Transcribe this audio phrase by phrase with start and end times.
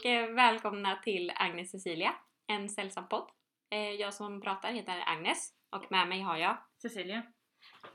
[0.00, 2.14] och eh, välkomna till Agnes Cecilia,
[2.46, 3.30] en sällsam podd.
[3.70, 7.22] Eh, Jag som pratar heter Agnes och med mig har jag Cecilia,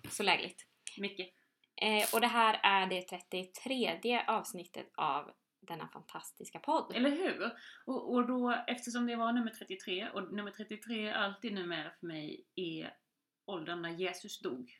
[0.10, 0.68] Så lägligt.
[0.98, 1.34] mycket.
[1.82, 6.96] Eh, Och det här är det 33 avsnittet av denna fantastiska podd.
[6.96, 7.52] Eller hur?
[7.86, 12.46] Och, och då, eftersom det var nummer 33, och nummer 33 alltid numera för mig
[12.56, 12.98] är
[13.46, 14.80] åldern när Jesus dog,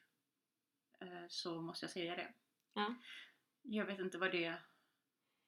[1.28, 2.34] så måste jag säga det.
[2.74, 2.96] Ja.
[3.62, 4.54] Jag vet inte vad det,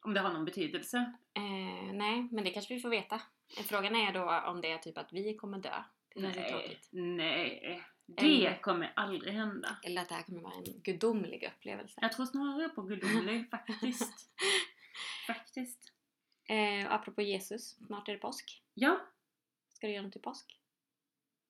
[0.01, 0.97] om det har någon betydelse.
[1.33, 3.21] Eh, nej, men det kanske vi får veta.
[3.63, 5.83] Frågan är då om det är typ att vi kommer dö.
[6.15, 9.77] Det Nej, nej, det Eller- kommer aldrig hända.
[9.83, 11.99] Eller att det här kommer vara en gudomlig upplevelse.
[12.01, 14.29] Jag tror snarare på gudomlig, faktiskt.
[15.27, 15.93] Faktiskt.
[16.49, 18.63] Eh, apropå Jesus, snart är det påsk.
[18.73, 18.99] Ja,
[19.69, 20.59] Ska du göra något till påsk?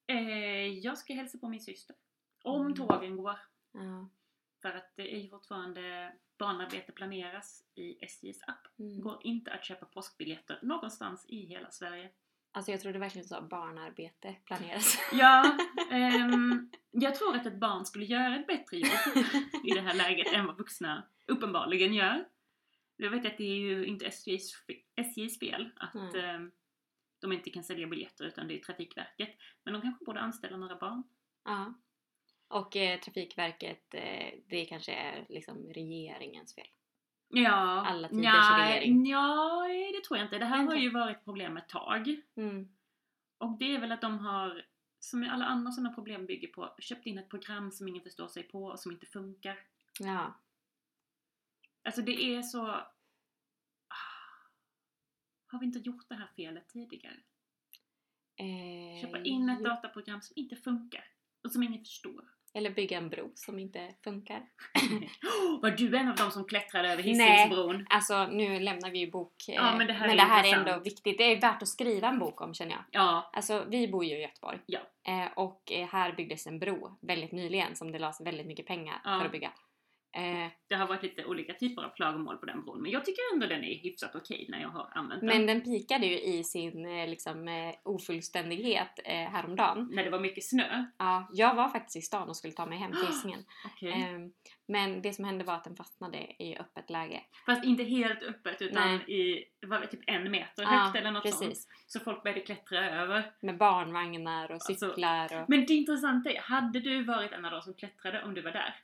[0.08, 1.96] eh, jag ska hälsa på min syster.
[2.44, 2.76] Om Mm.
[2.76, 3.40] tågen går.
[3.72, 4.10] Ja.
[4.62, 8.80] För att det är ju fortfarande barnarbete planeras i SJs app.
[8.80, 9.02] Mm.
[9.02, 12.10] går inte att köpa påskbiljetter någonstans i hela Sverige.
[12.52, 14.98] Alltså jag trodde verkligen så barnarbete planeras.
[15.14, 15.58] Ja,
[15.92, 19.26] ehm, jag tror att ett barn skulle göra ett bättre jobb
[19.64, 22.26] i det här läget än vad vuxna uppenbarligen gör.
[22.96, 24.54] Jag vet att det är ju inte SJs,
[24.96, 26.16] SJs fel att Mm.
[26.16, 26.52] ehm,
[27.20, 29.38] de inte kan sälja biljetter utan det är Trafikverket.
[29.64, 31.04] Men de kanske borde anställa några barn.
[31.46, 31.74] Ja.
[32.48, 36.68] Och eh, Trafikverket, eh, det kanske är liksom regeringens fel.
[37.30, 39.04] Ja, Alla tiders nja, regering.
[39.04, 40.38] nja, det tror jag inte.
[40.38, 42.22] Det här har ju varit problem ett tag.
[42.36, 42.68] Mm.
[43.38, 44.66] Och det är väl att de har,
[45.00, 48.44] som alla andra sådana problem bygger på, köpt in ett program som ingen förstår sig
[48.44, 49.60] på och som inte funkar.
[50.00, 50.34] Ja.
[51.84, 52.66] Alltså det är så...
[52.68, 52.86] Ah,
[55.48, 57.18] Har vi inte gjort det här felet tidigare?
[58.36, 61.06] Eh, Köpa in ett dataprogram som inte funkar
[61.44, 62.37] och som ingen förstår.
[62.58, 64.42] Eller bygga en bro som inte funkar.
[65.62, 67.86] var du en av dem som klättrade över Hisingsbron?
[67.90, 69.34] Alltså nu lämnar vi ju bok.
[69.48, 71.18] Ja, men det här men är det här är ändå viktigt.
[71.18, 72.84] Det är värt att skriva en bok om känner jag.
[72.92, 74.60] Ja, Alltså vi bor ju i Göteborg.
[74.66, 74.80] Ja.
[75.08, 79.02] Eh, och eh, här byggdes en bro väldigt nyligen som det lades väldigt mycket pengar
[79.04, 79.18] Ja.
[79.20, 79.52] för att bygga.
[80.16, 83.22] Eh, det har varit lite olika typer av klagomål på den bron, men jag tycker
[83.34, 85.28] ändå den är hyfsat okej när jag har använt den.
[85.28, 89.90] men den pikade ju i sin eh, liksom, eh, ofullständighet eh, häromdagen.
[89.92, 90.86] När det var mycket snö.
[90.98, 93.44] Ja, jag var faktiskt i stan och skulle ta mig hem till Hisingen.
[93.66, 93.92] Okej.
[93.92, 94.32] Ehm,
[94.68, 97.22] men det som hände var att den fastnade i öppet läge.
[97.46, 99.14] Fast inte helt öppet utan Nej.
[99.22, 101.42] i, var det typ en meter Ja, högt eller något sånt.
[101.42, 101.68] Precis.
[101.88, 103.32] Så folk började klättra över.
[103.42, 105.50] Med barnvagnar och Alltså, cyklar och...
[105.50, 108.52] Men det intressanta är, hade du varit en av de som klättrade om du var
[108.52, 108.76] där?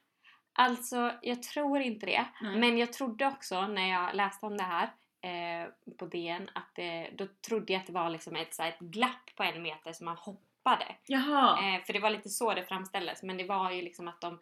[0.54, 2.26] Alltså, jag tror inte det.
[2.42, 2.58] Nej.
[2.60, 4.90] Men jag trodde också när jag läste om det här
[5.22, 8.70] eh, på DN att eh, då trodde jag att det var liksom ett, så här,
[8.70, 10.96] ett glapp på en meter som man hoppade.
[11.08, 11.76] Jaha!
[11.76, 13.24] Eh, för det var lite så det framställdes.
[13.24, 14.40] Men det var ju liksom att de...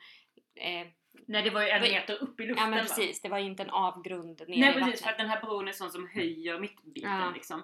[0.55, 0.87] Eh,
[1.27, 2.85] Nej det var ju en meter upp i luften ja men va?
[2.85, 4.99] precis, det var ju inte en avgrund ner Nej i precis, vattnet.
[5.01, 7.31] för att den här bron är sån som höjer mittbiten Ja.
[7.33, 7.63] liksom.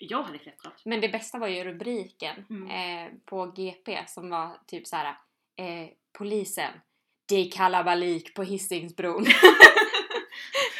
[0.00, 0.82] Jag hade klättrat.
[0.84, 2.70] Men det bästa var ju rubriken Mm.
[3.06, 5.06] eh, på GP som var typ så här:
[5.56, 5.88] eh,
[6.18, 6.72] Polisen.
[7.28, 9.24] Det är kalabalik på Hisingsbron.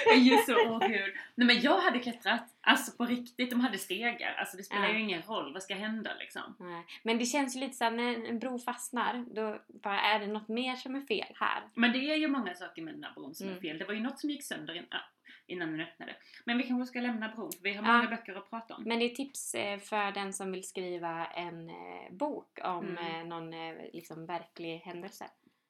[0.05, 1.15] Det är ju så åh gud.
[1.35, 2.41] Nej men jag hade klättrat.
[2.61, 4.35] Alltså på riktigt, de hade stegar.
[4.39, 4.93] Alltså det spelar Ja.
[4.95, 6.55] ju ingen roll, vad ska hända liksom?
[6.59, 6.85] Nej.
[7.03, 10.49] Men det känns ju lite såhär när en bro fastnar, då bara är det något
[10.49, 11.63] mer som är fel här.
[11.75, 13.63] Men det är ju många saker med den här bron som är Mm.
[13.63, 13.79] fel.
[13.79, 14.97] Det var ju något som gick sönder in, ah,
[15.47, 16.17] innan den öppnade.
[16.45, 17.93] Men vi kanske ska lämna bron, för vi har Ja.
[17.97, 18.83] många böcker att prata om.
[18.85, 23.21] Men det är tips eh, för den som vill skriva en eh, bok om Mm.
[23.21, 23.51] eh, någon
[23.93, 25.25] liksom verklig händelse.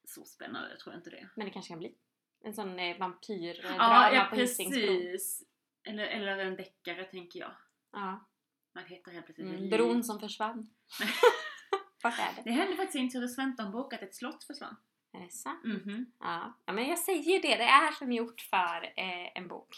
[0.09, 1.29] Så spännande tror jag inte det.
[1.35, 1.95] Men det kanske kan bli.
[2.43, 5.43] En sån eh, vampyrdrama Ja, ja på precis.
[5.83, 7.51] Eller, eller en deckare tänker jag.
[7.91, 8.25] Ja.
[8.73, 10.69] Man heter helt plötsligt Mm, bron som försvann.
[12.03, 12.41] Vart är det?
[12.43, 14.75] Det hände faktiskt i en Ture Sventon-bok att ett slott försvann.
[15.13, 15.63] Är det sant?
[15.63, 16.11] Mhm.
[16.19, 16.57] Ja.
[16.65, 17.55] ja, men jag säger ju det.
[17.55, 19.77] Det är som gjort för eh, en bok.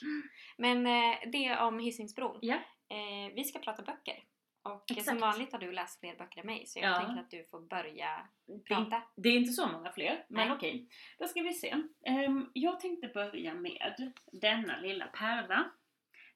[0.58, 2.40] Men eh, det om Hisingsbron.
[2.42, 2.56] Ja.
[2.90, 4.24] Eh, vi ska prata böcker.
[4.64, 5.08] Och Exakt.
[5.08, 6.96] som vanligt har du läst fler böcker än mig så jag Ja.
[7.02, 9.04] tänker att du får börja Det, prata.
[9.16, 10.58] det är inte så många fler, men Nej.
[10.58, 10.90] okej.
[11.20, 11.76] Då ska vi se.
[12.06, 15.72] Ehm, jag tänkte börja med denna lilla pärla.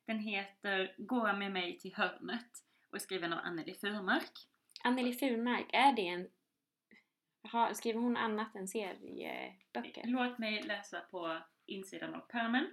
[0.06, 2.50] Den heter Gå med mig till hörnet
[2.90, 4.32] och är skriven av Anneli Furmark.
[4.84, 6.28] Anneli Furmark, är det en...
[7.52, 10.02] Har, skriver hon annat än serieböcker?
[10.06, 12.72] Låt mig läsa på insidan av pärmen.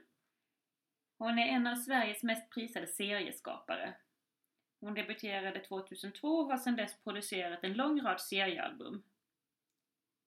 [1.19, 3.94] Hon är en av Sveriges mest prisade serieskapare.
[4.82, 9.02] Hon debuterade 2002 och har sedan dess producerat en lång rad seriealbum.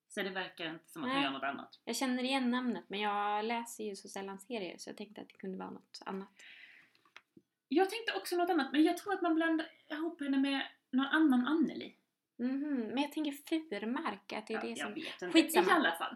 [0.08, 1.24] Så det verkar inte som att hon Nej.
[1.24, 1.80] gör något annat.
[1.86, 5.30] Jag känner igen namnet men jag läser ju så sällan serier så jag tänkte att
[5.30, 6.30] det kunde vara något annat.
[7.68, 11.06] Jag tänkte också något annat, men jag tror att man blandar ihop henne med någon
[11.06, 11.96] annan Anneli.
[12.38, 15.32] Mhm, Men jag tänker Furmark, att det är Ja, det som...
[15.32, 15.68] Skitsamma.
[15.68, 16.16] I alla fall.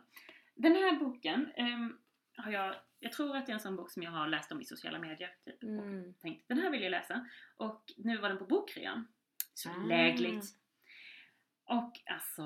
[0.56, 1.98] Den här boken ehm,
[2.38, 4.62] har jag, jag tror att det är en sån bok som jag har läst om
[4.62, 5.36] i sociala medier.
[5.46, 6.10] Typ, Mm.
[6.10, 7.28] och tänkt den här vill jag läsa.
[7.58, 9.08] Och nu var den på bokrean.
[9.54, 9.86] Så Ah.
[9.88, 10.46] lägligt.
[11.64, 12.44] Och alltså,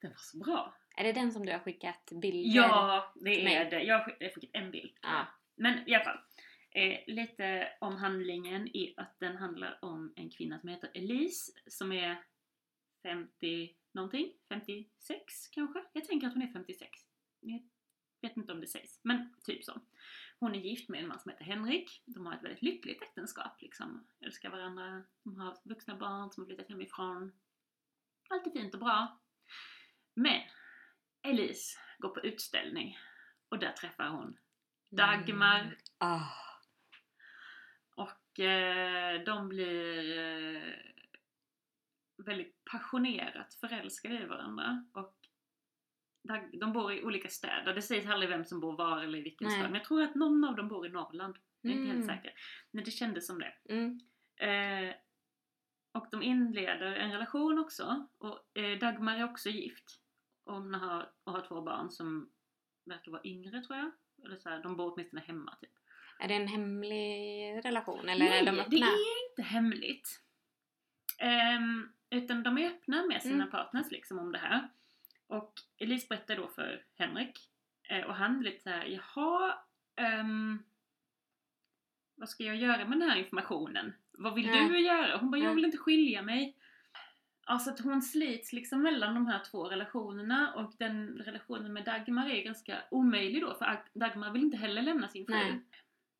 [0.00, 0.74] den var så bra.
[0.96, 2.56] Är det den som du har skickat bilder?
[2.60, 3.82] Ja, det är det.
[3.82, 4.92] Jag har skickat en bild.
[5.02, 5.26] Ja.
[5.54, 6.18] Men i alla fall.
[6.70, 11.92] Eh, lite om handlingen är att den handlar om en kvinna som heter Elise som
[11.92, 12.16] är
[13.02, 15.84] 50 någonting, 56 kanske?
[15.92, 16.90] Jag tänker att hon är 56.
[18.20, 19.80] Vet inte om det sägs, men typ så.
[20.38, 22.02] Hon är gift med en man som heter Henrik.
[22.06, 24.06] De har ett väldigt lyckligt äktenskap liksom.
[24.20, 25.02] Älskar varandra.
[25.22, 27.32] De har vuxna barn som har flyttat hemifrån.
[28.28, 29.20] Allt är fint och bra.
[30.14, 30.40] Men
[31.22, 32.98] Elise går på utställning
[33.48, 34.38] och där träffar hon
[34.90, 35.60] Dagmar.
[35.60, 35.76] Mm.
[35.98, 36.30] Ah.
[37.90, 40.74] Och eh, de blir eh,
[42.16, 44.84] väldigt passionerat förälskade i varandra.
[44.92, 45.15] Och
[46.60, 47.74] de bor i olika städer.
[47.74, 49.56] Det sägs aldrig vem som bor var eller i vilken Nej.
[49.56, 49.70] stad.
[49.70, 51.36] Men jag tror att någon av dem bor i Norrland.
[51.60, 52.16] Jag är inte helt Mm.
[52.16, 52.32] säker.
[52.70, 53.52] Men det kändes som det.
[53.68, 54.00] Mm.
[54.40, 54.94] Eh,
[55.92, 58.06] och de inleder en relation också.
[58.18, 60.00] Och eh, Dagmar är också gift.
[60.44, 62.30] Och hon har, och har två barn som
[62.84, 63.90] verkar vara yngre tror jag.
[64.24, 65.70] Eller så här, de bor åtminstone hemma typ.
[66.20, 68.68] Är det en hemlig relation eller Nej, är de öppna?
[68.70, 70.20] det är inte hemligt.
[71.18, 73.50] Ehm, utan de är öppna med sina Mm.
[73.50, 74.68] partners liksom om det här.
[75.26, 77.38] Och Elise berättar då för Henrik.
[77.90, 79.58] Eh, och han blir lite såhär, jaha,
[79.96, 80.62] ehm,
[82.14, 83.92] vad ska jag göra med den här informationen?
[84.12, 84.68] Vad vill Ja.
[84.68, 85.16] du göra?
[85.18, 85.54] Hon bara, jag Ja.
[85.54, 86.56] vill inte skilja mig.
[87.48, 92.30] Alltså att hon slits liksom mellan de här två relationerna och den relationen med Dagmar
[92.30, 95.60] är ganska omöjlig då för Ag- Dagmar vill inte heller lämna sin fru.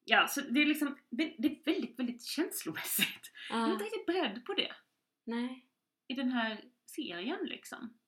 [0.04, 3.32] Ja, så det är liksom, det, är väldigt, väldigt känslomässigt.
[3.50, 4.72] Jag är inte riktigt beredd på det
[5.24, 5.66] Nej.
[6.08, 7.98] i den här serien liksom.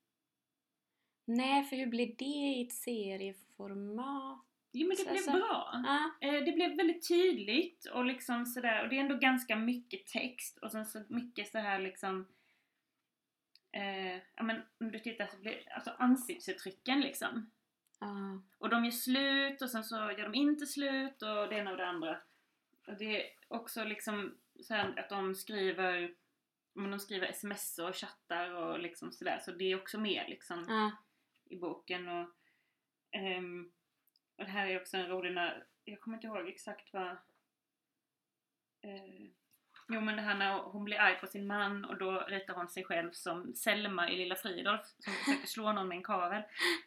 [1.28, 4.44] Nej, för hur blir det i ett serieformat?
[4.72, 5.72] Jo men det Så- blev bra.
[5.86, 6.26] Ah.
[6.26, 10.58] Eh, det blev väldigt tydligt och liksom sådär, och det är ändå ganska mycket text
[10.58, 12.26] och sen så mycket så här liksom
[13.72, 17.50] eh, ja men om du tittar så blir alltså ansiktsuttrycken liksom.
[17.98, 18.38] Ah.
[18.58, 21.76] Och de gör slut och sen så gör de inte slut och det ena och
[21.76, 22.16] det andra.
[22.86, 26.14] Och det är också liksom så här att de skriver
[26.72, 30.69] men de skriver sms och chattar och liksom sådär så det är också med liksom
[30.69, 30.90] Ah.
[31.50, 32.28] I boken och,
[33.10, 33.72] ehm,
[34.36, 37.10] och det här är också en rolig när, jag kommer inte ihåg exakt vad
[38.82, 39.28] eh,
[39.90, 42.68] Jo men det här när hon blir arg på sin man och då ritar hon
[42.68, 46.42] sig själv som Selma i Lilla Fridolf som försöker slå någon med en kavel.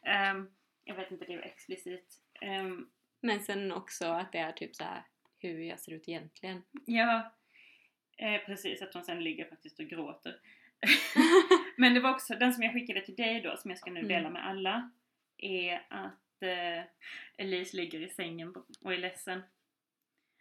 [0.05, 0.51] Ehm,
[0.83, 2.21] jag vet inte, det är explicit.
[2.41, 2.89] Ehm,
[3.21, 5.03] Men sen också att det är typ så här
[5.37, 6.63] hur jag ser ut egentligen.
[6.85, 7.31] ja,
[8.17, 10.39] eh, precis att hon sen ligger faktiskt och gråter.
[11.77, 14.00] Men det var också den som jag skickade till dig då, som jag ska nu
[14.00, 14.07] Mm.
[14.09, 14.91] dela med alla,
[15.38, 16.83] är att eh,
[17.38, 19.41] Elise ligger i sängen och är ledsen.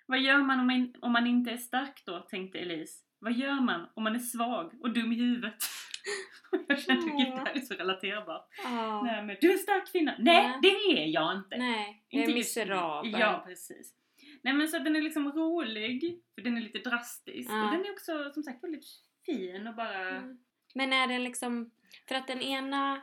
[0.06, 3.04] Vad gör man om man, om man inte är stark då, tänkte Elise.
[3.18, 5.54] Vad gör man om man är svag och dum i huvudet?
[6.68, 8.48] Jag kände att det här är så relaterbart.
[8.64, 9.02] Ah.
[9.02, 10.14] Nej, men, du är en stark kvinna!
[10.18, 10.58] Nej, Nej.
[10.62, 11.56] det är jag inte!
[11.58, 13.20] Nej, jag är Inte miserabel.
[13.20, 13.94] Ja, precis.
[14.42, 17.50] Nej men så den är liksom rolig, för den är lite drastisk.
[17.50, 17.64] Ja.
[17.64, 18.84] Och den är också som sagt väldigt
[19.26, 20.08] fin och bara...
[20.08, 20.38] Mm.
[20.74, 21.70] Men är det liksom,
[22.08, 23.02] för att den ena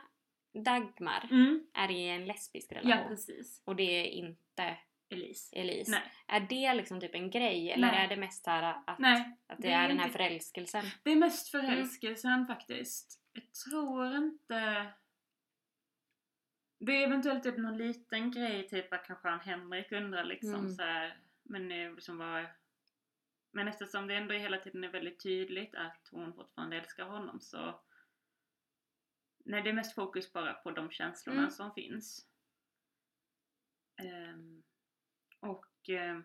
[0.64, 1.66] Dagmar Mm.
[1.74, 3.62] är i en lesbisk relation Ja, precis.
[3.64, 4.76] och det är inte
[5.10, 5.56] Elise.
[5.56, 5.90] Elise.
[5.90, 6.02] Nej.
[6.26, 8.04] Är det liksom typ en grej eller Nej.
[8.04, 10.84] är det mest här att, Nej, att det, det är är den här förälskelsen?
[11.02, 13.20] det är mest förälskelsen faktiskt.
[13.32, 14.86] Jag tror inte...
[16.80, 20.70] Det är eventuellt typ någon liten grej, typ att kanske han Henrik undrar liksom Mm.
[20.74, 22.46] så här, men eh, liksom vad...
[23.50, 27.80] Men eftersom det ändå hela tiden är väldigt tydligt att hon fortfarande älskar honom så...
[29.44, 31.50] Nej, det är mest fokus bara på de känslorna Mm.
[31.50, 32.26] som finns.
[33.96, 34.62] Ehm,
[35.40, 36.24] och ehm,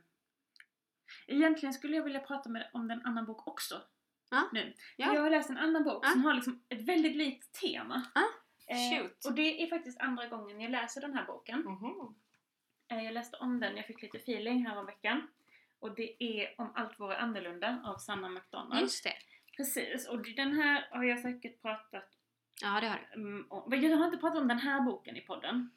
[1.28, 3.82] egentligen skulle jag vilja prata med, om en annan bok också.
[4.32, 4.50] Ja.
[4.54, 4.74] Nu.
[4.98, 5.14] Ja.
[5.14, 6.10] Jag har läst en annan bok Ja.
[6.10, 8.04] som har liksom ett väldigt likt tema.
[8.16, 8.22] Ja,
[8.68, 11.60] Eh, och det är faktiskt andra gången jag läser den här boken.
[11.60, 12.16] Mhm.
[12.88, 15.28] Eh, Jag läste om den, jag fick lite feeling här om veckan.
[15.84, 18.82] Och det är Om allt vore annorlunda av Sanna McDonald.
[18.82, 19.14] Just det.
[19.58, 22.18] Precis, och den här har jag säkert pratat
[22.62, 23.22] Ja, det har du.
[23.22, 23.70] um, om.
[23.70, 25.70] men Jag har inte pratat om den här boken i podden.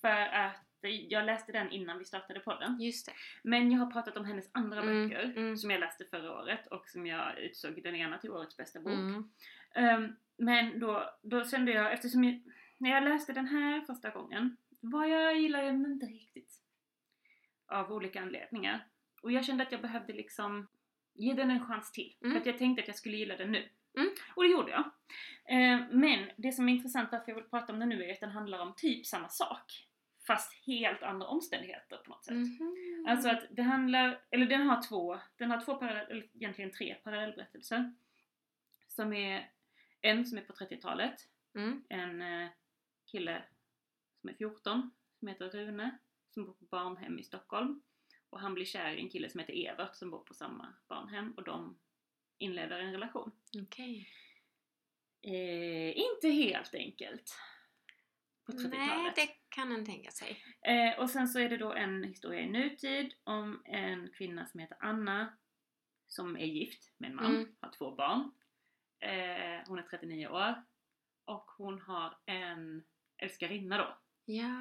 [0.00, 0.66] För att
[1.08, 2.80] jag läste den innan vi startade podden.
[2.80, 3.12] Just det.
[3.42, 5.56] Men jag har pratat om hennes andra Mm, böcker mm.
[5.56, 8.92] som jag läste förra året och som jag utsåg den ena till årets bästa bok.
[8.92, 9.30] Mm.
[9.74, 12.42] Ehm, men då, då kände jag, eftersom jag,
[12.78, 16.52] när jag läste den här första gången, vad jag gillade den inte riktigt.
[17.66, 18.86] Av olika anledningar.
[19.20, 20.66] Och jag kände att jag behövde liksom
[21.14, 22.16] ge den en chans till.
[22.20, 22.32] Mm.
[22.32, 23.68] För att jag tänkte att jag skulle gilla den nu.
[23.96, 24.10] Mm.
[24.34, 24.90] Och det gjorde jag.
[25.48, 28.20] Ehm, men det som är intressant varför jag vill prata om den nu är att
[28.20, 29.86] den handlar om typ samma sak.
[30.26, 32.34] fast helt andra omständigheter på något sätt.
[32.34, 33.04] Mhm.
[33.08, 36.94] Alltså att det handlar, eller den har två, den har två parallell, eller egentligen tre
[36.94, 37.94] parallellberättelser.
[38.86, 39.50] Som är
[40.00, 41.84] en som är på 30-talet, Mm.
[41.88, 42.48] en eh,
[43.06, 43.42] kille
[44.20, 45.98] som är 14, som heter Rune,
[46.30, 47.82] som bor på barnhem i Stockholm.
[48.30, 51.32] Och han blir kär i en kille som heter Evert som bor på samma barnhem
[51.36, 51.78] och de
[52.38, 53.32] inleder en relation.
[53.62, 54.08] Okej.
[55.22, 57.34] Eh, inte helt enkelt.
[58.46, 58.72] På 30-talet.
[58.72, 60.44] Nej, det kan en tänka sig.
[60.62, 64.60] Eh, och sen så är det då en historia i nutid om en kvinna som
[64.60, 65.36] heter Anna
[66.06, 67.56] som är gift med en man, Mm.
[67.60, 68.32] har två barn.
[69.00, 70.64] Eh, hon är 39 år
[71.24, 72.84] och hon har en
[73.18, 74.54] älskarinna då Ja,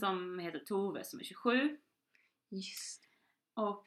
[0.00, 1.78] som heter Tove som är 27
[2.50, 3.08] just
[3.54, 3.86] och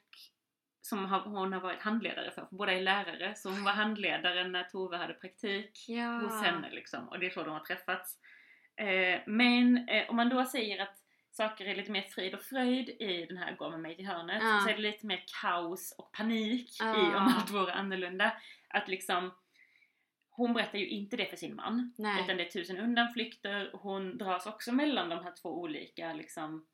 [0.81, 4.63] som hon har varit handledare för, för båda är lärare så hon var handledare när
[4.63, 6.07] Tove hade praktik Ja.
[6.19, 8.19] hos henne liksom och det är så de har träffats.
[8.75, 10.97] Eh, men eh, om man då säger att
[11.31, 14.43] saker är lite mer frid och fröjd i den här Gå med mig till hörnet
[14.43, 14.59] Ja.
[14.63, 16.95] så är det lite mer kaos och panik Ja.
[16.95, 18.31] i Om allt vore annorlunda.
[18.69, 19.31] Att liksom
[20.29, 22.23] hon berättar ju inte det för sin man Nej.
[22.23, 23.69] utan det är tusen undanflykter.
[23.73, 26.65] Hon dras också mellan de här två olika liksom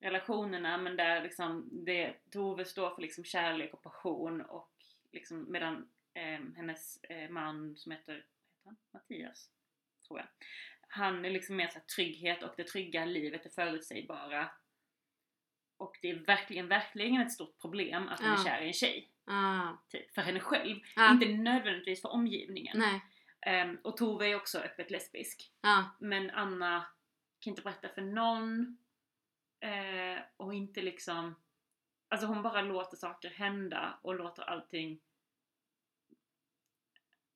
[0.00, 4.72] relationerna men där liksom det, Tove står för liksom kärlek och passion och
[5.12, 8.26] liksom medan eh, hennes eh, man som heter, heter
[8.64, 8.76] han?
[8.90, 9.50] Mattias,
[10.08, 10.28] tror jag.
[10.88, 14.50] Han är liksom mer så här trygghet och det trygga livet, det förutsägbara.
[15.76, 18.44] Och det är verkligen, verkligen ett stort problem att hon är Ja.
[18.44, 19.08] kär i en tjej.
[19.24, 19.72] Ah.
[19.88, 20.80] Typ, för henne själv.
[20.96, 21.12] Ja.
[21.12, 22.82] Inte nödvändigtvis för omgivningen.
[23.40, 25.52] Ehm, och Tove är också öppet lesbisk.
[25.60, 25.90] Ja.
[25.98, 26.86] Men Anna
[27.40, 28.78] kan inte berätta för någon.
[29.60, 31.34] Eh, och inte liksom...
[32.10, 35.00] Alltså hon bara låter saker hända och låter allting...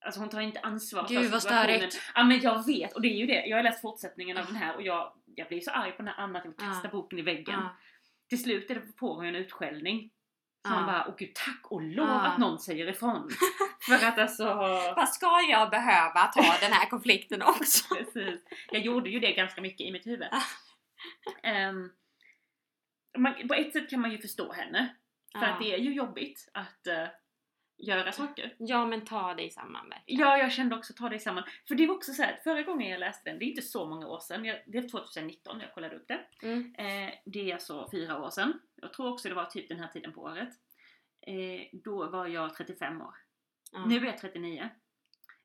[0.05, 1.77] Alltså hon tar inte ansvar Gud, vad situationen.
[1.79, 2.01] störigt.
[2.15, 3.47] Ja men jag vet, och det är ju det.
[3.47, 6.09] Jag har läst fortsättningen av den här och jag, jag blir så arg på den
[6.09, 6.93] här Anna att jag vill kasta Ja.
[6.93, 7.61] boken i väggen.
[7.61, 7.77] Ja.
[8.29, 10.11] Till slut är det på hon en utskällning.
[10.67, 10.77] Så Ja.
[10.77, 12.21] man bara, åh gud tack och lov Ja.
[12.21, 13.31] att någon säger ifrån.
[13.87, 14.45] För att alltså...
[14.97, 17.95] Vad ska jag behöva ta den här konflikten också?
[17.95, 18.41] Precis.
[18.71, 20.29] Jag gjorde ju det ganska mycket i mitt huvud.
[20.33, 20.43] Ah.
[23.19, 24.95] Man, på ett sätt kan man ju förstå henne.
[25.33, 25.47] För Ja.
[25.53, 27.07] att det är ju jobbigt att eh,
[27.79, 28.55] göra saker.
[28.59, 30.21] Ja men ta det i samman verkligen.
[30.21, 31.45] Ja, jag kände också ta det samman.
[31.69, 33.63] För det var också så här, att förra gången jag läste den, det är inte
[33.63, 36.21] så många år sedan, jag, det är 2019 jag kollade upp det.
[36.43, 36.75] Mm.
[36.79, 38.61] Eh, det är alltså fyra år sedan.
[38.75, 40.49] Jag tror också det var typ den här tiden på året.
[41.27, 43.15] Eh, då var jag 35 år.
[43.73, 43.87] Ja.
[43.87, 44.69] Nu är jag 39.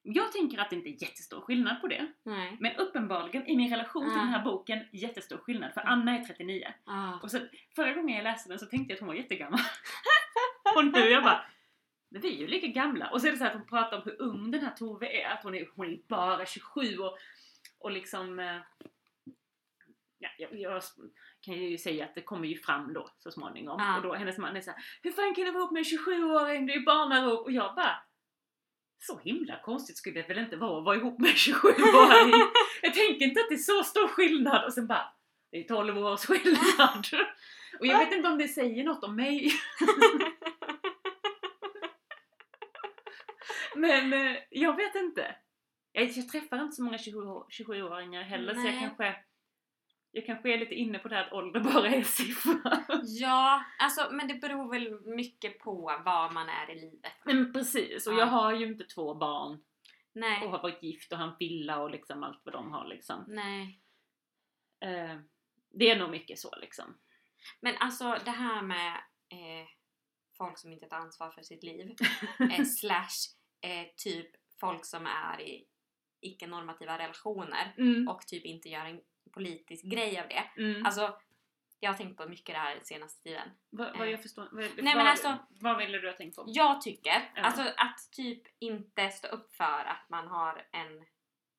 [0.10, 2.12] Jag tänker att det inte är jättestor skillnad på det.
[2.24, 2.58] Nej.
[2.60, 4.20] Men uppenbarligen i min relation till Ja.
[4.20, 5.74] den här boken, jättestor skillnad.
[5.74, 6.74] För Anna är 39.
[6.86, 7.20] Ja.
[7.24, 7.40] Och så,
[7.76, 9.60] förra gången jag läste den så tänkte jag att hon var jättegammal.
[10.76, 11.46] och nu jag bara,
[12.10, 13.10] men vi är ju lika gamla.
[13.10, 15.22] Och så är det så här att hon pratar om hur ung den här Tove
[15.22, 15.30] är.
[15.34, 17.18] Att hon är, hon är bara 27 och,
[17.80, 18.40] och liksom...
[18.40, 18.58] eh,
[20.20, 20.82] Ja, jag, jag
[21.42, 23.76] kan ju säga att det kommer ju fram då så småningom.
[23.80, 23.98] Ja.
[23.98, 26.66] Och då hennes man är såhär, hur fan kan du vara ihop med en 27-åring?
[26.66, 27.46] Du är barnarop.
[27.46, 28.04] Och jag bara,
[29.00, 32.34] så himla konstigt skulle det väl inte vara att vara ihop med en 27-åring?
[32.82, 34.66] jag tänker inte att det är så stor skillnad.
[34.66, 35.14] Och sen bara,
[35.52, 37.08] det är 12 års skillnad.
[37.80, 39.52] Och jag vet inte om det säger något om mig.
[43.76, 45.36] Men eh, jag vet inte.
[45.92, 48.80] Jag, träffar inte så många 27 27-åringar heller så jag Nej.
[48.80, 49.16] kanske
[50.18, 52.86] jag kanske är lite inne på det här att ålder bara är en siffra.
[53.04, 57.12] Ja, alltså men det beror väl mycket på var man är i livet.
[57.26, 58.20] Men precis, och Ja.
[58.20, 59.60] jag har ju inte två barn och
[60.14, 60.48] Nej.
[60.48, 63.26] har varit gift och har en villa och liksom allt vad de har liksom.
[63.28, 63.82] Nej.
[64.80, 65.18] Eh,
[65.74, 66.98] det är nog mycket så liksom.
[67.62, 68.94] Men alltså det här med
[69.30, 69.68] eh,
[70.38, 71.96] folk som inte tar ansvar för sitt liv
[72.40, 73.30] eh, slash
[73.62, 75.66] eh, typ folk som är i
[76.22, 78.08] icke-normativa relationer Mm.
[78.08, 80.62] och typ inte gör en politisk grej av det.
[80.62, 80.86] Mm.
[80.86, 81.20] Alltså,
[81.80, 83.50] jag har tänkt på mycket det här senaste tiden.
[83.70, 86.44] vad, vad jag förstår, vad, men vad, alltså- vad ville du ha tänkt på?
[86.48, 87.42] Jag tycker, Ja.
[87.42, 90.98] alltså att typ inte stå upp för att man har en,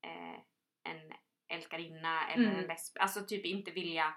[0.02, 0.38] eh,
[0.82, 1.12] en
[1.48, 2.58] älskarinna eller Mm.
[2.58, 4.14] en lesb, alltså typ inte vilja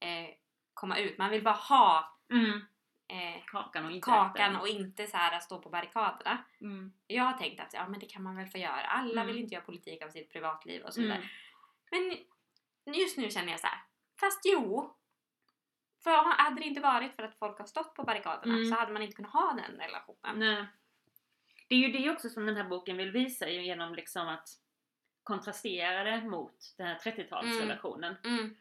[0.00, 0.30] eh,
[0.74, 1.18] komma ut.
[1.18, 2.60] Man vill bara ha Mm.
[3.08, 6.44] eh, Kakan och inte kakan och inte så här stå på barrikaderna.
[6.60, 6.92] Mm.
[7.06, 8.80] Jag har tänkt att ja, men det kan man väl få göra.
[8.86, 9.26] Alla Mm.
[9.26, 11.16] vill inte göra politik av sitt privatliv och så vidare.
[11.18, 11.28] Mm.
[11.90, 12.16] Men
[12.86, 13.80] just nu känner jag så här.
[14.20, 14.96] fast jo.
[16.02, 18.66] För hade det inte varit för att folk har stått på barrikaderna Mm.
[18.70, 20.38] så hade man inte kunnat ha den relationen.
[20.38, 20.66] Nej.
[21.68, 24.48] Det är ju det också som den här boken vill visa genom liksom att
[25.22, 28.14] kontrastera det mot den här 30-talsrelationen.
[28.24, 28.56] Mm.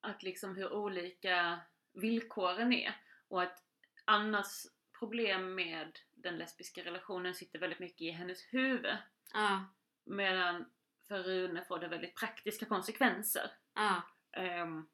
[0.00, 1.58] Att liksom hur olika
[1.92, 2.94] villkoren är.
[3.28, 3.62] Och att
[4.04, 4.66] Annas
[4.98, 8.96] problem med den lesbiska relationen sitter väldigt mycket i hennes huvud.
[9.34, 9.64] Ja,
[10.04, 10.70] Medan
[11.08, 13.50] för Rune får det väldigt praktiska konsekvenser.
[13.74, 14.86] ja, Ehm,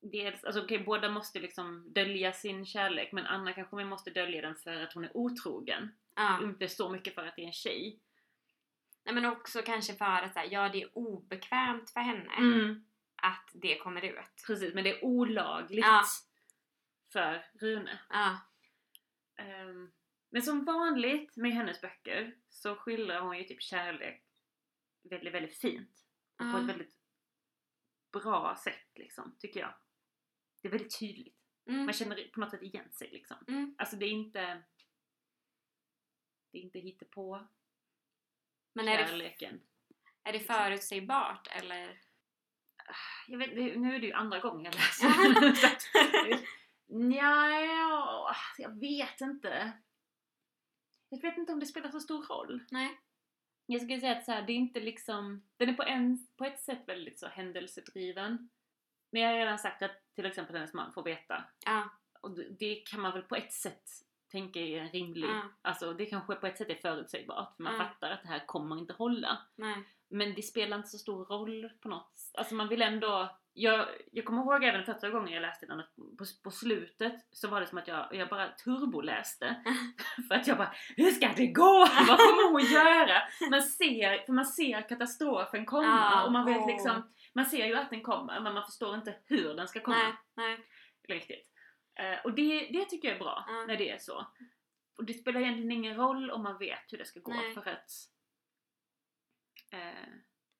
[0.00, 4.42] dels, alltså okej båda måste liksom dölja sin kärlek men Anna kanske man måste dölja
[4.42, 5.94] den för att hon är otrogen.
[6.14, 6.42] Ja.
[6.42, 8.00] Inte så mycket för att det är en tjej.
[9.04, 12.84] Nej, men också kanske för att så här, ja, det är obekvämt för henne Mm.
[13.16, 14.18] att det kommer ut.
[14.46, 16.04] Precis, men det är olagligt Ja.
[17.12, 18.00] för Rune.
[18.10, 18.38] Ja.
[19.36, 19.92] Ehm,
[20.30, 24.23] men som vanligt med hennes böcker så skildrar hon ju typ kärlek
[25.10, 26.04] väldigt, väldigt fint.
[26.38, 26.98] Och på ett väldigt
[28.12, 29.74] bra sätt liksom, tycker jag.
[30.62, 31.38] Det är väldigt tydligt.
[31.66, 31.84] Mm.
[31.84, 33.36] Man känner på något sätt igen sig liksom.
[33.48, 33.74] Mm.
[33.78, 34.62] Alltså det är inte...
[36.52, 37.46] Det är inte hittepå
[38.72, 39.60] Men är det, kärleken.
[40.22, 42.00] är det förutsägbart eller?
[43.28, 45.08] Jag vet, det- nu är det ju andra gången jag läser.
[46.86, 49.72] Nja, ja, jag vet inte.
[51.08, 52.64] Jag vet inte om det spelar så stor roll.
[52.70, 53.00] Nej.
[53.66, 55.42] Jag skulle säga att så här, det är inte liksom...
[55.56, 58.48] Den är på, en, på ett sätt väldigt så händelsedriven.
[59.10, 61.44] Men jag har redan sagt att till exempel hennes man får veta.
[61.66, 61.88] Ja.
[62.20, 63.90] Och det- kan man väl på ett sätt
[64.30, 65.28] tänka är en rimlig...
[65.28, 65.42] Ja.
[65.62, 67.56] Alltså det kanske på ett sätt är förutsägbart.
[67.56, 67.78] För man Ja.
[67.78, 69.38] fattar att det här kommer inte hålla.
[69.56, 69.76] Nej.
[70.14, 73.38] Men det spelar inte så stor roll på något Alltså man vill ändå...
[73.56, 75.82] Jag, jag kommer ihåg även första gången jag läste den
[76.18, 79.56] på, på slutet så var det som att jag, jag bara turboläste.
[80.28, 81.88] för att jag bara Hur ska det gå?
[82.08, 83.22] Vad kommer hon göra?
[83.50, 86.66] Man ser, för man ser katastrofen komma Ja, och man vet åh.
[86.66, 89.96] liksom Man ser ju att den kommer men man förstår inte hur den ska komma.
[89.96, 90.14] Nej.
[90.36, 90.58] Nej.
[91.08, 91.50] Riktigt.
[91.98, 93.64] Eh, och det, det tycker jag är bra Ja.
[93.66, 94.26] när det är så.
[94.98, 97.54] Och det spelar egentligen ingen roll om man vet hur det ska gå Nej.
[97.54, 97.90] för att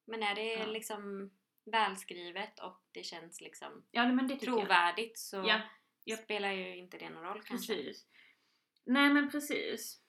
[0.06, 0.66] Men är det Ja.
[0.66, 1.30] liksom
[1.64, 4.58] välskrivet och det känns liksom Ja men det tycker jag.
[4.58, 5.60] trovärdigt så Ja,
[6.04, 6.16] ja.
[6.16, 7.74] spelar ju inte det någon roll kanske.
[7.74, 8.06] Precis.
[8.86, 10.00] Nej men precis.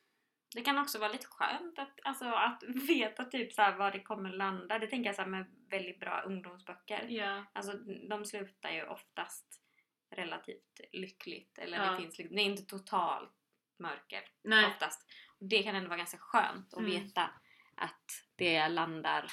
[0.56, 4.00] Det kan också vara lite skönt att, alltså, att veta typ så här var det
[4.04, 4.80] kommer landa.
[4.80, 7.06] Det tänker jag så här med väldigt bra ungdomsböcker.
[7.10, 7.46] Ja.
[7.54, 7.74] Alltså
[8.10, 9.62] de slutar ju oftast
[10.10, 11.58] relativt lyckligt.
[11.58, 11.92] Eller Ja.
[11.92, 13.32] det finns liksom, det är inte totalt
[13.80, 14.66] mörker Nej.
[14.66, 15.06] oftast.
[15.40, 16.92] Det kan ändå vara ganska skönt att Mm.
[16.92, 17.30] veta
[17.78, 19.32] att det landar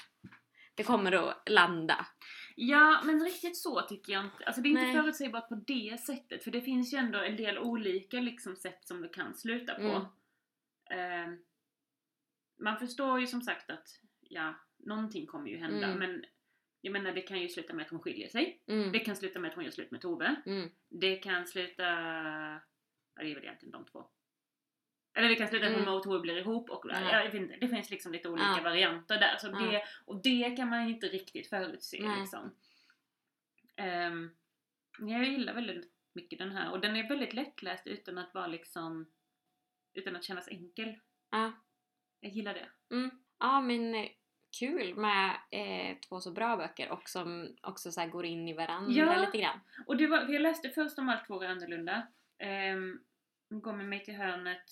[0.75, 2.07] det kommer att landa.
[2.57, 4.45] Ja men riktigt så tycker jag inte.
[4.45, 4.95] Alltså det är inte Nej.
[4.95, 6.45] förutsägbart på det sättet.
[6.45, 10.07] För det finns ju ändå en del olika liksom, sätt som det kan sluta på.
[10.91, 11.31] Mm.
[11.31, 11.39] Eh,
[12.61, 13.89] man förstår ju som sagt att
[14.21, 15.87] ja, någonting kommer ju hända.
[15.87, 15.99] Mm.
[15.99, 16.25] Men
[16.81, 18.63] jag menar det kan ju sluta med att hon skiljer sig.
[18.67, 18.93] Mm.
[18.93, 20.37] Det kan sluta med att hon gör slut med Tove.
[20.47, 20.71] Mm.
[20.89, 21.83] Det kan sluta...
[23.15, 24.11] Ja, det är väl egentligen de två.
[25.15, 25.95] Eller det kan sluta med att Mm.
[25.95, 27.01] och Tove blir ihop och Ja.
[27.13, 28.63] jag vet inte, det finns liksom lite olika Ja.
[28.63, 29.37] varianter där.
[29.39, 29.59] Så Ja.
[29.59, 32.21] det, och det kan man ju inte riktigt förutse Nej.
[32.21, 32.55] liksom.
[33.77, 34.31] Ehm,
[34.99, 39.07] jag gillar väldigt mycket den här och den är väldigt lättläst utan att vara liksom
[39.95, 40.95] utan att kännas enkel.
[41.31, 41.53] Ja.
[42.21, 42.95] Jag gillar det.
[42.95, 43.11] Mm.
[43.39, 44.09] Ja men eh,
[44.59, 48.53] kul med eh, två så bra böcker och som också så här går in i
[48.53, 49.21] varandra Ja.
[49.21, 49.61] lite grann.
[49.87, 52.07] Och det var, jag läste först om allt vore annorlunda.
[52.75, 53.05] Um,
[53.61, 54.71] Gå med mig till hörnet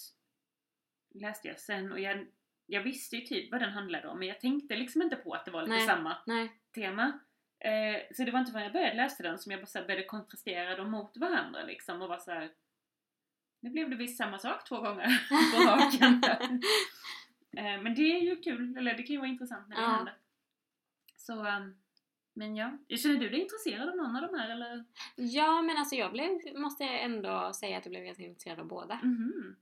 [1.14, 2.27] läste jag sen och jag,
[2.66, 5.44] jag visste ju typ vad den handlade om men jag tänkte liksom inte på att
[5.44, 5.87] det var lite Nej.
[5.87, 6.53] samma Nej.
[6.75, 7.18] tema.
[7.59, 10.77] Eh, så det var inte förrän jag började läsa den som jag bara började kontrastera
[10.77, 12.51] dem mot varandra liksom och var så här.
[13.61, 15.09] Nu blev det visst samma sak två gånger
[15.57, 16.23] på raken.
[17.57, 19.88] eh, men det är ju kul, eller det kan ju vara intressant när det Ja.
[19.88, 20.14] händer.
[21.16, 21.77] Så, ehm,
[22.33, 22.79] men ja.
[23.03, 24.85] Känner du dig intresserad av någon av de här eller?
[25.16, 28.94] Ja men alltså jag blev, måste ändå säga att jag blev ganska intresserad av båda.
[29.03, 29.57] Mhm.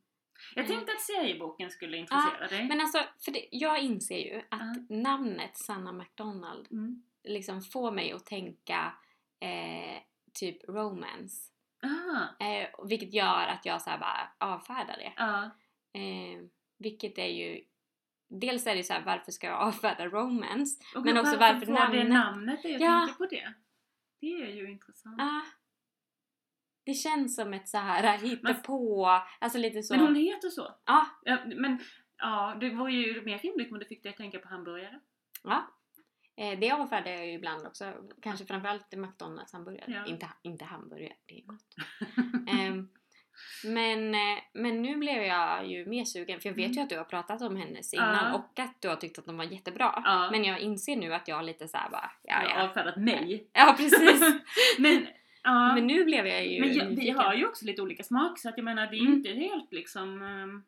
[0.54, 0.76] Jag Mm.
[0.76, 2.68] tänkte att serieboken skulle intressera dig.
[2.68, 4.96] Men alltså, för det, jag inser ju att Ja.
[4.96, 7.02] namnet Sanna McDonald Mm.
[7.24, 8.92] liksom får mig att tänka
[9.40, 10.02] eh,
[10.34, 11.52] typ romance.
[11.82, 15.12] Ah, Eh, vilket gör att jag så bara avfärdar det.
[15.98, 16.40] Eh,
[16.78, 17.64] vilket är ju
[18.30, 20.82] Dels är det så här, varför ska jag avfärda romance?
[20.94, 22.68] Och Men också varför varför får det namnet- namnet är?
[22.68, 22.98] Jag Ja.
[23.06, 23.54] tänker på det.
[24.20, 25.20] Det är ju intressant.
[26.88, 29.06] Det känns som ett så här hittepå,
[29.38, 29.94] alltså lite så.
[29.94, 30.74] Men hon heter så?
[30.86, 31.78] Ja, Ja, men
[32.18, 35.00] ja, det var ju mer rimligt om du fick dig att tänka på hamburgare.
[35.44, 35.66] ja.
[36.36, 37.92] Eh, det avfärdar jag ju ibland också.
[38.22, 39.92] Kanske framförallt McDonalds hamburgare.
[39.92, 40.06] Ja.
[40.06, 41.74] Inte, inte hamburgare, det är gott.
[42.50, 42.88] Ehm,
[43.64, 46.76] men, eh, men nu blev jag ju mer sugen för jag vet Mm.
[46.76, 48.34] ju att du har pratat om hennes innan Ja.
[48.34, 50.02] och att du har tyckt att de var jättebra.
[50.04, 50.28] Ja.
[50.30, 52.68] Men jag inser nu att jag lite såhär bara, ja Jag har ja.
[52.68, 53.50] avfärdat mig.
[53.52, 54.20] Ja precis.
[54.78, 55.06] men,
[55.42, 55.74] ja.
[55.74, 58.48] Men nu blev jag ju men jag, vi har ju också lite olika smak så
[58.48, 59.14] att jag menar det är ju Mm.
[59.18, 60.22] inte helt liksom...
[60.22, 60.62] ehm,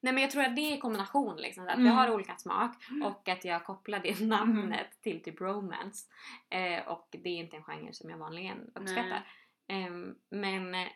[0.00, 1.68] Nej men jag tror att det är i kombination liksom.
[1.68, 1.92] Att vi Mm.
[1.96, 3.02] har olika smak Mm.
[3.02, 6.06] och att jag kopplar det namnet till typ romance.
[6.50, 9.26] Eh, och det är inte en genre som jag vanligen uppskattar.
[9.68, 10.88] Ehm, men eh,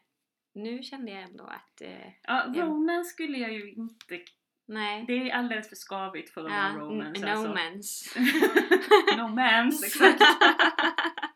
[0.54, 4.20] nu kände jag ändå att eh, Ja, romance skulle jag ju inte...
[4.66, 5.04] nej.
[5.06, 7.48] Det är alldeles för skavigt för att Ja, vara romance alltså.
[9.16, 9.78] no mans.
[10.08, 10.08] no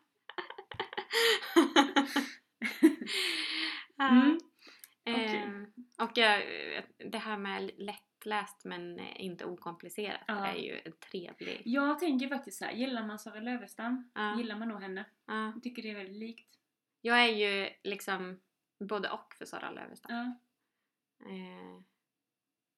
[4.01, 4.39] mm.
[5.05, 5.63] Eh, okay.
[5.99, 6.13] Och
[7.11, 10.47] det här med lättläst men inte okomplicerat ja.
[10.47, 11.63] är ju en trevlig...
[11.65, 14.39] Jag tänker faktiskt så här, gillar man Sara Lövestam, ja.
[14.39, 15.05] gillar man nog henne.
[15.27, 15.53] Ja.
[15.55, 16.59] Jag tycker det är väldigt likt.
[17.01, 18.41] Jag är ju liksom
[18.79, 20.39] både och för Sara Lövestam Ja.
[21.31, 21.83] Eh,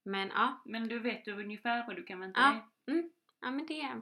[0.03, 0.63] men ja.
[0.65, 2.63] Men du vet ungefär vad du kan vänta dig?
[2.87, 3.11] Mm.
[3.41, 3.99] Ja, men det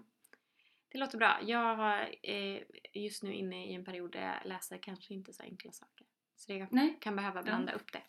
[0.93, 1.39] det låter bra.
[1.43, 2.63] Jag har eh,
[2.95, 6.07] just nu inne i en period där jag läser kanske inte så enkla saker.
[6.37, 6.99] Så det Nej.
[7.01, 8.03] kan behöva blanda upp det.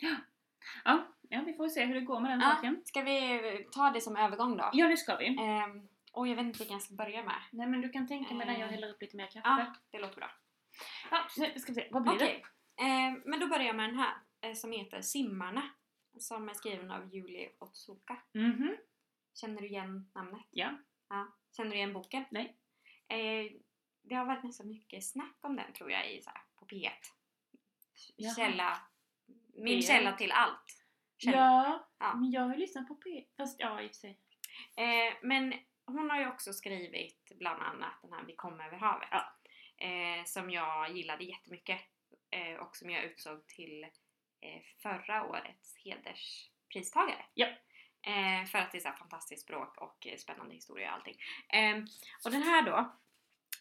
[0.84, 1.06] Ja.
[1.28, 2.82] ja, vi får se hur det går med den Ja, saken.
[2.84, 3.40] ska vi
[3.72, 4.70] ta det som övergång då?
[4.72, 5.26] Ja, det ska vi.
[5.26, 7.34] Ehm, och jag vet inte vilken jag ska börja med.
[7.52, 8.68] Nej, men du kan tänka medan jag Eh.
[8.74, 9.40] häller upp lite mer kaffe.
[9.48, 10.30] Ja, det låter bra.
[11.10, 11.88] Ja, nu ska vi se.
[11.90, 12.44] Vad blir Okej,
[12.80, 15.62] ehm, men då börjar jag med den här eh, som heter Simmarna.
[16.18, 18.16] Som är skriven av Julie Otsuka.
[18.32, 18.38] det?
[18.38, 18.76] Mhm.
[19.34, 20.46] Känner du igen namnet?
[20.50, 20.78] Ja.
[21.08, 21.28] Ja.
[21.56, 22.24] Känner du igen boken?
[22.30, 22.56] Nej.
[23.08, 23.52] Eh,
[24.02, 26.90] det har varit ganska mycket snack om den tror jag i, så här, på P1.
[28.16, 28.34] Jaha.
[28.34, 28.78] Källa.
[29.54, 29.82] Min P1.
[29.82, 30.84] källa till allt.
[31.18, 31.36] Källa.
[31.36, 32.14] Ja, Ja.
[32.14, 33.24] men jag har ju lyssnat på P...
[33.36, 34.18] Fast ja, i och för sig.
[34.76, 35.54] Eh, men
[35.86, 39.08] hon har ju också skrivit bland annat den här Vi kom över havet.
[39.10, 39.36] Ja.
[39.86, 41.80] Eh, som jag gillade jättemycket.
[42.30, 43.84] Eh, och som jag utsåg till
[44.40, 47.24] eh, förra årets hederspristagare.
[47.34, 47.46] Ja.
[48.06, 51.16] Eh, för att det är så fantastiskt språk och eh, spännande historia och allting.
[51.48, 51.76] Eh,
[52.24, 52.76] och den här då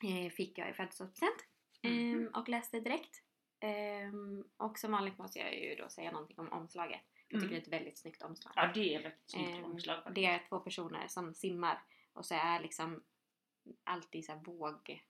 [0.08, 1.46] eh, fick jag i födelsedagspresent.
[1.86, 2.32] Mhm.
[2.36, 3.24] och läste direkt.
[3.60, 4.12] Eh,
[4.58, 7.02] och som vanligt måste jag ju då säga någonting om omslaget.
[7.28, 7.50] Jag tycker Mm.
[7.50, 8.54] det är ett väldigt snyggt omslag.
[8.56, 10.16] Ja, det är ett väldigt snyggt Ehm, omslag faktiskt.
[10.16, 13.04] Det är två personer som simmar och så är liksom
[13.84, 15.02] alltid så vågmönster.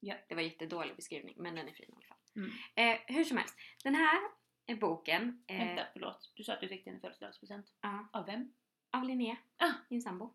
[0.00, 0.14] Ja.
[0.28, 2.18] Det var jättedålig beskrivning men den är fin i alla fall.
[2.36, 2.50] Mm.
[2.74, 4.30] Eh, hur som helst, den här är
[4.74, 6.32] boken eh, Vänta, förlåt.
[6.34, 7.72] Du sa att du fick den i födelsedagspresent.
[7.80, 8.52] ja, Av vem?
[8.92, 9.72] av Linnea, Ah.
[9.88, 10.34] min sambo.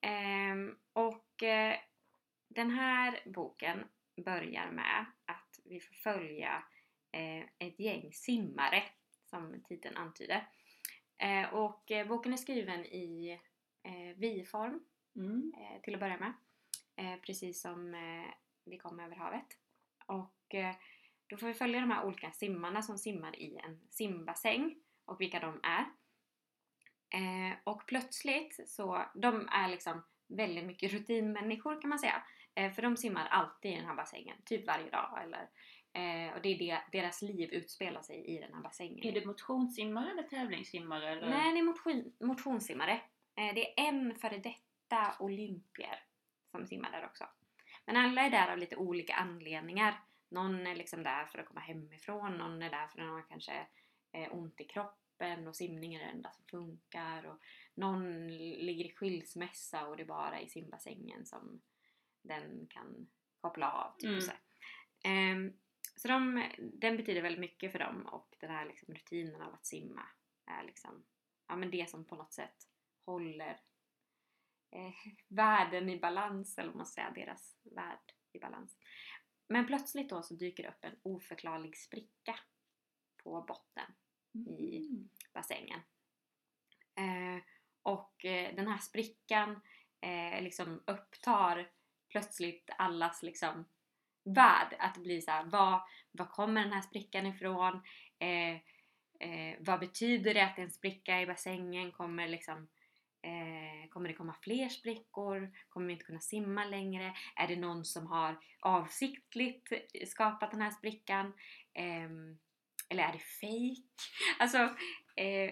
[0.00, 1.76] Ehm, och eh,
[2.48, 3.84] den här boken
[4.24, 6.62] börjar med att vi får följa
[7.12, 8.82] eh, ett gäng simmare
[9.24, 10.48] som titeln antyder.
[11.18, 13.40] Eh, och eh, boken är skriven i
[13.82, 14.84] eh, vi-form
[15.16, 15.52] Mm.
[15.56, 16.32] eh, till att börja med.
[16.96, 19.46] Eh, precis som eh, vi kom över havet.
[20.06, 20.74] Och eh,
[21.28, 25.40] då får vi följa de här olika simmarna som simmar i en simbassäng och vilka
[25.40, 25.84] de är.
[27.10, 32.22] Eh, och plötsligt så, de är liksom väldigt mycket rutinmänniskor kan man säga.
[32.54, 35.22] Eh, för de simmar alltid i den här bassängen, typ varje dag.
[35.22, 35.48] Eller,
[35.92, 39.06] eh, och det är det, deras liv utspelar sig i den här bassängen.
[39.06, 41.10] Är det motionssimmare eller tävlingssimmare?
[41.10, 41.28] Eller?
[41.28, 42.92] Nej, det är motion, motionssimmare.
[43.36, 46.02] Eh, det är en före detta olympier
[46.50, 47.24] som simmar där också.
[47.86, 50.00] Men alla är där av lite olika anledningar.
[50.28, 53.66] Någon är liksom där för att komma hemifrån, någon är där för att har kanske
[54.12, 57.26] eh, ont i kroppen och simning är det enda som funkar.
[57.26, 57.38] Och
[57.74, 61.62] någon ligger i skilsmässa och det är bara i simbassängen som
[62.22, 63.08] den kan
[63.40, 63.96] koppla av.
[63.98, 64.20] Typ Mm.
[64.20, 64.32] så.
[65.04, 65.52] Ehm,
[65.96, 69.66] så de, den betyder väldigt mycket för dem och den här liksom rutinen av att
[69.66, 70.02] simma
[70.46, 71.04] är liksom
[71.48, 72.68] ja, men det som på något sätt
[73.04, 73.60] håller
[74.70, 74.94] eh,
[75.28, 78.76] världen i balans, eller man ska säga, deras värld i balans.
[79.48, 82.38] Men plötsligt då så dyker det upp en oförklarlig spricka
[83.22, 83.94] på botten
[84.58, 85.08] i Mm.
[85.34, 85.80] bassängen.
[86.94, 87.42] Eh,
[87.82, 89.60] och eh, den här sprickan
[90.00, 91.70] eh, liksom upptar
[92.08, 93.64] plötsligt allas liksom
[94.24, 94.76] värld.
[94.78, 95.80] Att det blir så här, vad,
[96.12, 97.82] vad kommer den här sprickan ifrån?
[98.18, 98.54] Eh,
[99.20, 101.92] eh, vad betyder det att det är en spricka i bassängen?
[101.92, 102.68] Kommer liksom
[103.22, 105.50] Eh, kommer det komma fler sprickor?
[105.68, 107.14] Kommer vi inte kunna simma längre?
[107.36, 109.72] Är det någon som har avsiktligt
[110.06, 111.32] skapat den här sprickan?
[111.74, 112.10] Eh,
[112.88, 113.86] eller är det fejk?
[114.38, 114.58] Alltså,
[115.16, 115.50] eh,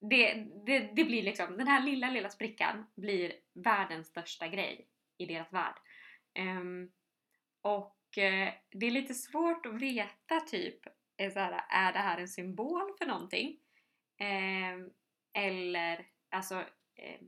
[0.00, 4.88] det, det, det blir liksom, den här lilla, lilla sprickan blir världens största grej
[5.18, 5.74] i deras värld.
[6.34, 6.90] Ehm,
[7.62, 10.80] och eh, det är lite svårt att veta typ,
[11.16, 13.58] är, så här, är det här en symbol för någonting?
[14.18, 14.90] Ehm,
[15.32, 16.64] eller, alltså,
[16.96, 17.20] eh,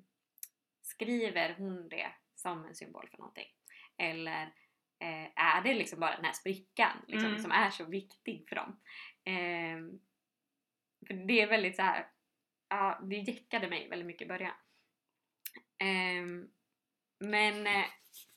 [0.83, 3.49] skriver hon det som en symbol för någonting?
[3.97, 4.43] Eller
[5.01, 7.43] eh, är det liksom bara den här sprickan liksom, Mm.
[7.43, 8.81] som är så viktig för dem?
[9.25, 10.01] Ehm,
[11.07, 12.11] för det är väldigt så här,
[12.69, 14.55] ja, det jäckade mig väldigt mycket i början.
[15.79, 16.49] Ehm,
[17.21, 17.85] men eh,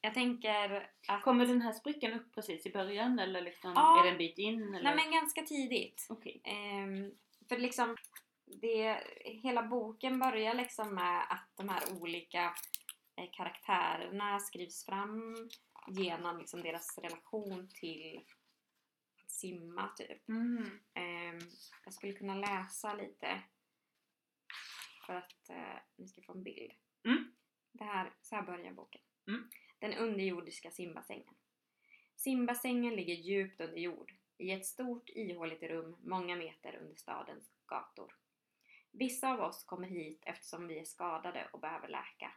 [0.02, 1.24] jag tänker att...
[1.24, 4.00] Kommer den här sprickan upp precis i början eller liksom, Ja.
[4.00, 4.74] är det en bit in?
[4.74, 4.84] Eller?
[4.84, 6.08] Nej men ganska tidigt.
[6.10, 6.42] Okej.
[6.44, 7.12] Ehm,
[7.50, 7.98] för liksom,
[8.62, 12.56] det, hela boken börjar liksom med att de här olika
[13.16, 15.36] eh, karaktärerna skrivs fram
[15.88, 18.18] genom liksom deras relation till
[19.24, 20.30] att simma typ.
[20.30, 20.80] Mm.
[20.94, 21.40] Ehm,
[21.86, 23.42] jag skulle kunna läsa lite
[25.06, 26.74] för att eh, ni ska få en bild.
[27.06, 27.32] Mm.
[27.72, 29.02] Det här, så här börjar boken.
[29.28, 29.50] Mm.
[29.80, 31.34] Den underjordiska simbassängen.
[32.16, 38.16] Simbassängen ligger djupt under jord, i ett stort ihåligt rum många meter under stadens gator.
[38.92, 42.32] Vissa av oss kommer hit eftersom vi är skadade och behöver läka.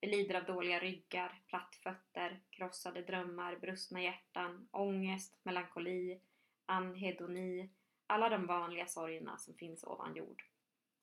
[0.00, 6.20] Vi lider av dåliga ryggar, plattfötter, krossade drömmar, brustna hjärtan, ångest, melankoli,
[6.66, 7.70] anhedoni,
[8.06, 10.42] alla de vanliga sorgerna som finns ovan jord.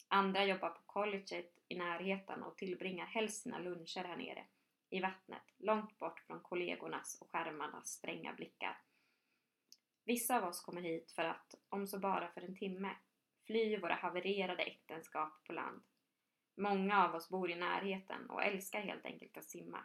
[0.07, 4.45] Andra jobbar på colleget i närheten och tillbringar helst sina luncher här nere,
[4.89, 8.81] i vattnet, långt bort från kollegornas och skärmarnas stränga blickar.
[10.05, 12.95] Vissa av oss kommer hit för att, om så bara för en timme,
[13.45, 15.83] fly våra havererade äktenskap på land.
[16.57, 19.83] Många av oss bor i närheten och älskar helt enkelt att simma.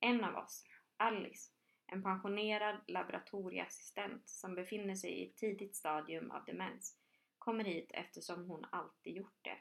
[0.00, 0.64] En av oss,
[0.96, 1.52] Alice,
[1.86, 6.98] en pensionerad laboratorieassistent som befinner sig i ett tidigt stadium av demens,
[7.38, 9.58] kommer hit eftersom hon alltid gjort det.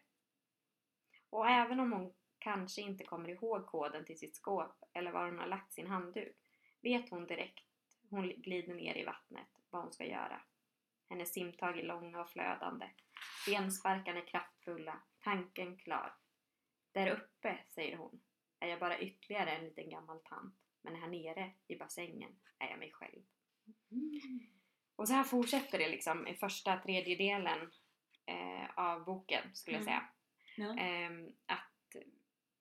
[1.30, 5.40] Och även om hon kanske inte kommer ihåg koden till sitt skåp eller var hon
[5.40, 6.38] har lagt sin handduk,
[6.82, 7.66] vet hon direkt
[8.10, 10.42] hon glider ner i vattnet vad hon ska göra.
[11.10, 12.90] Hennes simtag är långa och flödande.
[13.48, 16.16] Bensparkarna är kraftfulla, tanken klar.
[16.92, 18.22] Där uppe, säger hon,
[18.60, 20.56] är jag bara ytterligare en liten gammal tant.
[20.82, 23.22] Men här nere i bassängen är jag mig själv.
[24.96, 27.72] Och så här fortsätter det liksom i första tredjedelen
[28.26, 29.94] eh, av boken skulle jag Mm.
[29.94, 30.08] säga.
[30.58, 30.78] Ja.
[30.84, 31.96] Ehm, att,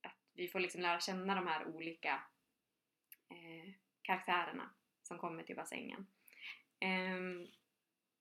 [0.03, 2.23] att vi får liksom lära känna de här olika
[3.29, 4.71] eh, karaktärerna
[5.03, 6.07] som kommer till bassängen.
[6.81, 7.47] Ehm,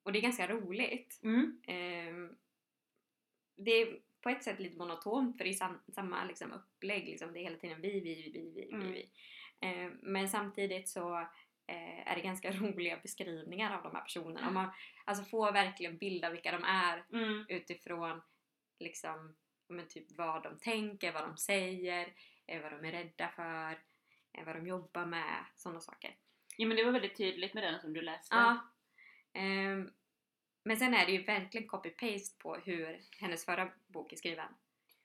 [0.03, 1.19] och det är ganska roligt.
[1.23, 1.61] Mm.
[1.67, 2.35] Ehm,
[3.57, 7.05] det är på ett sätt lite monotont för det är sam, samma liksom, upplägg.
[7.05, 8.91] Liksom, det är hela tiden vi, vi, vi, vi, vi, Mm.
[8.91, 9.09] vi.
[9.59, 11.19] Ehm, men samtidigt så
[11.67, 14.47] eh, är det ganska roliga beskrivningar av de här personerna.
[14.47, 14.69] Och man
[15.05, 17.45] alltså, får verkligen bilda vilka de är Mm.
[17.49, 18.21] utifrån
[18.79, 19.35] liksom,
[19.67, 22.13] men typ vad de tänker, vad de säger,
[22.47, 23.71] eh, vad de är rädda för,
[24.33, 26.15] eh, vad de jobbar med, sådana saker.
[26.57, 28.35] Ja men det var väldigt tydligt med den som du läste.
[28.35, 28.69] Ja.
[29.33, 29.89] Ehm,
[30.65, 34.53] men sen är det ju verkligen copy-paste på hur hennes förra bok är skriven.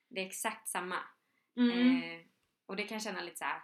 [0.09, 0.97] Det är exakt samma.
[1.57, 2.03] Mm.
[2.03, 2.21] Eh,
[2.67, 3.61] och det kan jag känna lite så här.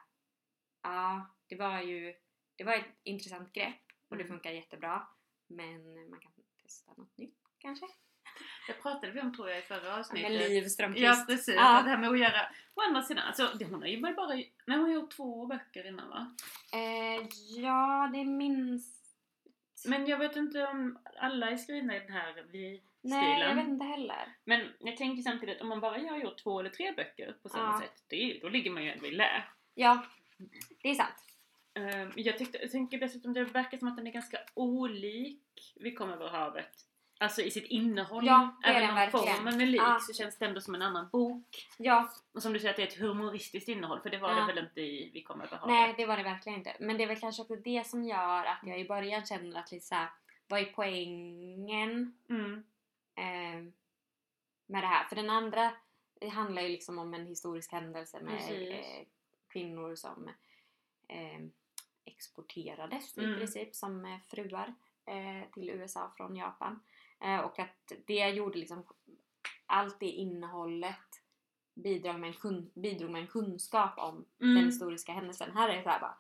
[0.83, 2.15] ja, det var ju
[2.57, 4.35] det var ett intressant grepp och det Mm.
[4.37, 5.07] funkar jättebra.
[5.47, 7.87] Men man kan testa något nytt kanske?
[8.67, 10.31] Det pratade vi om tror jag i förra avsnittet.
[10.31, 11.05] Med Liv Strömquist.
[11.05, 11.83] Ja precis, Ja.
[11.83, 12.41] det här med att göra...
[12.75, 14.27] Å andra sidan, alltså, det- hon har ju bara...
[14.27, 16.37] Nej, hon har gjort två böcker innan va?
[16.73, 17.27] Eh,
[17.63, 18.94] ja, det minns...
[19.85, 22.81] Men jag vet inte om alla är skrivna i den här vi-stilen.
[23.03, 24.29] Nej, jag vet inte heller.
[24.45, 27.73] Men jag tänker samtidigt om man bara har gjort två eller tre böcker på samma
[27.73, 27.81] Ja.
[27.81, 29.43] sätt, det då ligger man ju ändå i lä.
[29.75, 30.07] Ja,
[30.83, 31.25] det är sant.
[31.75, 35.95] Ehm, jag, tyckte, jag tänker dessutom det verkar som att den är ganska olik Vi
[35.95, 36.87] kommer över havet.
[37.25, 38.27] Alltså i sitt innehåll.
[38.27, 39.37] Ja, det Även om verkligen.
[39.37, 39.99] formen är lik Ja.
[40.01, 41.67] så känns det ändå som en annan bok.
[41.79, 44.41] Ja, Och som du säger att det är ett humoristiskt innehåll för det var Ja.
[44.41, 45.67] det väl inte i Vi kommer havet.
[45.67, 46.77] nej det var det verkligen inte.
[46.81, 49.73] Men det är väl kanske också det som gör att jag i början känner att
[49.73, 50.09] lite såhär,
[50.49, 52.65] vad är poängen Mm.
[53.17, 53.73] eh,
[54.67, 55.05] med det här?
[55.05, 55.71] För den andra
[56.33, 59.07] handlar ju liksom om en historisk händelse med eh,
[59.49, 60.29] kvinnor som
[61.09, 61.41] eh,
[62.05, 63.39] exporterades i Mm.
[63.39, 64.75] princip som eh, fruar
[65.55, 66.81] till USA från Japan.
[67.21, 68.85] Eh, och att det gjorde liksom
[69.67, 71.23] allt det innehållet
[71.75, 74.65] bidrog med en, kun, bidrog med en kunskap om den Mm.
[74.65, 75.51] historiska händelsen.
[75.57, 76.17] Här är det så här bara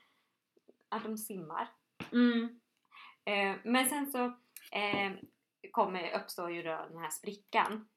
[0.88, 1.68] att de simmar.
[2.12, 2.60] Mm.
[3.24, 4.24] Eh, men sen så
[4.72, 5.12] eh,
[5.70, 7.88] kommer, uppstår ju då den här sprickan.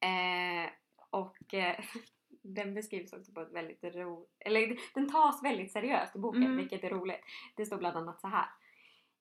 [0.00, 0.70] Eh,
[1.10, 1.84] och eh,
[2.42, 6.56] den beskrivs också på ett väldigt roligt, eller den tas väldigt seriöst i boken Mm.
[6.56, 7.20] vilket är roligt.
[7.56, 8.46] Det står bland annat så här.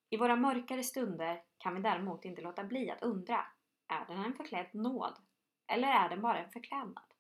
[0.09, 3.45] I våra mörkare stunder kan vi däremot inte låta bli att undra.
[3.87, 5.17] Är den en förklädd nåd?
[5.67, 7.13] Eller är den bara en förklädnad?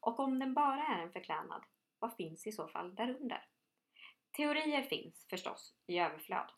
[0.00, 1.64] Och om den bara är en förklädnad,
[1.98, 3.46] vad finns i så fall därunder?
[4.36, 6.52] Teorier finns förstås i överflöd.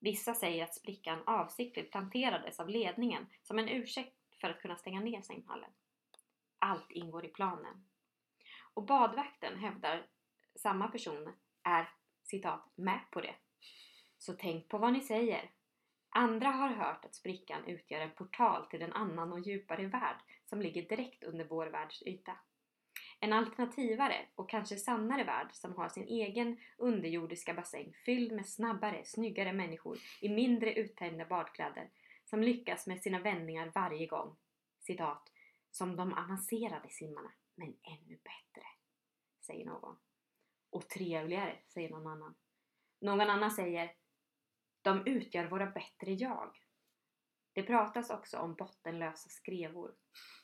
[0.00, 5.00] Vissa säger att sprickan avsiktligt planterades av ledningen som en ursäkt för att kunna stänga
[5.00, 5.70] ner simhallen.
[6.58, 7.86] Allt ingår i planen.
[8.74, 10.06] Och badvakten hävdar
[10.54, 11.32] samma person
[11.62, 11.88] är
[12.22, 13.34] citat med på det.
[14.24, 15.50] Så tänk på vad ni säger.
[16.08, 20.62] Andra har hört att sprickan utgör en portal till en annan och djupare värld som
[20.62, 22.36] ligger direkt under vår världs yta.
[23.20, 29.04] En alternativare och kanske sannare värld som har sin egen underjordiska bassäng fylld med snabbare,
[29.04, 31.90] snyggare människor i mindre uttänjda badkläder
[32.24, 34.36] som lyckas med sina vändningar varje gång.
[34.80, 35.32] Citat.
[35.70, 38.66] Som de avancerade simmarna, men ännu bättre.
[39.40, 39.96] Säger någon.
[40.70, 42.34] Och trevligare, säger någon annan.
[43.00, 43.92] Någon annan säger
[44.84, 46.50] de utgör våra bättre jag.
[47.52, 49.94] Det pratas också om bottenlösa skrevor.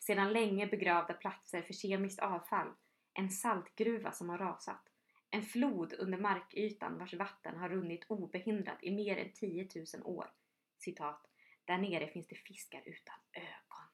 [0.00, 2.68] Sedan länge begravda platser för kemiskt avfall.
[3.14, 4.82] En saltgruva som har rasat.
[5.30, 10.32] En flod under markytan vars vatten har runnit obehindrat i mer än 10 000 år.
[10.78, 11.26] citat,
[11.64, 13.86] där nere finns det fiskar utan ögon.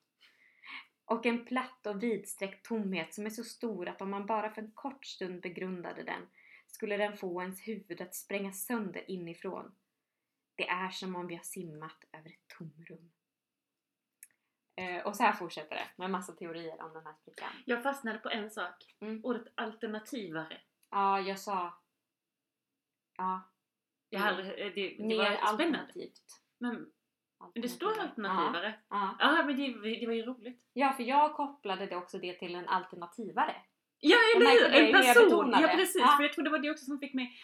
[1.05, 4.63] Och en platt och vidsträckt tomhet som är så stor att om man bara för
[4.63, 6.27] en kort stund begrundade den
[6.67, 9.75] skulle den få ens huvud att sprängas sönder inifrån.
[10.57, 13.13] Det är som om vi har simmat över ett tomrum.
[14.77, 17.49] Eh, och så här fortsätter det med massa teorier om den här sprickan.
[17.65, 18.97] Jag fastnade på en sak.
[19.01, 19.25] Mm.
[19.25, 20.61] Ordet alternativare.
[20.91, 21.83] Ja, jag sa...
[23.17, 23.51] Ja,
[24.11, 26.43] Jag eh, det, det mer var alternativt.
[26.59, 26.93] Men
[27.55, 28.75] det står alternativare.
[28.89, 29.17] Ja.
[29.19, 29.67] Ja, men det,
[30.01, 30.63] det var ju roligt.
[30.73, 33.57] ja, för jag kopplade det också det till en alternativare.
[33.99, 34.75] Ja, eller hur?
[34.75, 35.51] En person!
[35.61, 36.03] Ja, precis.
[36.03, 36.15] Ja.
[36.17, 37.41] För jag tror det var det också som fick mig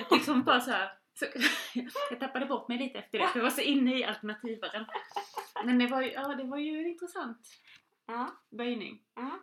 [0.00, 0.99] att liksom bara så här.
[1.14, 1.26] Så,
[2.10, 4.86] jag tappade bort mig lite efter det, för jag var så inne i alternativaren.
[5.64, 7.48] Men det var ju, ja, det var ju en intressant
[8.06, 8.30] Ja.
[8.50, 9.02] böjning.
[9.14, 9.38] Ja.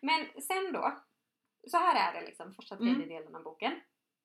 [0.00, 1.02] Men sen då,
[1.70, 2.94] så här är det liksom första Mm.
[2.94, 3.80] tredjedelen av boken.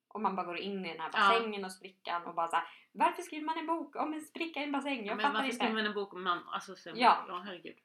[0.08, 1.18] Och man bara går in i den här Ja.
[1.18, 4.62] bassängen och sprickan och bara såhär Varför skriver man en bok om en spricka i
[4.62, 4.96] en bassäng?
[4.98, 5.56] Jag Ja, men fattar varför inte.
[5.56, 7.24] skriver man en bok om man, alltså, så, Ja.
[7.28, 7.76] ja herregud.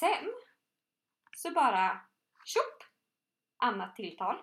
[0.00, 0.32] Sen
[1.36, 2.00] så bara
[2.44, 2.82] tjopp!
[3.56, 4.42] Annat tilltal.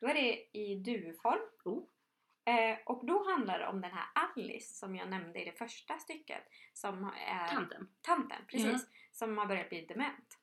[0.00, 1.40] Då är det i du-form.
[1.64, 1.84] Oh.
[2.50, 5.98] Eh, och då handlar det om den här Alice som jag nämnde i det första
[5.98, 6.42] stycket.
[6.72, 7.88] Som är Tanten.
[8.00, 8.88] tanten, precis.
[9.12, 10.38] Som har börjat bli dement.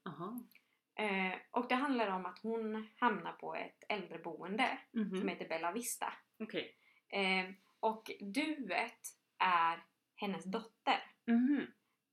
[0.95, 5.19] Eh, och det handlar om att hon hamnar på ett äldreboende Mhm.
[5.19, 6.13] som heter Bella Vista.
[6.39, 6.75] Okej.
[7.09, 9.01] Eh, och duet
[9.37, 9.83] är
[10.15, 11.11] hennes dotter.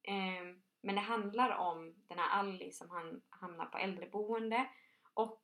[0.02, 4.66] Eh, men det handlar om den här Alice som han, hamnar på äldreboende
[5.14, 5.42] och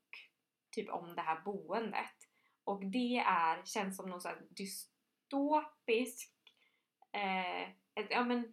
[0.70, 2.19] typ om det här boendet.
[2.70, 6.30] Och det är, känns som någon sån här dystopisk,
[7.12, 7.62] eh,
[7.94, 8.52] ett, ja men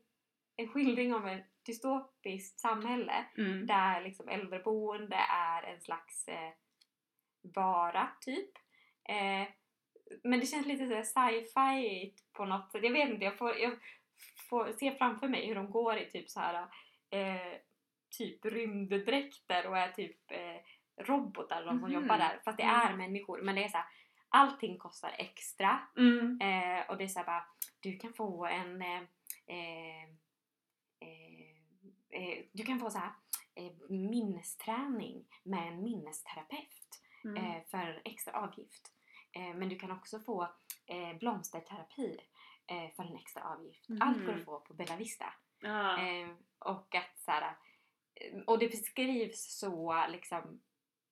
[0.55, 3.65] en skildring av ett dystopiskt samhälle Mm.
[3.65, 6.51] där liksom äldreboende är en slags eh,
[7.41, 8.51] vara typ.
[9.09, 9.47] Eh,
[10.23, 12.83] men det känns lite sci-fi på något sätt.
[12.83, 13.73] Jag vet inte, jag får, jag
[14.49, 16.67] får se framför mig hur de går i typ så här
[17.09, 17.57] eh,
[18.17, 20.57] typ rymddräkter och är typ eh,
[21.05, 22.01] robotar de som Mhm.
[22.01, 22.39] jobbar där.
[22.45, 23.41] Fast det är människor.
[23.41, 23.85] Men det är så här,
[24.29, 25.79] allting kostar extra.
[25.97, 26.41] Mm.
[26.41, 27.45] Eh, och det är såhär bara,
[27.79, 29.01] du kan få en eh,
[29.47, 30.03] eh,
[32.09, 33.11] eh, du kan få så här
[33.55, 37.63] eh, minnesträning med en minnesterapeut Mm.
[37.65, 38.91] för extra avgift.
[39.55, 40.47] Men du kan också få
[41.19, 42.17] blomsterterapi
[42.95, 43.85] för en extra avgift.
[44.01, 44.45] Allt får du Mhm.
[44.45, 45.33] få på Bella Vista.
[45.59, 45.97] Ja.
[46.07, 47.55] Eh, och att så här,
[48.15, 50.61] eh, och det beskrivs så liksom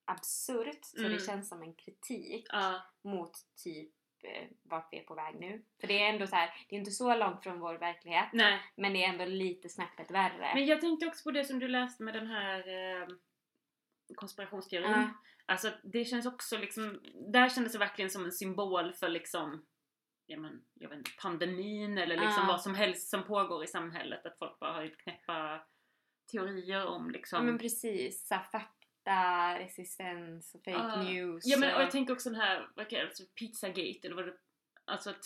[0.06, 1.12] absurt så Mm.
[1.12, 2.82] det känns som en kritik ja.
[3.02, 3.32] mot
[3.64, 3.92] typ
[4.24, 5.64] eh, vart vi är på väg nu.
[5.80, 8.60] För det är ändå så här, det är inte så långt från vår verklighet Nej.
[8.76, 10.52] men det är ändå lite snäppet värre.
[10.54, 13.06] Men jag tänkte också på det som du läste med den här eh,
[14.14, 14.90] konspirationsteorin.
[14.90, 15.10] Ja.
[15.46, 17.00] Alltså det känns också liksom,
[17.32, 19.66] där kändes det verkligen som en symbol för liksom
[20.26, 22.46] ja, men, jag vet inte, pandemin eller liksom Ja.
[22.46, 24.26] vad som helst som pågår i samhället.
[24.26, 25.66] Att folk bara har knäppa
[26.32, 28.42] teorier om liksom Ja men precis, så här,
[29.06, 31.02] fakta, resistens, fake Ja.
[31.02, 31.42] news.
[31.46, 34.34] Ja men och jag tänker också den här, vad kallar det, Pizzagate eller vad det
[34.84, 35.24] Alltså att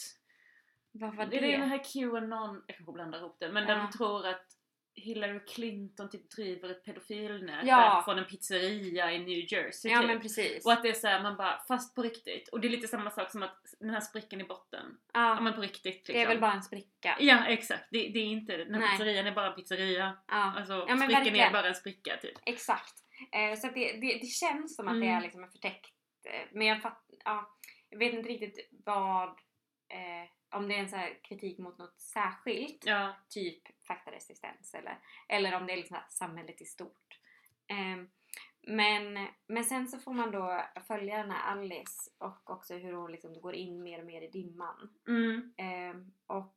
[0.92, 1.54] vad var det det?
[1.54, 4.46] är den här Qanon, jag kanske blandar ihop det, men där de tror att
[4.94, 8.02] Hillary Clinton typ driver ett pedofilnätverk Ja.
[8.04, 10.08] från en pizzeria i New Jersey ja typ.
[10.08, 10.64] men precis.
[10.66, 12.48] Och att det är såhär, man bara, fast på riktigt.
[12.48, 14.86] Och det är lite samma sak som att den här sprickan i botten.
[15.12, 16.14] ja, Ja men på riktigt liksom.
[16.14, 17.16] det är väl bara en spricka.
[17.20, 18.90] Ja exakt, det, det är inte, den här Nej.
[18.90, 20.16] pizzerian är bara en pizzeria.
[20.28, 21.52] Ja, Alltså Ja, sprickan är verkligen.
[21.52, 22.38] bara en spricka typ.
[22.46, 22.94] exakt.
[23.33, 25.16] Eh, så det, det, det känns som att det Mm.
[25.18, 27.56] är liksom en förtäckt, eh, men jag, fatt, ja,
[27.88, 29.28] jag vet inte riktigt vad,
[29.88, 32.85] eh, om det är en så kritik mot något särskilt.
[32.87, 33.14] Ja.
[33.28, 37.18] typ faktaresistens eller, eller om det är liksom samhället i stort.
[37.66, 38.11] Ehm,
[38.62, 43.12] men, men sen så får man då följa den här Alice och också hur hon
[43.12, 44.94] liksom går in mer och mer i dimman.
[45.09, 46.54] Mm, Ehm, och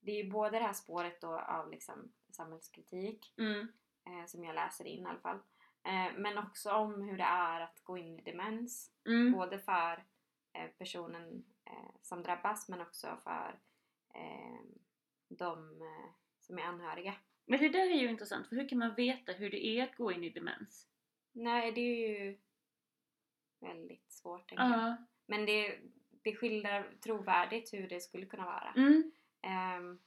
[0.00, 3.68] det är ju både det här spåret då av liksom samhällskritik mm,
[4.06, 5.38] eh, som jag läser in i alla fall.
[5.84, 8.92] Eh, men också om hur det är att gå in i demens.
[9.06, 9.32] mm.
[9.32, 10.04] Både för
[10.52, 13.60] eh, personen eh, som drabbas men också för
[15.28, 15.80] de
[16.40, 17.14] som är anhöriga.
[17.46, 19.96] Men det där är ju intressant, för hur kan man veta hur det är att
[19.96, 20.88] gå in i demens?
[21.32, 22.38] Nej, det är ju
[23.60, 24.80] väldigt svårt tänker jag.
[24.80, 24.96] Ja.
[25.26, 25.78] Men det,
[26.22, 28.72] det skildrar trovärdigt hur det skulle kunna vara.
[28.76, 29.12] Mm.
[29.42, 29.98] Ehm,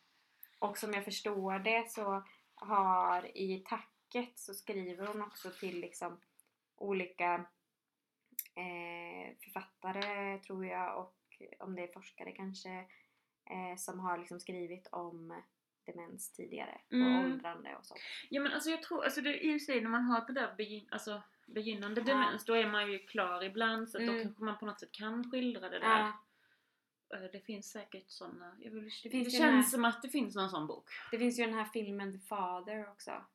[0.60, 2.24] och som jag förstår det så
[2.56, 3.60] har i
[4.12, 6.20] tacket så skriver hon också till liksom
[6.76, 7.46] olika
[8.56, 11.14] eh, författare tror jag och
[11.60, 12.70] om det är forskare kanske
[13.50, 15.42] eh, som har liksom skrivit om
[15.86, 17.16] demens tidigare Mm.
[17.18, 17.96] och åldrande och så.
[18.30, 20.56] Ja men alltså jag tror, alltså det, i och sig när man har det där
[20.58, 22.06] begyn, alltså, begynnande Ja.
[22.08, 24.24] demens då är man ju klar ibland så att då Mm.
[24.24, 26.00] kanske man på något sätt kan skildra det där.
[26.00, 26.24] Ja,
[27.14, 28.56] Eh, Det finns säkert sådana.
[28.60, 28.70] Det,
[29.10, 30.90] Det känns här- som att det finns någon sån bok.
[31.12, 33.26] Det finns ju den här filmen The Father också.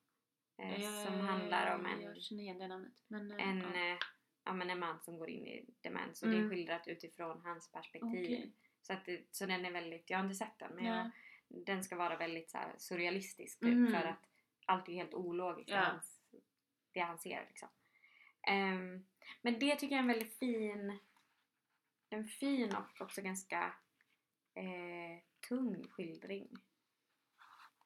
[0.58, 2.92] Eh, som handlar om en, Jag känner igen det namnet.
[3.08, 3.74] Men, eh, en, ja.
[3.92, 3.98] eh,
[4.44, 6.46] ja, men en man som går in i demens och det Mm.
[6.46, 8.08] är skildrat utifrån hans perspektiv.
[8.24, 8.52] Okej.
[8.82, 11.10] Så, att det, så den är väldigt, jag har inte sett den men Ja.
[11.48, 13.90] jag, den ska vara väldigt så här, surrealistisk typ, Mhm.
[13.92, 14.28] för att
[14.66, 15.76] allt är helt ologiskt Ja.
[15.76, 16.00] det, han,
[16.92, 17.68] det han ser liksom.
[18.46, 19.06] Ehm,
[19.42, 20.98] men det tycker jag är en väldigt fin,
[22.08, 23.74] en fin och också ganska
[24.54, 26.48] eh, tung skildring.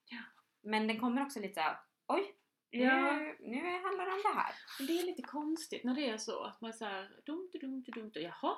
[0.08, 0.18] Ja.
[0.60, 2.34] Men den kommer också lite såhär, oj!
[2.70, 3.12] Ja.
[3.12, 4.54] Nu, nu handlar det om det här.
[4.78, 8.12] Men det är lite konstigt när det är så att man såhär dumt, dumt, dumt,
[8.14, 8.56] jaha?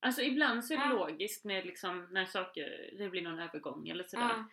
[0.00, 0.90] Alltså ibland så är det Ja.
[0.90, 4.28] logiskt med liksom när saker, det blir någon övergång eller sådär.
[4.28, 4.44] Ja.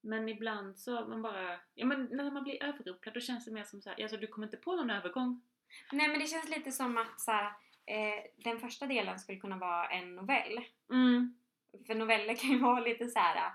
[0.00, 3.64] Men ibland så man bara, ja men när man blir överrumplad då känns det mer
[3.64, 5.42] som såhär, alltså du kommer inte på någon övergång.
[5.92, 7.44] Nej men det känns lite som att så här,
[7.86, 10.64] eh, den första delen skulle kunna vara en novell.
[10.90, 11.34] Mm.
[11.86, 13.36] För noveller kan ju vara lite så här.
[13.36, 13.52] oj,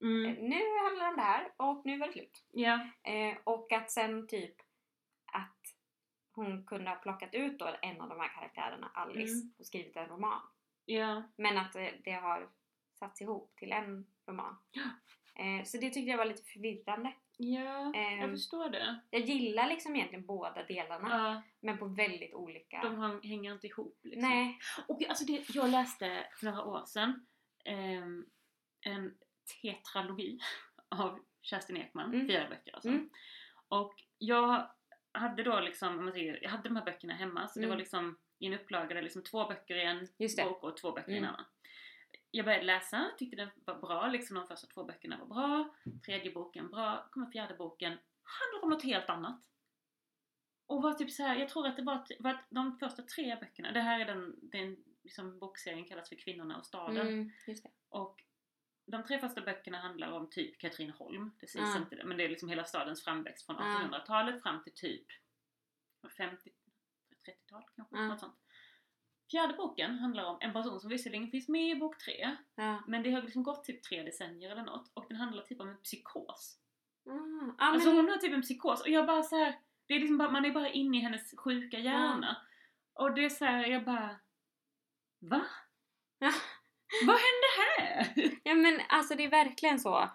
[0.00, 0.26] Mm.
[0.26, 2.44] eh, nu handlar det om det här och nu var det slut.
[2.52, 2.88] Ja.
[3.02, 4.54] Eh, och att sen typ
[5.32, 5.58] att
[6.32, 9.52] hon kunde ha plockat ut då en av de här karaktärerna, Alice, Mm.
[9.58, 10.40] och skrivit en roman.
[10.84, 11.22] Ja.
[11.36, 12.48] Men att det, det har
[12.98, 14.56] satts ihop till en roman.
[14.70, 14.82] Ja.
[15.44, 17.12] Eh, så det tyckte jag var lite förvirrande.
[17.36, 18.30] Ja, jag Ehm.
[18.30, 19.00] förstår det.
[19.10, 22.80] Jag gillar liksom egentligen båda delarna, Ja, men på väldigt olika...
[22.82, 24.28] de hänger inte ihop liksom.
[24.30, 24.58] Nej.
[24.88, 27.26] Och alltså det, jag läste för några år sedan
[27.64, 28.26] ehm,
[28.80, 29.14] en
[29.62, 30.38] tetralogi
[30.88, 32.26] av Kerstin Ekman, Mm.
[32.26, 32.88] fyra böcker alltså.
[32.88, 33.10] Mm.
[33.68, 34.70] Och jag
[35.12, 37.70] hade då liksom, om man säger, jag hade de här böckerna hemma så det Mm.
[37.70, 40.44] var liksom i en upplaga där liksom två böcker i en det.
[40.44, 41.34] bok och två böcker i en Mm.
[41.34, 41.44] annan.
[42.30, 45.74] Jag började läsa, tyckte den var bra, liksom de första två böckerna var bra.
[46.06, 47.90] Tredje boken bra, kommer fjärde boken,
[48.22, 49.40] handlar om något helt annat.
[50.66, 53.36] Och var typ så här, jag tror att det var, var att de första tre
[53.40, 57.08] böckerna, det här är den, den liksom bokserien kallas för Kvinnorna och staden.
[57.08, 57.70] Mm, det.
[57.88, 58.22] Och
[58.90, 61.78] de tre första böckerna handlar om typ Katrineholm, det sägs Ah.
[61.78, 63.62] inte det, men det är liksom hela stadens framväxt från Ah.
[63.62, 65.06] 1800-talet fram till typ
[66.16, 66.50] 50,
[67.26, 68.06] 30-tal kanske, Ah.
[68.08, 68.36] något sånt.
[69.30, 72.82] Fjärde boken handlar om en person som visserligen finns med i bok tre, Ja.
[72.86, 75.68] men det har liksom gått typ tre decennier eller något och den handlar typ om
[75.68, 76.58] en psykos.
[77.06, 77.54] Mm.
[77.58, 79.98] Ja, Alltså men, hon har typ en psykos och jag bara så här, det är
[80.00, 82.36] liksom bara, man är bara inne i hennes sjuka hjärna.
[82.92, 84.16] Och det är så här, jag bara
[85.20, 85.44] Va?
[86.18, 86.32] Ja.
[87.06, 87.37] Vad hände
[88.42, 90.10] ja men alltså det är verkligen så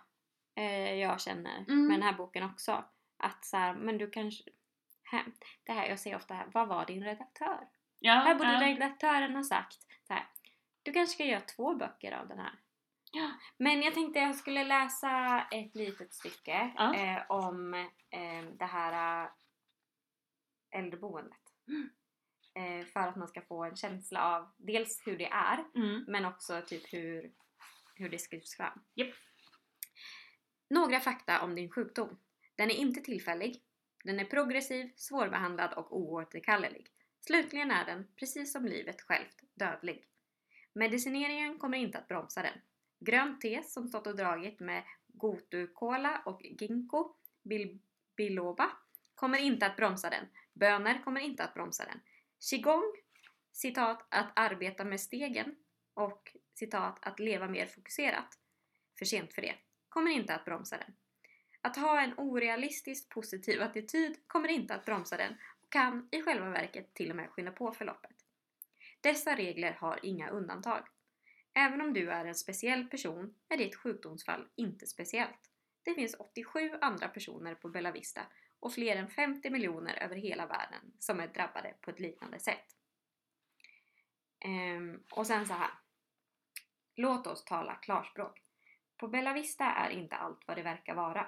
[0.56, 1.88] eh, jag känner Mm.
[1.88, 2.86] med den här boken också.
[3.18, 4.44] Att så här, men du kanske...
[5.04, 5.24] Här,
[5.64, 7.68] det här, jag säger ofta här, vad var din redaktör?
[8.00, 8.62] Ja, här borde ja.
[8.62, 9.78] redaktören ha sagt
[10.08, 10.28] så här,
[10.84, 12.54] du kanske ska göra två böcker av den här.
[13.12, 13.32] Ja.
[13.58, 16.96] Men jag tänkte jag skulle läsa ett litet stycke Ja.
[16.96, 17.74] eh, om
[18.10, 19.30] eh, det här eh,
[20.72, 21.40] äldreboendet.
[21.68, 21.90] Mm.
[22.56, 26.06] Eh, för att man ska få en känsla av dels hur det är Mm.
[26.08, 27.32] men också typ hur,
[27.96, 28.82] hur det skrivs fram.
[28.96, 29.16] Yep.
[30.70, 32.20] Några fakta om din sjukdom.
[32.56, 33.64] Den är inte tillfällig.
[34.04, 36.88] Den är progressiv, svårbehandlad och oåterkallelig.
[37.20, 40.08] Slutligen är den, precis som livet självt, dödlig.
[40.74, 42.62] Medicineringen kommer inte att bromsa den.
[43.00, 47.80] Grönt te som stått och dragit med gotu-kola och ginkgo bil-
[48.16, 48.72] biloba
[49.16, 50.26] kommer inte att bromsa den.
[50.54, 52.00] Bönor kommer inte att bromsa den.
[52.40, 52.94] Qigong,
[53.52, 55.56] citat, att arbeta med stegen
[55.94, 58.40] och citat, att leva mer fokuserat,
[59.00, 59.56] för sent för det,
[59.90, 60.96] kommer inte att bromsa den.
[61.62, 66.50] Att ha en orealistiskt positiv attityd kommer inte att bromsa den och kan i själva
[66.50, 68.16] verket till och med skynda på förloppet.
[69.02, 70.88] Dessa regler har inga undantag.
[71.54, 75.52] Även om du är en speciell person är ditt sjukdomsfall inte speciellt.
[75.84, 78.22] Det finns 87 andra personer på Bella Vista
[78.60, 82.76] och fler än 50 miljoner över hela världen som är drabbade på ett liknande sätt.
[84.40, 85.72] Ehm, och sen så här.
[86.96, 88.42] Låt oss tala klarspråk.
[88.98, 91.28] På Bella Vista är inte allt vad det verkar vara.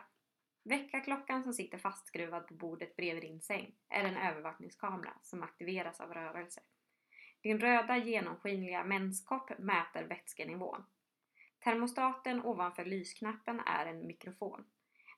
[0.63, 6.13] Väckarklockan som sitter fastskruvad på bordet bredvid din säng är en övervakningskamera som aktiveras av
[6.13, 6.61] rörelse.
[7.41, 10.83] Din röda genomskinliga menskopp mäter vätskenivån.
[11.63, 14.65] Termostaten ovanför lysknappen är en mikrofon.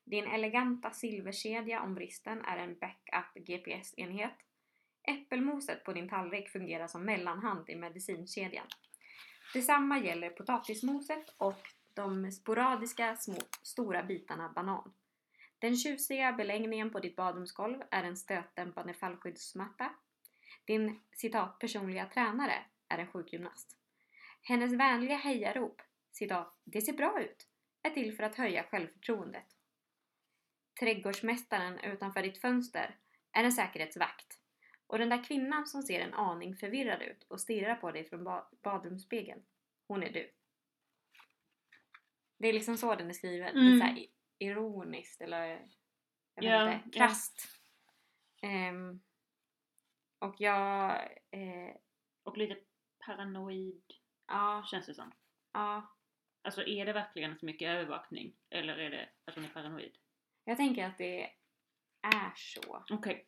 [0.04, 4.36] Din eleganta silverkedja om vristen är en backup GPS-enhet.
[5.04, 8.68] Äppelmoset på din tallrik fungerar som mellanhand i medicinkedjan.
[9.54, 11.62] Detsamma gäller potatismoset och
[11.94, 14.94] de sporadiska små, stora bitarna banan.
[15.60, 19.90] Den tjusiga beläggningen på ditt badrumsgolv är en stötdämpande fallskyddsmatta.
[20.66, 23.78] Din citat personliga tränare är en sjukgymnast.
[24.42, 25.82] Hennes vänliga hejarop,
[26.12, 27.48] citat det ser bra ut,
[27.82, 29.46] är till för att höja självförtroendet.
[30.80, 32.96] Trädgårdsmästaren utanför ditt fönster
[33.32, 34.40] är en säkerhetsvakt.
[34.88, 38.24] Och den där kvinnan som ser en aning förvirrad ut och stirrar på dig från
[38.24, 39.46] ba- badrumsspegeln.
[39.88, 40.32] hon är du.
[42.38, 43.50] Det är liksom så den är skriven.
[43.50, 43.66] Mm.
[43.66, 44.06] Lite såhär
[44.40, 45.46] ironiskt eller
[46.36, 47.48] jag vet Ja, inte, krasst.
[48.42, 49.02] Ehm,
[50.20, 51.76] och jag, eh,
[52.24, 52.58] Och lite
[53.06, 53.84] paranoid
[54.28, 55.12] ja, känns det som.
[55.54, 55.94] ja.
[56.42, 58.36] Alltså är det verkligen så mycket övervakning?
[58.50, 59.98] Eller är det att hon är paranoid?
[60.44, 61.24] Jag tänker att det
[62.02, 62.84] är så.
[62.90, 63.28] Okej.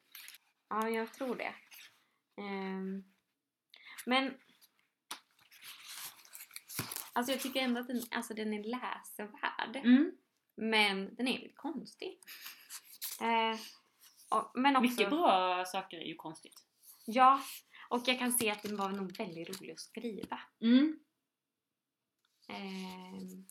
[0.70, 1.54] Ja, jag tror det.
[2.38, 3.04] Ehm,
[4.06, 4.34] men
[7.14, 9.76] Alltså jag tycker ändå att den, alltså den är läsvärd.
[9.76, 10.12] Mm.
[10.56, 12.20] Men den är lite konstig.
[13.22, 13.60] Eh,
[14.30, 16.66] och, men också, Mycket bra saker är ju konstigt.
[17.06, 17.42] Ja,
[17.90, 20.40] och jag kan se att den var nog väldigt rolig att skriva.
[20.62, 21.00] Mm.
[22.48, 23.46] Ehm,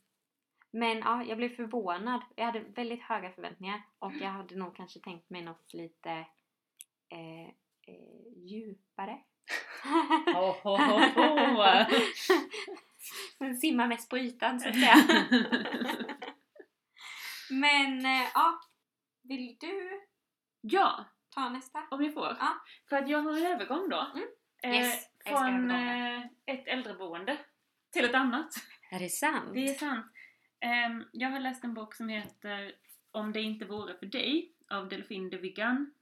[0.71, 2.21] men ja, jag blev förvånad.
[2.37, 6.27] Jag hade väldigt höga förväntningar och jag hade nog kanske tänkt mig något lite
[7.11, 7.49] eh,
[7.95, 9.19] eh, djupare.
[10.35, 11.85] Ho, ho, ho.
[13.39, 14.95] Den simmar mest på ytan så att säga.
[17.51, 18.61] Men eh, ja,
[19.23, 20.01] vill du
[20.61, 21.05] ja,
[21.35, 21.83] ta nästa?
[21.91, 22.37] om jag får.
[22.41, 22.55] Ja.
[22.89, 24.07] För att jag har en övergång då.
[24.15, 24.29] Mm.
[24.63, 24.95] Eh, Yes,
[25.25, 27.39] älskar från eh, ett äldreboende
[27.93, 28.49] till ett annat.
[28.91, 29.51] Är det sant?
[29.55, 30.07] Det är sant.
[30.61, 32.73] Ehm, jag har läst en bok som heter
[33.11, 35.95] Om det inte vore för dig av Delphine de Vigan.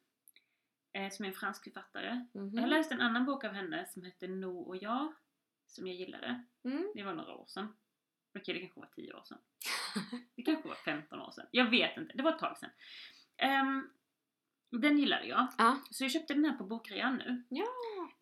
[0.97, 2.25] Eh, som är en fransk författare.
[2.35, 2.51] Mhm.
[2.55, 5.13] Jag har läst en annan bok av henne som heter No och jag.
[5.67, 6.45] Som jag gillade.
[6.65, 6.93] Mm.
[6.95, 7.77] Det var några år sedan.
[8.39, 9.39] Okej, det kanske var 10 år sedan.
[10.37, 11.47] Det kanske var 15 år sedan.
[11.51, 12.13] Jag vet inte.
[12.17, 12.71] Det var ett tag sedan.
[13.37, 13.91] Ehm,
[14.71, 15.47] den gillade jag.
[15.59, 15.79] Ja.
[15.91, 17.43] Så jag köpte den här på bokrean nu.
[17.49, 17.67] Ja.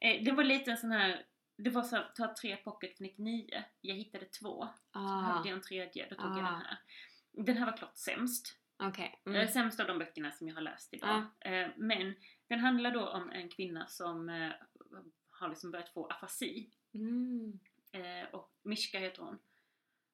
[0.01, 1.27] Eh, det var lite en sån här...
[1.57, 3.65] Det var så här, ta tre pocket för 99.
[3.81, 4.69] Jag hittade två.
[4.93, 6.51] Så Ah, hade jag en tredje, då tog jag Ah.
[6.51, 6.79] den här.
[7.33, 8.59] Den här var klart sämst.
[8.83, 9.23] Okej.
[9.27, 9.37] Mm.
[9.41, 9.49] Mm.
[9.53, 11.25] Sämst av de böckerna som jag har läst idag.
[11.41, 12.15] Eh, men
[12.49, 14.53] den handlar då om en kvinna som eh,
[15.31, 16.71] har liksom börjat få afasi.
[16.95, 17.59] Mm.
[17.93, 19.39] Eh, och Mishka heter hon.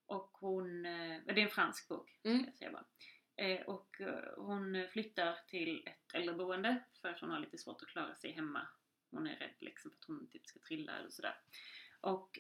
[0.07, 2.45] Och hon, eh, det är en fransk bok, Mm.
[2.45, 2.85] jag säga bara.
[3.37, 7.89] Eh, och eh, hon flyttar till ett äldreboende för att hon har lite svårt att
[7.89, 8.69] klara sig hemma.
[9.11, 11.41] Hon är rädd liksom för att hon typ ska trilla eller sådär.
[12.01, 12.39] Och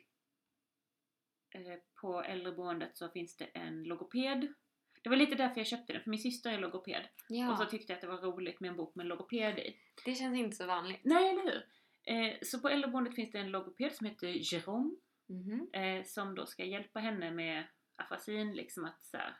[1.50, 4.54] eh, på äldreboendet så finns det en logoped.
[5.02, 7.08] Det var lite därför jag köpte den, för min syster är logoped.
[7.28, 9.58] Ja, Och så tyckte jag att det var roligt med en bok med en logoped
[9.58, 9.76] i.
[10.04, 11.00] det känns inte så vanligt.
[11.04, 11.62] Nej, eller hur?
[12.04, 14.96] Eh, så på äldreboendet finns det en logoped som heter Jérôme
[15.26, 15.70] Mhm.
[15.72, 19.36] eh, som då ska hjälpa henne med afasin liksom att så här,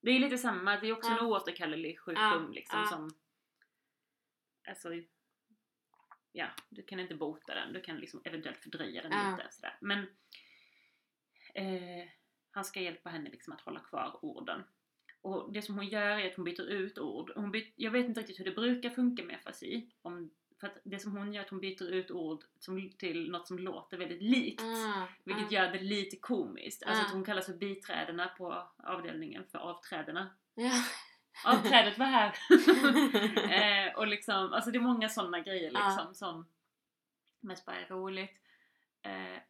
[0.00, 1.18] Det är lite samma, det är också Ja.
[1.18, 2.86] en oåterkallelig sjukdom Ja, liksom ja.
[2.86, 3.10] som
[4.68, 4.88] Alltså
[6.32, 9.36] Ja, du kan inte bota den, du kan liksom eventuellt fördröja den Ja.
[9.36, 9.78] lite sådär.
[9.80, 9.98] Men
[11.54, 12.08] eh,
[12.50, 14.64] Han ska hjälpa henne liksom att hålla kvar orden.
[15.22, 17.32] Och det som hon gör är att hon byter ut ord.
[17.34, 19.90] Hon byt, jag vet inte riktigt hur det brukar funka med afasi.
[20.02, 23.30] Om, för att det som hon gör är att hon byter ut ord som, till
[23.30, 24.62] något som låter väldigt likt.
[24.62, 25.50] Ah, Vilket ah.
[25.54, 26.82] gör det lite komiskt.
[26.82, 27.06] Alltså Ah.
[27.06, 30.30] att hon kallas för biträdena på avdelningen för avträdena.
[30.54, 30.84] Ja.
[31.46, 32.34] Avträdet var här!
[33.88, 35.88] eh, och liksom, alltså det är många sådana grejer Ah.
[35.88, 36.46] liksom som
[37.40, 38.40] mest bara är roligt.
[39.02, 39.42] Eh,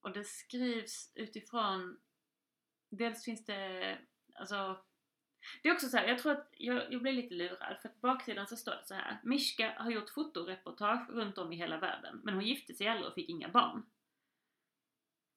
[0.00, 1.98] och det skrivs utifrån,
[2.90, 3.98] dels finns det,
[4.34, 4.78] alltså
[5.62, 8.00] det är också så här, jag tror att jag, jag blev lite lurad för att
[8.00, 9.18] på baksidan så står det så här.
[9.22, 13.14] Mishka har gjort fotoreportage runt om i hela världen men hon gifte sig aldrig och
[13.14, 13.86] fick inga barn.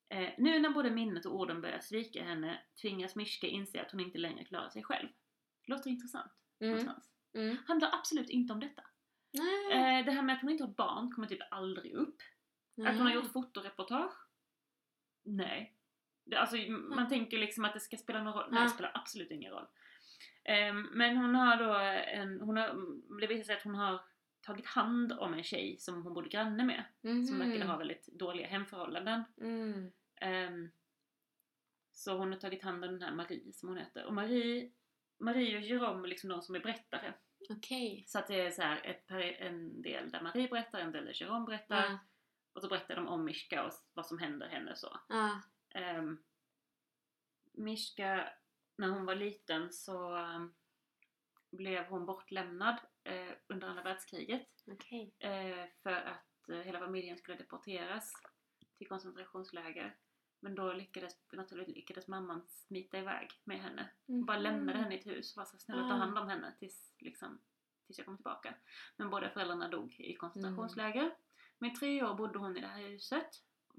[0.10, 4.00] Eh, nu när både minnet och orden börjar svika henne tvingas Mishka inse att hon
[4.00, 5.08] inte längre klarar sig själv.
[5.68, 6.32] Låter intressant
[6.62, 6.70] Mm.
[6.72, 7.10] någonstans.
[7.34, 7.58] Mm.
[7.68, 8.84] Handlar absolut inte om detta.
[9.32, 9.72] Nej.
[10.00, 12.22] Eh, det här med att hon inte har barn kommer typ aldrig upp.
[12.86, 14.14] Att hon har gjort fotoreportage?
[15.24, 15.76] Nej.
[16.26, 18.48] Det, alltså, man tänker liksom att det ska spela någon roll.
[18.52, 19.68] Nej, det spelar absolut ingen roll.
[20.44, 21.74] Ehm, men hon har då
[22.08, 22.76] en, hon har,
[23.22, 24.02] det visar sig att hon har
[24.42, 26.84] tagit hand om en tjej som hon bodde granne med.
[27.02, 27.40] Som Mhm.
[27.40, 29.24] verkade ha väldigt dåliga hemförhållanden.
[29.42, 29.92] Mm.
[30.22, 30.70] Ehm,
[31.92, 34.06] så hon har tagit hand om den här Marie som hon heter.
[34.06, 34.72] Och Marie,
[35.20, 37.14] Marie och Jerome är liksom de som är berättare.
[37.50, 38.04] Okej.
[38.08, 41.22] Så att det är så här ett, en del där Marie berättar, en del där
[41.22, 41.84] Jerome berättar.
[41.86, 41.98] Ja.
[42.54, 45.00] Och så berättar de om Mishka och vad som händer henne så.
[45.10, 45.42] Ja.
[45.98, 46.24] Um,
[47.54, 48.30] Mishka,
[48.80, 50.54] när hon var liten så ehm,
[51.52, 54.48] blev hon bortlämnad eh, under andra världskriget.
[54.72, 55.16] Okej.
[55.20, 58.14] eh, för att eh, hela familjen skulle deporteras
[58.78, 59.98] till koncentrationsläger.
[60.40, 63.90] Men då lyckades, naturligtvis lyckades mamman smita iväg med henne.
[64.08, 65.98] Hon bara lämnade henne i ett hus och var så snälla ta Ah.
[65.98, 67.42] hand om henne tills, liksom,
[67.86, 68.56] tills jag kommer tillbaka.
[68.98, 71.16] Men båda föräldrarna dog i koncentrationsläger.
[71.58, 73.30] Men i tre år bodde hon i det här huset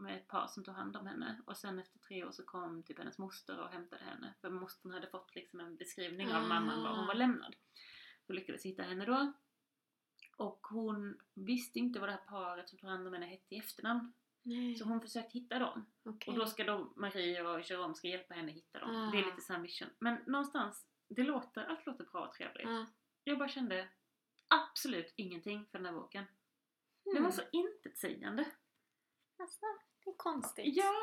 [0.01, 1.42] med ett par som tog hand om henne.
[1.46, 4.34] Och sen efter tre år så kom typ hennes moster och hämtade henne.
[4.40, 7.18] För mostern hade fått liksom en beskrivning av mamman var hon var Ah.
[7.18, 7.57] lämnad.
[8.26, 9.32] Så lyckades hitta henne då.
[10.36, 13.59] Och hon visste inte vad det här paret som tog hand om henne hette i
[13.59, 14.12] efternamn.
[14.42, 14.74] Nej.
[14.74, 15.86] Så hon försökt hitta dem.
[16.05, 16.32] Okej.
[16.32, 18.96] Och då ska då Marie och Jerome ska hjälpa henne hitta dem.
[18.96, 19.11] Ah.
[19.11, 19.88] Det är lite samma mission.
[19.98, 22.68] Men någonstans, det låter, allt låter bra och trevligt.
[22.68, 22.86] Ja.
[23.24, 23.88] Jag bara kände
[24.48, 26.24] absolut ingenting för den här boken.
[27.05, 27.32] Den var Mm.
[27.32, 28.44] så intetsägande.
[29.38, 29.66] Alltså,
[30.05, 30.76] det är konstigt.
[30.76, 30.94] Ja,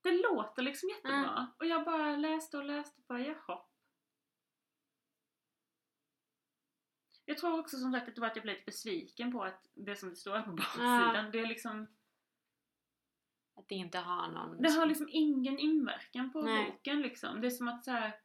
[0.00, 1.46] det låter liksom jättebra.
[1.58, 3.62] Och jag bara läste och läste bara, jaha.
[7.24, 9.70] Jag tror också som sagt att det var att jag blev lite besviken på att
[9.74, 11.86] det som det står här på baksidan, det är liksom
[13.54, 14.62] Att det inte har någon...
[14.62, 16.70] Det har liksom ingen inverkan på Nej.
[16.70, 17.40] boken liksom.
[17.40, 18.20] Det är som att så här.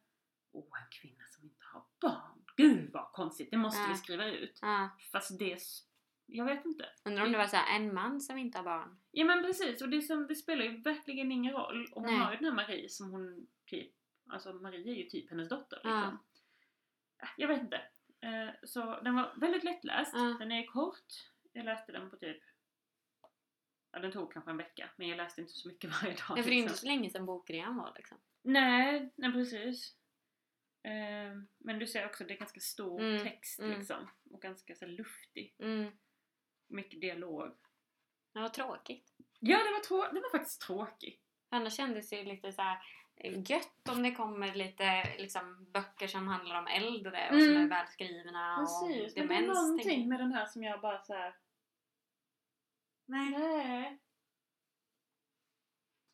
[0.52, 2.44] Åh, en kvinna som inte har barn.
[2.56, 3.88] Gud vad konstigt, det måste Ja.
[3.88, 4.60] vi skriva ut.
[5.12, 5.58] Fast det...
[6.26, 6.88] Jag vet inte.
[7.04, 9.00] Undrar om det var så här, en man som inte har barn?
[9.16, 11.88] Ja men precis, och det, som, det spelar ju verkligen ingen roll.
[11.92, 12.20] Och hon Nej.
[12.20, 13.92] har ju den här Marie som hon typ...
[14.30, 15.90] Alltså Marie är ju typ hennes dotter Ja.
[15.96, 16.18] liksom.
[17.22, 17.76] Äh, Jag vet inte.
[18.20, 20.10] Eh, Så den var väldigt lättläst.
[20.14, 20.36] Ja.
[20.38, 21.04] Den är kort.
[21.52, 22.42] Jag läste den på typ...
[23.92, 24.90] Ja den tog kanske en vecka.
[24.96, 26.22] Men jag läste inte så mycket varje dag.
[26.22, 26.56] Ja, för det är liksom.
[26.62, 28.18] inte så länge sedan bokrean var liksom.
[28.42, 29.96] Nej, nej precis.
[30.82, 33.78] Ehm, men du ser också att det är ganska stor Mm, text mm.
[33.78, 34.08] liksom.
[34.30, 35.54] Och ganska så luftig.
[35.58, 35.92] Mm.
[36.68, 37.52] Mycket dialog.
[38.34, 39.14] Det var tråkigt.
[39.40, 41.20] Ja, det var, trå- det var faktiskt tråkigt.
[41.48, 42.78] Annars kändes det ju lite så här
[43.16, 47.62] eh, gött om det kommer lite liksom, böcker som handlar om äldre och som Mm.
[47.62, 49.58] är välskrivna Precis, och men det är demens.
[49.58, 51.36] någonting med den här som jag bara så här.
[53.06, 53.30] Nej.
[53.30, 53.98] Nej.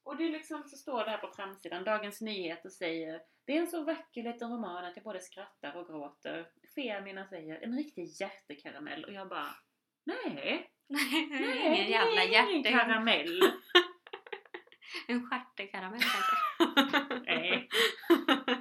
[0.02, 1.84] Och det är liksom så står det här på framsidan.
[1.84, 5.86] Dagens Nyheter säger Det är en så vacker liten roman att jag både skrattar och
[5.86, 6.50] gråter.
[6.74, 9.54] Femina säger en riktig hjärtekaramell och jag bara
[10.04, 10.70] Nej!
[10.90, 12.32] Nej, Nej, ingen jävla ingen
[12.62, 12.70] hjärte.
[12.72, 13.40] karamell!
[15.06, 17.14] En stjärtekaramell kanske.
[17.26, 17.68] Nej.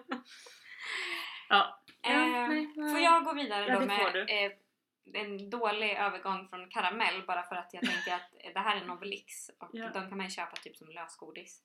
[1.49, 1.83] Ja.
[2.03, 2.47] Eh.
[2.91, 4.51] Får jag gå vidare Ja, då med eh,
[5.13, 8.85] en dålig övergång från karamell bara för att jag tänker att eh, det här är
[8.85, 9.89] Novelix och Ja.
[9.93, 11.61] de kan man ju köpa typ som lösgodis.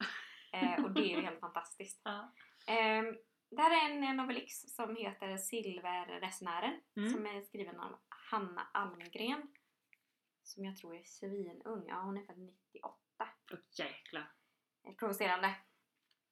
[0.52, 2.00] Eh, och det är ju helt fantastiskt.
[2.04, 2.32] Ja.
[2.66, 3.02] Eh,
[3.50, 7.10] det här är en Novelix som heter Silverresenären Mm.
[7.10, 7.98] som är skriven av
[8.30, 9.42] Hanna Almgren.
[10.44, 11.84] Som jag tror är svinung.
[11.88, 12.94] Ja, hon är född 98.
[13.52, 14.32] Åh jäklar.
[14.86, 15.54] Eh, Provocerande.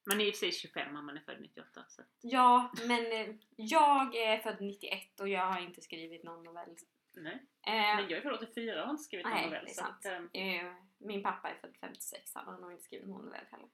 [0.08, 1.84] Man är i och för sig 25 om man är född 98.
[1.88, 2.02] Så.
[2.20, 6.76] Ja, men eh, jag är född 91 och jag har inte skrivit någon novell.
[7.14, 7.34] Nej.
[7.66, 9.64] Eh, Men jag är född 84 och har inte skrivit någon Nej, novell.
[9.64, 9.96] det är så sant.
[9.98, 13.44] att, ehm, Eh, min pappa är född 56, han har nog inte skrivit någon novell
[13.50, 13.68] heller.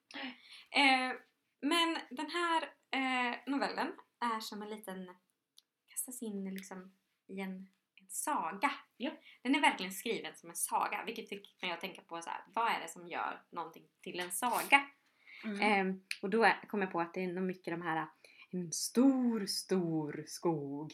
[0.71, 1.17] Eh,
[1.61, 5.17] men den här eh, novellen är som en liten,
[5.87, 7.69] kastas in liksom i en
[8.09, 8.71] saga.
[8.97, 9.11] Ja.
[9.43, 12.41] Den är verkligen skriven som en saga, vilket fick mig att tänka på så här,
[12.55, 14.87] vad är det som gör någonting till en saga?
[15.45, 15.61] mm.
[15.61, 18.07] Ehm, och då kom jag på att det är nog mycket de här
[18.51, 20.93] en stor, stor skog.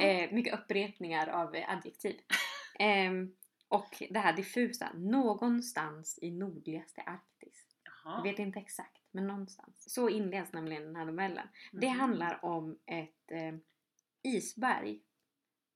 [0.00, 2.20] Eh, mycket upprepningar av eh, adjektiv.
[2.78, 3.34] Ehm,
[3.68, 7.66] och det här diffusa, någonstans i nordligaste Arktis.
[7.84, 8.16] Jaha.
[8.16, 9.92] Jag vet inte exakt, men någonstans.
[9.94, 11.48] Så inleds nämligen den här novellen.
[11.72, 11.98] Det Mhm.
[12.00, 13.54] handlar om ett eh,
[14.22, 15.00] isberg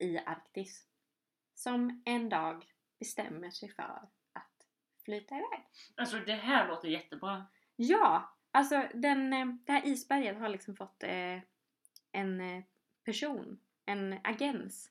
[0.03, 0.87] i Arktis
[1.55, 2.65] som en dag
[2.99, 3.83] bestämmer sig för
[4.33, 4.67] att
[5.05, 5.67] flyta iväg.
[5.95, 7.47] Alltså det här låter jättebra.
[7.77, 8.37] Ja!
[8.51, 11.41] Alltså den, eh, det här isberget har liksom fått eh,
[12.13, 12.65] en eh,
[13.05, 14.89] person, en agens.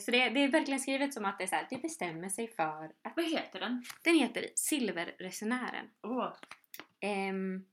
[0.00, 2.48] Så det, det är verkligen skrivet som att det, är så här, det bestämmer sig
[2.48, 3.16] för att...
[3.16, 3.84] Vad heter den?
[4.02, 5.90] Den heter Silverresenären.
[6.02, 6.32] Åh.
[7.00, 7.64] Ehm,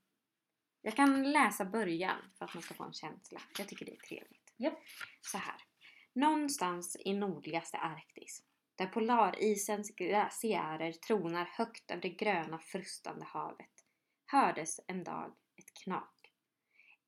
[0.82, 3.42] jag kan läsa början för att man ska få en känsla.
[3.58, 4.54] Jag tycker det är trevligt.
[4.58, 4.80] Japp.
[5.22, 5.56] Så här.
[6.14, 8.44] Någonstans i nordligaste Arktis,
[8.76, 13.86] där polarisens glaciärer tronar högt över det gröna frustande havet,
[14.26, 16.34] hördes en dag ett knak.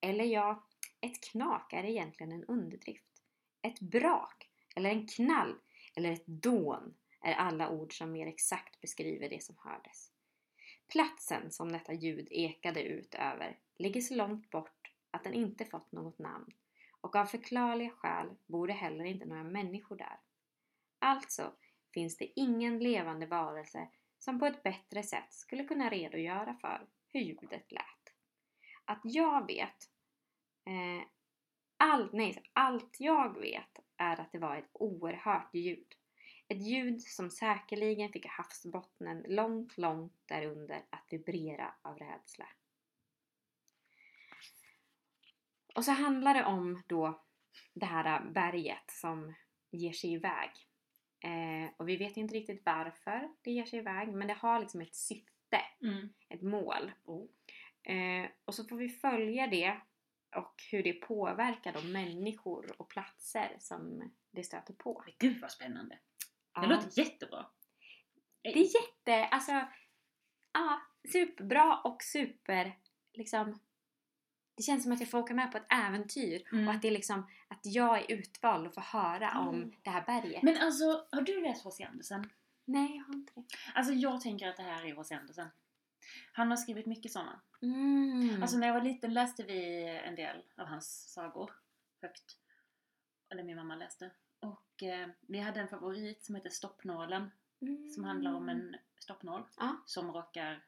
[0.01, 0.68] Eller ja,
[1.01, 3.22] ett knak är egentligen en underdrift.
[3.62, 5.56] Ett brak, eller en knall,
[5.95, 10.12] eller ett dån är alla ord som mer exakt beskriver det som hördes.
[10.91, 15.91] Platsen som detta ljud ekade ut över ligger så långt bort att den inte fått
[15.91, 16.54] något namn
[17.04, 20.20] och av förklarliga skäl bor det heller inte några människor där.
[20.99, 21.54] Alltså
[21.93, 23.88] finns det ingen levande varelse
[24.20, 28.14] som på ett bättre sätt skulle kunna redogöra för hur ljudet lät.
[28.86, 29.89] Att jag vet
[30.66, 31.08] eh,
[31.78, 35.88] allt, nej, allt jag vet är att det var ett oerhört ljud.
[36.47, 42.47] Ett ljud som säkerligen fick havsbottnen långt, långt därunder att vibrera av rädsla.
[45.74, 47.24] Och så handlar det om då
[47.74, 49.34] det här berget som
[49.71, 50.49] ger sig iväg.
[51.24, 54.82] Eh, och vi vet inte riktigt varför det ger sig iväg, men det har liksom
[54.82, 55.30] ett syfte,
[55.82, 56.09] Mm.
[56.30, 56.91] ett mål.
[57.03, 57.26] Oh.
[57.93, 59.82] Eh, och så får vi följa det
[60.36, 65.03] och hur det påverkar de människor och platser som det stöter på.
[65.05, 65.95] Men gud vad spännande.
[65.95, 66.65] Det Ja.
[66.65, 67.45] låter jättebra.
[68.41, 69.51] Det är jätte, alltså
[70.53, 72.78] ja, superbra och super
[73.13, 73.59] liksom
[74.56, 76.68] det känns som att jag får åka med på ett äventyr Mm.
[76.68, 79.47] och att det är liksom att jag är utvald och får höra Mm.
[79.47, 80.43] om det här berget.
[80.43, 81.84] Men alltså, har du läst H.C.
[81.84, 82.30] Andersen?
[82.66, 83.43] Nej, jag har inte det.
[83.76, 85.16] Alltså jag tänker att det här är H.C.
[85.16, 85.47] Andersen.
[86.34, 87.41] Han har skrivit mycket sådana.
[87.62, 88.41] Mm.
[88.41, 91.51] Alltså när jag var liten läste vi en del av hans sagor
[92.01, 92.38] högt.
[93.30, 94.12] Eller min mamma läste.
[94.39, 97.32] Och eh, vi hade en favorit som heter Stoppnålen.
[97.62, 97.89] mm.
[97.89, 99.43] Som handlar om en stoppnål
[99.86, 100.64] som råkar,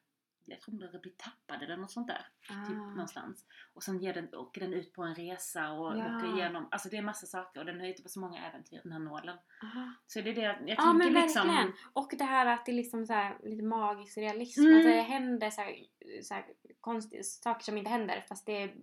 [0.45, 2.27] jag tror det blir tappad eller något sånt där.
[2.67, 2.89] Typ Ah.
[2.89, 3.45] någonstans.
[3.73, 6.17] Och sen ger den, åker den ut på en resa och Ja.
[6.17, 8.79] åker igenom, alltså det är massa saker och den är ute på så många äventyr
[8.83, 9.37] den här nålen.
[9.63, 9.91] Aha.
[10.07, 11.47] Så det är det jag, jag Ja men tänker liksom...
[11.47, 11.73] verkligen!
[11.93, 14.61] Och det här att det är liksom så här, lite magisk realism.
[14.61, 14.77] Mm.
[14.77, 15.75] Att det händer så här,
[16.23, 16.45] så här
[16.81, 18.73] konstiga saker som inte händer fast det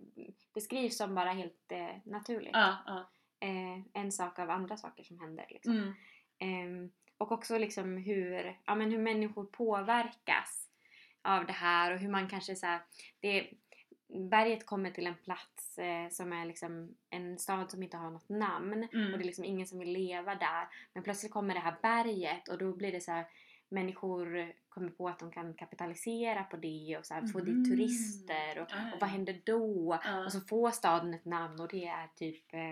[0.53, 2.53] beskrivs som bara helt eh, naturligt.
[2.53, 3.09] Ja, ja.
[3.39, 5.45] Eh, en sak av andra saker som händer.
[5.49, 5.73] Liksom.
[5.77, 5.93] Mm.
[6.39, 10.69] Ehm, och också liksom hur, ja, men hur människor påverkas
[11.23, 12.81] av det här och hur man kanske så här,
[13.19, 13.47] det,
[14.29, 18.29] Berget kommer till en plats eh, som är liksom en stad som inte har något
[18.29, 19.11] namn Mm.
[19.13, 20.67] och det är liksom ingen som vill leva där.
[20.93, 23.25] Men plötsligt kommer det här berget och då blir det så här
[23.69, 27.45] människor kommer på att de kan kapitalisera på det och så här, få Mhm.
[27.63, 29.99] dit turister och, och vad händer då?
[30.03, 30.25] Ja.
[30.25, 32.69] Och så får staden ett namn och det är typ, eh,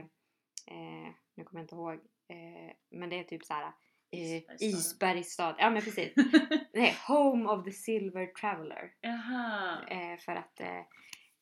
[0.68, 1.94] eh, nu kommer jag inte ihåg,
[2.28, 3.72] eh, men det är typ såhär eh,
[4.12, 4.70] Isbergsstaden.
[4.70, 5.56] Isbergsstad.
[5.60, 6.14] Ja men precis.
[6.74, 8.92] Nej, Home of the Silver Traveler.
[9.02, 9.78] Jaha.
[9.88, 10.78] Eh, för att eh,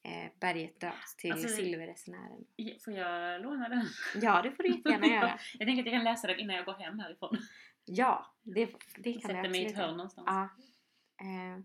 [0.04, 2.46] eh, berget döps till Alltså- Silverresenären.
[2.86, 3.86] Får jag låna den?
[4.22, 5.40] Ja, det får du jättegärna göra.
[5.60, 7.38] Jag tänker att jag kan läsa den innan jag går hem härifrån.
[7.86, 8.66] Ja, det,
[8.98, 10.26] det kan du Sätter mig i ett hörn någonstans.
[10.28, 10.44] Ja.
[11.22, 11.60] Eh,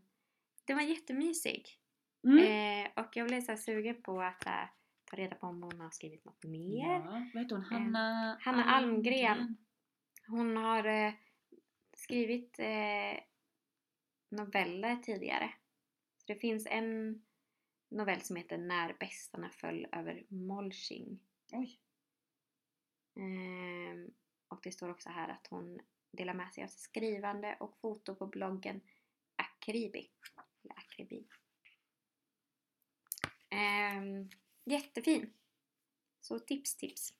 [0.67, 1.69] den var jättemysig.
[2.27, 2.39] Mm.
[2.87, 4.53] Eh, och jag blev så sugen på att eh,
[5.11, 6.89] ta reda på om hon har skrivit något mer.
[6.89, 7.65] Ja, vad heter hon?
[7.65, 9.57] Hanna, Hanna Almgren.
[10.27, 11.13] Hon har eh,
[11.93, 13.21] skrivit eh,
[14.29, 15.55] noveller tidigare.
[16.19, 17.23] Så det finns en
[17.89, 21.21] novell som heter När bästarna föll över Molching.
[21.53, 21.81] Oj.
[23.17, 24.11] Ehm,
[24.49, 28.15] och det står också här att hon delar med sig av sitt skrivande och foto
[28.15, 28.81] på bloggen
[29.37, 30.11] Akribi.
[30.65, 31.27] Eller Akribi.
[33.51, 34.31] Ehm,
[34.65, 35.33] jättefin!
[36.21, 37.15] Så tips tips!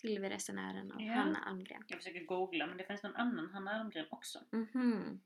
[0.00, 1.12] Silverresenären av Ja.
[1.14, 1.84] Hanna Almgren.
[1.88, 4.44] Jag försöker googla men det finns någon annan Hanna Almgren också.
[4.50, 5.20] Mhm.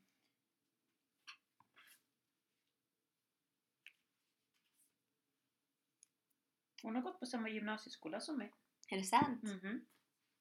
[6.83, 8.53] Hon har gått på samma gymnasieskola som mig.
[8.89, 9.43] Är det sant?
[9.43, 9.87] Mhm.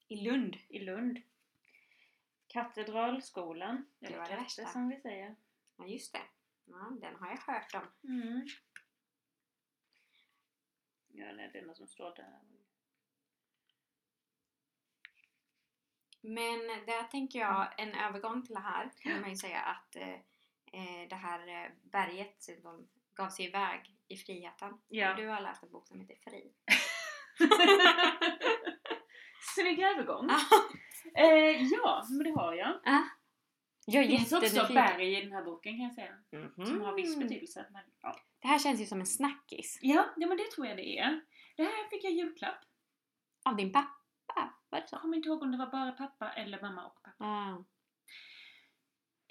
[0.08, 0.58] I Lund?
[0.70, 1.22] I Lund.
[2.48, 3.86] Katedralskolan.
[4.00, 4.66] Det var det värsta.
[4.66, 5.36] som vi säger.
[5.78, 6.22] Ja, just det.
[6.66, 8.10] Ja, den har jag hört om.
[8.10, 8.48] Mm.
[11.08, 12.40] Ja, nej, det är något som står där.
[16.26, 20.14] Men där tänker jag, en övergång till det här kan man ju säga att eh,
[20.74, 24.74] eh, det här eh, berget som gav sig iväg i friheten.
[24.88, 25.14] Ja.
[25.14, 26.52] Du har läst en bok som heter Fri.
[29.56, 30.30] Snygg övergång!
[31.16, 32.80] eh, ja, men det har jag.
[32.86, 33.04] Ah.
[33.86, 36.16] Jag är Det finns också berg i den här boken kan jag säga.
[36.32, 36.66] Mhm.
[36.66, 37.66] Som har viss betydelse.
[37.72, 38.16] Men, ja.
[38.40, 39.80] Det här känns ju som en snackis.
[39.82, 41.22] Ja, ja, men det tror jag det är.
[41.56, 42.58] Det här fick jag julklapp.
[43.46, 44.03] Av din pappa?
[44.74, 44.96] Var det så?
[44.96, 47.26] Jag kommer inte ihåg om det var bara pappa eller mamma och pappa.
[47.26, 47.64] Ah.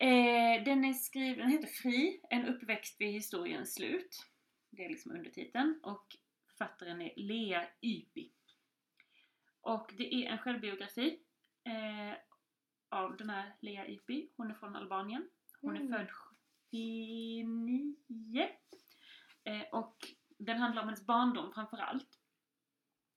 [0.05, 4.27] Eh, den är skriven, den heter Fri, en uppväxt vid historiens slut.
[4.71, 5.81] Det är liksom undertiteln.
[5.83, 6.17] Och
[6.49, 8.33] författaren är Lea Ypi.
[9.61, 11.19] Och det är en självbiografi
[11.65, 12.15] eh,
[12.89, 14.31] av den här Lea Ypi.
[14.37, 15.29] Hon är från Albanien.
[15.61, 15.93] Hon Mm.
[15.93, 16.11] är född
[16.71, 18.49] 79.
[19.45, 19.97] Eh, och
[20.39, 22.19] den handlar om hennes barndom framförallt.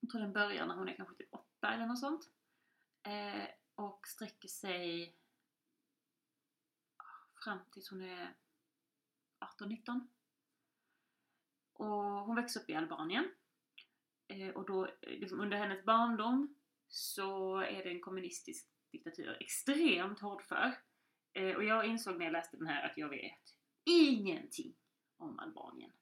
[0.00, 1.34] Jag tror den börjar när hon är kanske typ
[1.66, 2.30] åtta eller något sånt.
[3.02, 5.16] Eh, och sträcker sig
[7.44, 8.36] fram tills hon är
[9.60, 10.08] 18-19.
[11.72, 11.86] Och
[12.26, 13.30] hon växer upp i Albanien.
[14.28, 16.54] Eh, och då, liksom under hennes barndom
[16.88, 20.78] så är det en kommunistisk diktatur extremt hårdför.
[21.32, 23.54] Eh, och jag insåg när jag läste den här att jag vet
[23.84, 24.74] ingenting
[25.16, 25.92] om Albanien.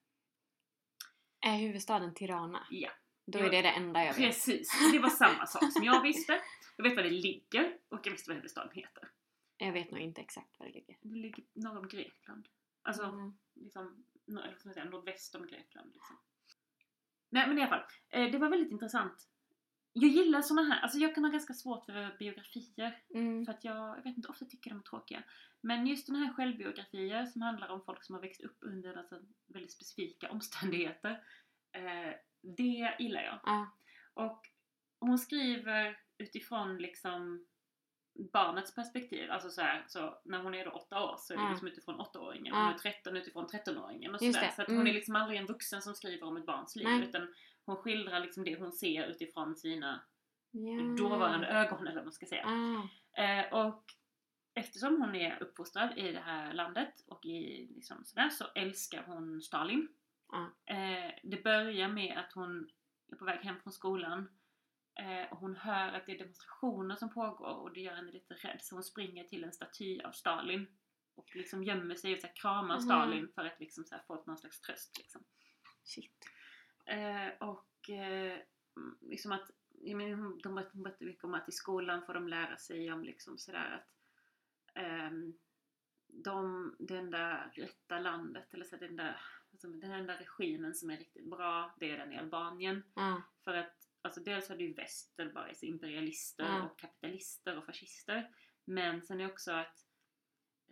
[1.41, 2.67] Är huvudstaden Tirana?
[2.71, 2.91] Ja,
[3.27, 4.17] Då är det det enda jag vet.
[4.25, 4.91] precis.
[4.93, 6.41] Det var samma sak som jag visste.
[6.77, 9.09] Jag vet var det ligger och jag visste vad huvudstaden heter.
[9.57, 10.97] Jag vet nog inte exakt var det ligger.
[11.03, 12.49] Det ligger norr om Grekland.
[12.83, 13.39] Alltså, Mm.
[13.55, 15.91] liksom, nor- eller vad ska man säga, nordväst om Grekland.
[15.95, 16.17] Liksom.
[17.31, 19.29] Nej men i alla fall, eh, det var väldigt intressant.
[19.93, 23.03] Jag gillar såna här, alltså jag kan ha ganska svårt för biografier.
[23.15, 23.45] Mm.
[23.47, 25.23] För att jag, jag vet inte, ofta tycker de är tråkiga.
[25.61, 29.21] Men just den här självbiografier som handlar om folk som har växt upp under alltså,
[29.47, 31.11] väldigt specifika omständigheter.
[31.73, 32.15] Eh,
[32.57, 33.39] det gillar jag.
[33.43, 33.67] Ah.
[34.15, 34.49] Och
[35.01, 37.47] hon skriver utifrån liksom
[38.33, 39.31] barnets perspektiv.
[39.31, 42.01] Alltså så, här, så när hon är då åtta år så är det liksom utifrån
[42.01, 42.55] åttaåringen.
[42.55, 42.65] Ja.
[42.65, 44.51] Hon är 13 utifrån 13-åringen och sådär.
[44.57, 44.79] Så att Mm.
[44.79, 46.87] hon är liksom aldrig en vuxen som skriver om ett barns liv.
[46.89, 47.09] Nej.
[47.09, 47.35] Utan
[47.67, 50.01] hon skildrar liksom det hon ser utifrån sina
[50.51, 50.83] Ja.
[50.99, 52.47] dåvarande ögon eller vad man ska säga.
[52.47, 53.23] Ah.
[53.23, 53.85] Eh, och
[54.55, 59.43] eftersom hon är uppfostrad i det här landet och i liksom sådär så älskar hon
[59.43, 59.89] Stalin.
[60.67, 62.71] Eh, det börjar med att hon
[63.13, 64.29] är på väg hem från skolan
[65.01, 68.35] eh, och hon hör att det är demonstrationer som pågår och det gör henne lite
[68.35, 70.67] rädd så hon springer till en staty av Stalin
[71.15, 72.83] och liksom gömmer sig och så här, kramar Mhm.
[72.83, 74.99] Stalin för att liksom så här, få någon slags tröst.
[74.99, 75.25] Liksom.
[75.85, 76.13] Shit.
[76.87, 78.39] Eh, och eh,
[78.77, 82.29] mm, liksom att, jag menar, hon- de berättar, mycket om att i skolan får de
[82.29, 83.89] lära sig om liksom sådär att
[84.75, 85.39] ehm,
[86.07, 89.17] de, det enda rätta landet, eller så den, där,
[89.55, 92.83] alltså, den enda regimen som är riktigt bra, det är den i Albanien.
[92.95, 93.23] Ja.
[93.45, 96.63] För att alltså, dels har du väst det bara imperialister Ja.
[96.65, 98.35] och kapitalister och fascister.
[98.65, 99.87] Men sen är också att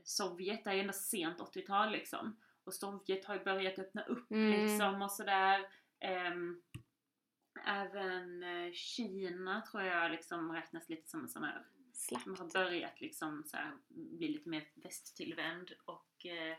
[0.05, 2.41] Sovjet är ju ändå sent 80-tal liksom.
[2.65, 4.63] Och Sovjet har ju börjat öppna upp Mm.
[4.63, 5.67] liksom och sådär.
[6.01, 6.63] Ehm,
[7.67, 12.25] även eh, Kina tror jag liksom räknas lite som en sån här Slappt.
[12.25, 16.57] som har börjat liksom så här, bli lite mer västtillvänd och eh,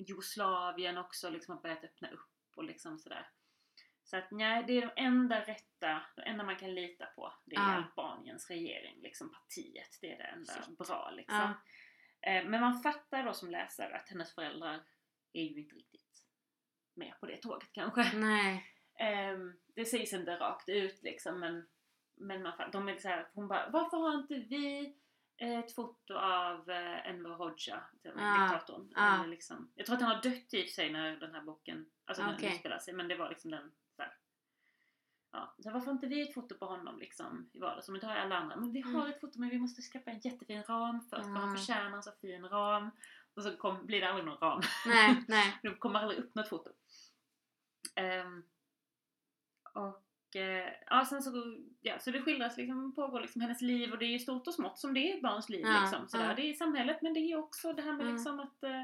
[0.00, 3.28] Jugoslavien också liksom har börjat öppna upp och liksom sådär.
[4.04, 7.32] Så att nej, det är de enda rätta, det enda man kan lita på.
[7.44, 7.84] Det är Ah.
[7.84, 9.98] Albaniens regering, liksom partiet.
[10.00, 10.78] Det är det enda Shit.
[10.78, 11.54] bra liksom.
[12.20, 12.30] Ja.
[12.30, 14.80] Eh, men man fattar då som läsare att hennes föräldrar
[15.32, 16.24] är ju inte riktigt
[16.94, 18.12] med på det tåget kanske.
[18.14, 18.66] Nej.
[18.98, 21.68] Ehm, det sägs inte rakt ut liksom men,
[22.14, 24.96] men man, de är så här, hon bara Varför har inte vi
[25.70, 28.92] ett foto av eh, Enver Hoxha, Ja, diktatorn?
[28.96, 31.86] Eller liksom, jag tror att han har dött i för sig när den här boken
[32.04, 32.52] alltså den Okej.
[32.54, 34.16] utspelar sig men det var liksom den här,
[35.32, 38.16] Ja, så varför inte vi ett foto på honom liksom i vardagen som inte har
[38.16, 38.56] alla andra?
[38.56, 39.10] Men vi har Mm.
[39.10, 41.56] ett foto men vi måste skaffa en jättefin ram först för han Ja.
[41.56, 42.90] förtjänar en så fin ram.
[43.34, 44.60] Och så kom, blir det aldrig någon ram.
[44.86, 45.24] Nej.
[45.28, 45.58] Nej.
[45.62, 46.70] Det kommer aldrig upp något foto.
[47.94, 48.42] Ehm,
[49.74, 50.04] och
[50.34, 54.12] ja, sen så, ja, så det skildras liksom, pågår liksom hennes liv och det är
[54.12, 55.60] ju stort och smått som det är ett barns liv.
[55.66, 56.28] Ja, liksom, sådär.
[56.28, 56.34] ja.
[56.34, 58.10] Det är samhället men det är också det här med Ja.
[58.12, 58.82] liksom att eh,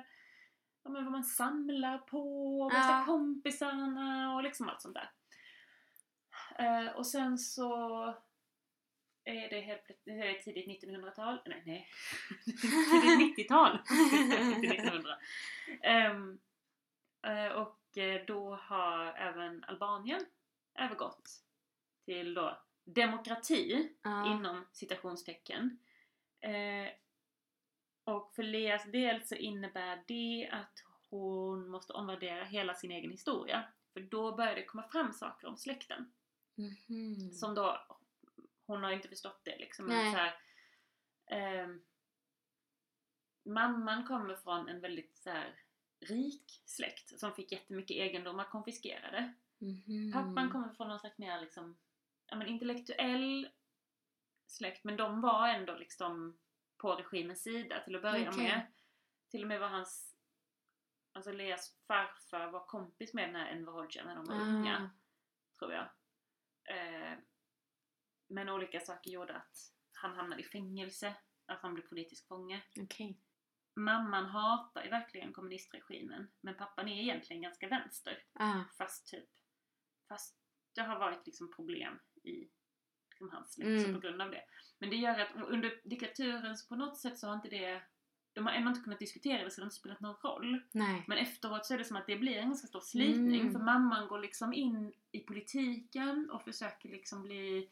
[0.82, 3.02] ja, men vad man samlar på och bästa Ja.
[3.06, 5.10] kompisarna och liksom allt sånt där.
[6.58, 8.04] Eh, och sen så
[9.24, 11.38] är det helt plötsligt tidigt 1900-tal.
[11.46, 11.88] Nej, nej.
[12.92, 13.78] tidigt 90-tal.
[14.12, 15.10] Inte 1900.
[15.82, 16.38] Ehm,
[17.26, 20.20] eh, och eh, då har även Albanien
[20.78, 21.30] övergått
[22.04, 24.32] till då demokrati Ja.
[24.36, 25.78] inom citationstecken.
[26.40, 26.88] Eh,
[28.04, 33.64] och för Leas del så innebär det att hon måste omvärdera hela sin egen historia.
[33.92, 36.12] För då börjar det komma fram saker om släkten.
[36.54, 37.32] Mhm.
[37.32, 37.86] Som då,
[38.66, 39.86] hon har inte förstått det liksom.
[39.86, 40.34] Men så här,
[41.26, 41.82] ehm,
[43.44, 45.54] mamman kommer från en väldigt så här,
[46.00, 49.34] rik släkt som fick jättemycket egendomar konfiskerade.
[49.58, 50.12] Mhm.
[50.12, 51.78] Pappan kommer från någon slags mer liksom,
[52.26, 53.48] ja, men intellektuell
[54.46, 56.38] släkt men de var ändå liksom
[56.76, 58.42] på regimens sida till att börja Okej.
[58.44, 58.72] med.
[59.30, 60.16] Till och med var hans,
[61.12, 64.90] alltså Leas farfar var kompis med den här Enver Hoxha när de var unga Ah.
[65.58, 65.88] tror jag.
[66.68, 67.18] Eh,
[68.28, 71.14] men olika saker gjorde att han hamnade i fängelse,
[71.46, 72.62] att han blev politisk fånge.
[72.80, 73.20] Okej.
[73.76, 78.22] Mamman hatar ju verkligen kommunistregimen, men pappan är egentligen ganska vänster.
[78.32, 78.60] Ah.
[78.78, 79.28] Fast typ,
[80.08, 80.36] fast
[80.74, 82.48] det har varit liksom problem i
[83.10, 83.94] liksom hans släkt Mm.
[83.94, 84.42] på grund av det.
[84.78, 87.82] Men det gör att under diktaturen så på något sätt så har inte det,
[88.32, 90.60] de har ändå inte kunnat diskutera det så det har inte spelat någon roll.
[90.72, 91.04] Nej.
[91.08, 93.52] Men efteråt så är det som att det blir en ganska stor slitning Mm.
[93.52, 97.70] för mamman går liksom in i politiken och försöker liksom bli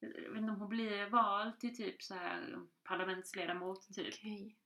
[0.00, 4.14] jag vet inte om hon blir vald till typ så här parlamentsledamot typ.
[4.14, 4.56] Okej.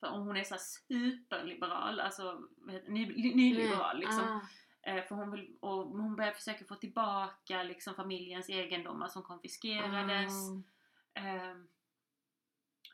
[0.00, 2.88] För om hon är så superliberal, alltså det?
[2.88, 4.24] ny, ny, nyliberal liksom.
[4.24, 4.40] Ah.
[4.86, 10.32] Eh, för hon, vill, och hon börjar försöka få tillbaka liksom familjens egendomar som konfiskerades.
[10.32, 11.20] Ah.
[11.20, 11.68] Ehm,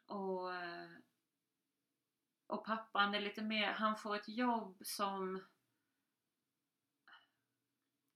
[0.07, 0.91] och, eh,
[2.47, 5.45] och pappan är lite mer, han får ett jobb som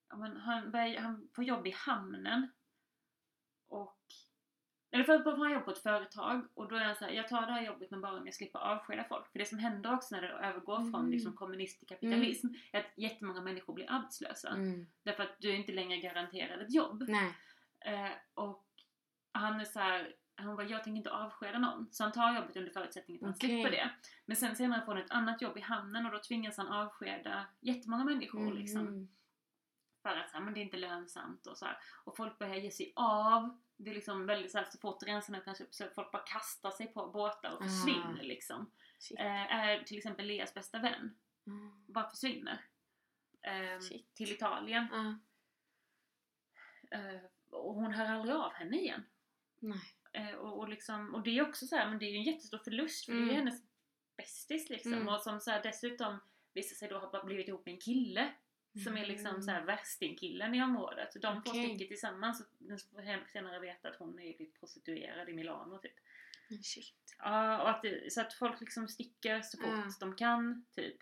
[0.08, 2.48] ja, men han, börjar, han får jobb i hamnen
[3.68, 4.02] och
[4.90, 7.46] eller för att han jobb på ett företag och då är han såhär, jag tar
[7.46, 9.32] det här jobbet men bara om jag slipper avskeda folk.
[9.32, 11.10] För det som händer också när det övergår från Mm.
[11.10, 14.48] liksom, kommunist till kapitalism är att jättemånga människor blir arbetslösa.
[14.48, 14.86] Mm.
[15.02, 17.02] Därför att du är inte längre garanterad ett jobb.
[17.80, 18.66] Eh, och
[19.32, 21.88] han är så här, han bara, jag tänker inte avskeda någon.
[21.90, 23.48] Så han tar jobbet under förutsättning att han Okej.
[23.50, 23.90] slipper det.
[24.26, 27.46] Men sen senare får han ett annat jobb i hamnen och då tvingas han avskeda
[27.60, 28.82] jättemånga människor liksom.
[28.84, 29.08] Mhm.
[30.02, 31.76] För att så här, men det är inte lönsamt och så här.
[32.04, 33.58] Och folk börjar ge sig av.
[33.76, 36.70] Det är liksom väldigt så här, så fort gränserna öppnas upp så folk bara kastar
[36.70, 37.64] sig på båtar och Ah.
[37.64, 38.70] försvinner liksom.
[38.98, 39.18] Shit.
[39.18, 41.14] Eh, är till exempel Leas bästa vän.
[41.46, 41.84] Mm.
[41.86, 42.64] Bara försvinner.
[43.42, 43.78] Eh,
[44.14, 44.86] till Italien.
[44.92, 45.14] Ja.
[46.98, 47.20] Eh,
[47.50, 49.02] och hon hör aldrig av henne igen.
[50.12, 52.22] Eh, och, och, liksom, och det är också så här, men det är ju en
[52.22, 53.34] jättestor förlust för det är Mm.
[53.36, 53.62] hennes
[54.16, 54.92] bästis liksom.
[54.92, 55.08] Mm.
[55.08, 56.18] Och som så här, dessutom
[56.52, 58.32] visar sig då ha blivit ihop med en kille
[58.84, 61.12] som är liksom så här värstingkillen i området.
[61.14, 61.64] De två Okej.
[61.68, 63.02] sticker tillsammans och
[63.32, 65.92] senare veta att hon är prostituerad i Milano typ.
[66.50, 66.62] Mm.
[66.62, 67.16] Shit.
[67.18, 69.92] Ja, och att det, så att folk liksom sticker så fort Ja.
[70.00, 70.96] de kan, typ.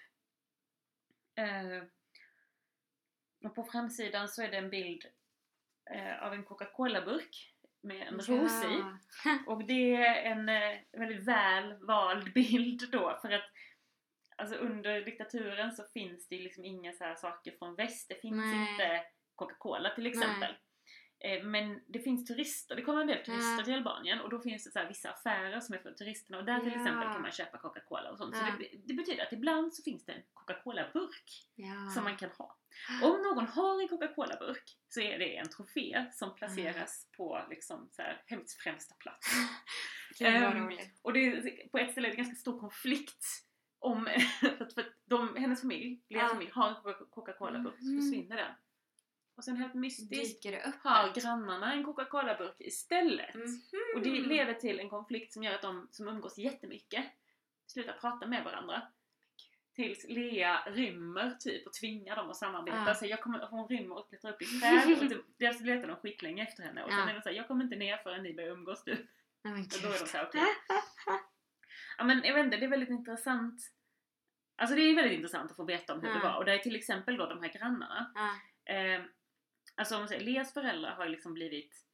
[1.35, 1.83] Eh,
[3.45, 5.05] och på framsidan så är det en bild
[5.91, 8.83] eh, av en Coca-Cola-burk med en ros i.
[9.47, 13.51] Och det är en eh, väldigt väl vald bild då för att
[14.37, 18.09] alltså under diktaturen så finns det liksom inga så här saker från väst.
[18.09, 18.71] Det finns Nej.
[18.73, 19.03] inte
[19.35, 20.55] Coca-Cola till exempel.
[21.25, 23.65] Eh, Men det finns turister, det kommer en del turister Ja.
[23.65, 26.61] till Albanien och då finns det så vissa affärer som är för turisterna och där
[26.61, 26.81] till Ja.
[26.81, 28.37] exempel kan man köpa Coca-Cola och sånt.
[28.37, 28.53] Så Ja.
[28.59, 31.31] det, det betyder att ibland så finns det en Coca-Cola-burk
[31.95, 32.59] som man kan ha.
[33.03, 38.03] Om någon har en Coca-Cola-burk så är det en trofé som placeras på liksom så
[38.03, 39.27] här hemmets främsta plats.
[40.21, 41.01] Vad Ehm, roligt.
[41.03, 43.25] Och det är, på ett ställe är det ganska stor konflikt
[43.85, 44.05] om,
[44.41, 48.01] för för de, hennes familj, Leas familj, har en Coca- Coca-Cola-burk så Mhm.
[48.01, 48.53] försvinner den.
[49.37, 50.45] Och sen helt mystiskt
[50.83, 53.35] har grannarna en Coca-Cola-burk istället.
[53.35, 53.61] Mhm.
[53.95, 57.05] Och det leder till en konflikt som gör att de som umgås jättemycket
[57.67, 58.83] slutar prata med varandra.
[59.75, 62.85] Tills Lea rymmer typ och tvingar dem att samarbeta.
[62.87, 62.95] Ja.
[62.95, 65.97] Så jag kommer, hon rymmer och klättrar upp i träd och typ, dels letar de
[65.97, 67.11] skitlänge efter henne och sen Ja.
[67.11, 69.07] är de såhär, jag kommer inte ner förrän ni börjar umgås du.
[69.43, 70.43] Men Och då är de såhär, okej.
[71.99, 73.61] Ja men jag vet inte, det är väldigt intressant.
[74.57, 76.15] Alltså det är väldigt intressant att få veta om hur Ja.
[76.15, 76.37] det var.
[76.37, 78.13] Och det är till exempel då de här grannarna.
[78.15, 78.75] Ja.
[78.75, 79.03] Eh,
[79.75, 81.85] alltså om man säger, Leas föräldrar har ju liksom blivit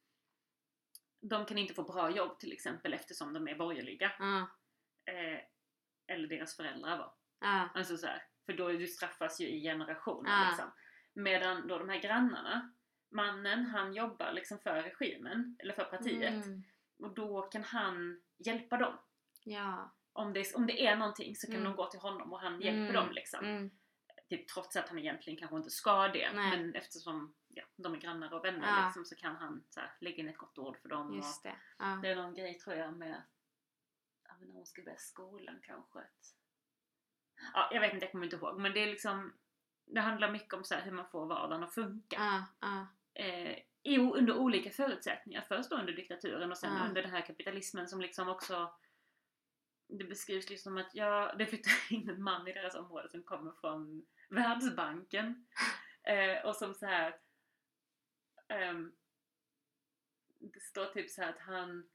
[1.21, 4.11] de kan inte få bra jobb till exempel eftersom de är borgerliga.
[4.19, 4.39] Ja.
[5.13, 5.39] Eh,
[6.07, 7.13] eller deras föräldrar var.
[7.73, 10.71] Alltså så här, för då du straffas ju i generationer liksom.
[11.13, 12.73] Medan då de här grannarna,
[13.11, 16.45] mannen han jobbar liksom för regimen, eller för partiet.
[16.45, 16.63] Mm.
[16.99, 18.97] Och då kan han hjälpa dem.
[19.43, 19.95] Ja.
[20.13, 21.67] Om det, om det är någonting så kan Mm.
[21.71, 22.93] de gå till honom och han hjälper Mm.
[22.93, 23.45] dem liksom.
[23.45, 23.71] Mm.
[24.29, 26.31] Typ, trots att han egentligen kanske inte ska det.
[26.31, 26.57] Nej.
[26.57, 28.85] Men eftersom ja, de är grannar och vänner Ja.
[28.85, 31.13] liksom, så kan han så här, lägga in ett gott ord för dem.
[31.15, 31.57] Just Och det.
[31.77, 31.99] Ja.
[32.01, 33.21] det är någon grej tror jag med
[34.27, 35.99] ja, men när hon ska börja skolan kanske.
[35.99, 36.35] Att,
[37.53, 38.59] ja, jag vet inte, jag kommer inte ihåg.
[38.59, 39.33] Men det är liksom
[39.85, 42.45] det handlar mycket om så här, hur man får vardagen att funka.
[42.61, 42.87] Ja.
[43.13, 45.41] Eh, i, under olika förutsättningar.
[45.47, 48.73] Först då under diktaturen och sen under den här kapitalismen som liksom också
[49.91, 53.51] det beskrivs liksom att ja, det flyttar in en man i deras område som kommer
[53.51, 55.45] från Världsbanken.
[56.03, 57.15] Eh, och som så här
[58.47, 58.91] ehm,
[60.39, 61.89] det står typ så här att han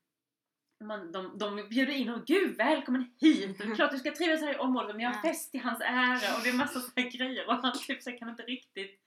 [0.80, 3.59] man, de, de bjuder in honom, gud välkommen hit!
[3.59, 5.80] Det är klart du ska trivas här i området, men jag har fest i hans
[5.80, 6.36] ära.
[6.36, 9.05] Och det är massa så här grejer och han typ så kan inte riktigt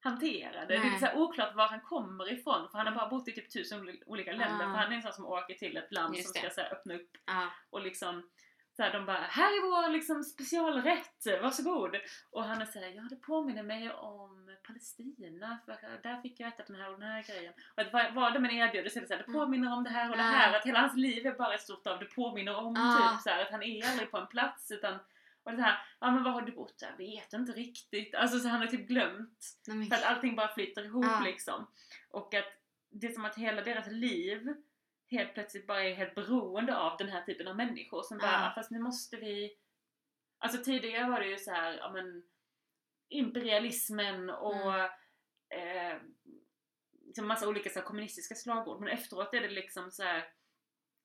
[0.00, 0.66] hantera det.
[0.66, 0.98] Det är Nej.
[0.98, 4.02] så oklart var han kommer ifrån för han har bara bott i typ tusen oli-
[4.06, 4.70] olika länder Ah.
[4.72, 6.72] för han är en sån som åker till ett land Just som ska så här,
[6.72, 7.46] öppna upp Ja.
[7.70, 8.30] och liksom
[8.76, 11.96] så här, de bara här är vår liksom specialrätt, varsågod!
[12.30, 16.62] Och han är såhär, ja det påminner mig om Palestina för där fick jag äta
[16.66, 17.52] den här och den här grejen.
[17.74, 19.90] Och att vad, vad de än erbjuder så är det såhär, det påminner om det
[19.90, 20.56] här och det här.
[20.56, 23.10] Att hela hans liv är bara ett stort av det påminner om Ja.
[23.12, 24.98] typ så här, att han är aldrig på en plats utan
[25.48, 26.74] och det här, ja men var har du bott?
[26.82, 28.14] Jag vet inte riktigt.
[28.14, 29.46] Alltså så han har typ glömt.
[29.66, 31.20] Nej, För att allting bara flyter ihop Ja.
[31.24, 31.66] liksom.
[32.10, 32.44] Och att
[32.90, 34.54] det är som att hela deras liv
[35.10, 38.46] helt plötsligt bara är helt beroende av den här typen av människor som bara.
[38.46, 39.56] "Ah, fast nu måste vi...
[40.38, 42.22] Alltså tidigare var det ju så här, ja men
[43.08, 44.74] imperialismen och
[45.54, 45.96] eh,
[47.06, 48.80] liksom massa olika så här, kommunistiska slagord.
[48.80, 50.24] Men efteråt är det liksom så här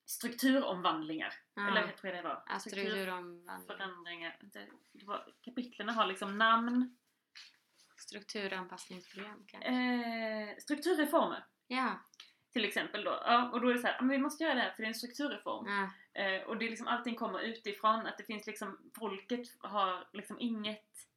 [0.06, 1.34] strukturomvandlingar.
[1.54, 1.68] Ja.
[1.68, 2.44] Eller jag tror jag det var.
[2.48, 2.60] Ja.
[2.60, 4.38] Strukturförändringar.
[4.42, 6.98] Det, det var, kapitlen har liksom namn.
[7.98, 9.70] Strukturanpassningsprogram kanske.
[9.70, 11.46] Eh, strukturreformer.
[11.68, 12.00] Ja.
[12.52, 13.12] Till exempel då.
[13.12, 14.84] Ja, och då är det så här, "Ja, men vi måste göra det här för
[14.84, 15.68] det är en strukturreform.
[15.68, 15.90] Ja.
[16.22, 18.08] Eh, och det är liksom, allting kommer utifrån.
[18.08, 21.08] Att det finns liksom, folket har liksom inget,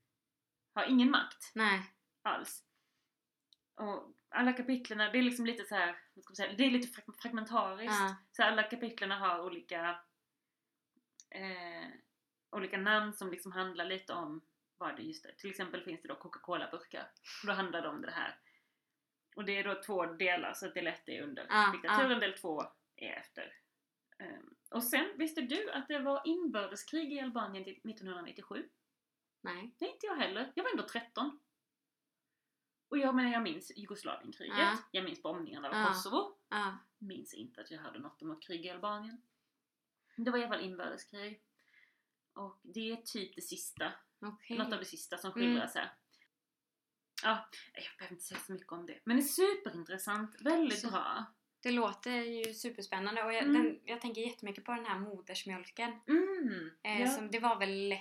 [0.75, 1.83] har ingen makt Nej.
[2.23, 2.65] alls.
[3.75, 6.71] Och alla kapitlerna, det är liksom lite så här, vad ska man säga, det är
[6.71, 7.93] lite frag- fragmentariskt.
[8.01, 8.17] Ja.
[8.33, 10.01] Så alla kapitlerna har olika
[11.31, 11.89] eh,
[12.51, 14.41] olika namn som liksom handlar lite om
[14.79, 15.33] vad det just är.
[15.33, 17.11] Till exempel finns det då Coca-Cola-burkar.
[17.43, 18.39] Och Då handlar det om det här.
[19.37, 22.33] Och det är då två delar, så att del ett är under Ja, diktaturen, del
[22.39, 22.63] två
[22.97, 23.53] är efter.
[24.19, 28.69] Ehm, och sen, visste du att det var inbördeskrig i Albanien till 1997?
[29.41, 29.55] Nej.
[29.81, 30.53] Nej, inte jag heller.
[30.55, 31.41] Jag var ändå 13.
[32.89, 34.79] Och jag menar jag minns Jugoslavienkriget, Ja.
[34.91, 35.89] jag minns bombningarna av.
[35.89, 36.37] Kosovo.
[36.99, 39.23] Minns inte att jag hörde något om ett krig i Albanien.
[40.17, 41.41] Det var i alla fall inbördeskrig.
[42.33, 44.59] Och det är typ det sista, Okej.
[44.59, 45.43] något av det sista som Mm.
[45.47, 45.93] skildras här.
[47.23, 49.01] Ja, jag behöver inte säga så mycket om det.
[49.05, 51.25] Men det är superintressant, väldigt Så- bra.
[51.61, 53.63] Det låter ju superspännande och jag, Mm.
[53.63, 56.01] den, jag tänker jättemycket på den här modersmjölken.
[56.09, 57.07] Mm, Eh, ja.
[57.09, 57.95] som, det var väl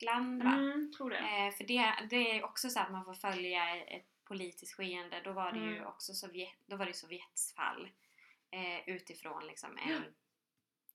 [0.00, 0.52] Lettland va?
[0.52, 1.16] Mm, tror det.
[1.18, 5.20] Eh, för det, det är också så att man får följa ett politiskt skeende.
[5.24, 5.86] Då var det ju Mm.
[5.86, 7.88] också Sovjet, då var det Sovjets fall.
[8.50, 10.02] Eh, utifrån liksom en,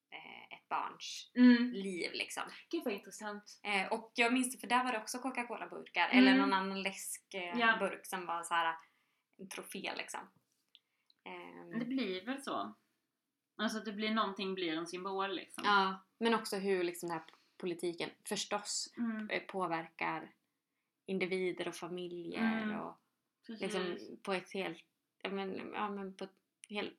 [0.09, 1.71] eh, ett barns Mm.
[1.73, 2.43] liv liksom.
[2.69, 3.59] Gud vad intressant.
[3.63, 6.17] Eh, och jag minns det för där var det också Coca-Cola-burkar Mm.
[6.17, 7.77] eller någon annan läskburk eh, Ja.
[7.79, 8.75] burk som var så här
[9.37, 10.19] en trofé liksom.
[11.23, 12.73] Ehm, Det blir väl så.
[13.57, 15.63] Alltså att det blir någonting blir en symbol liksom.
[15.65, 17.25] Ja, men också hur liksom den här
[17.61, 20.31] politiken förstås Mm, eh, påverkar
[21.05, 22.97] individer och familjer Mm, och
[23.47, 23.61] precis.
[23.73, 24.85] liksom på ett helt,
[25.23, 26.35] ja men, ja, men på ett
[26.69, 26.93] helt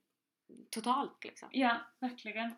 [0.70, 1.48] totalt liksom.
[1.52, 2.54] Ja, verkligen.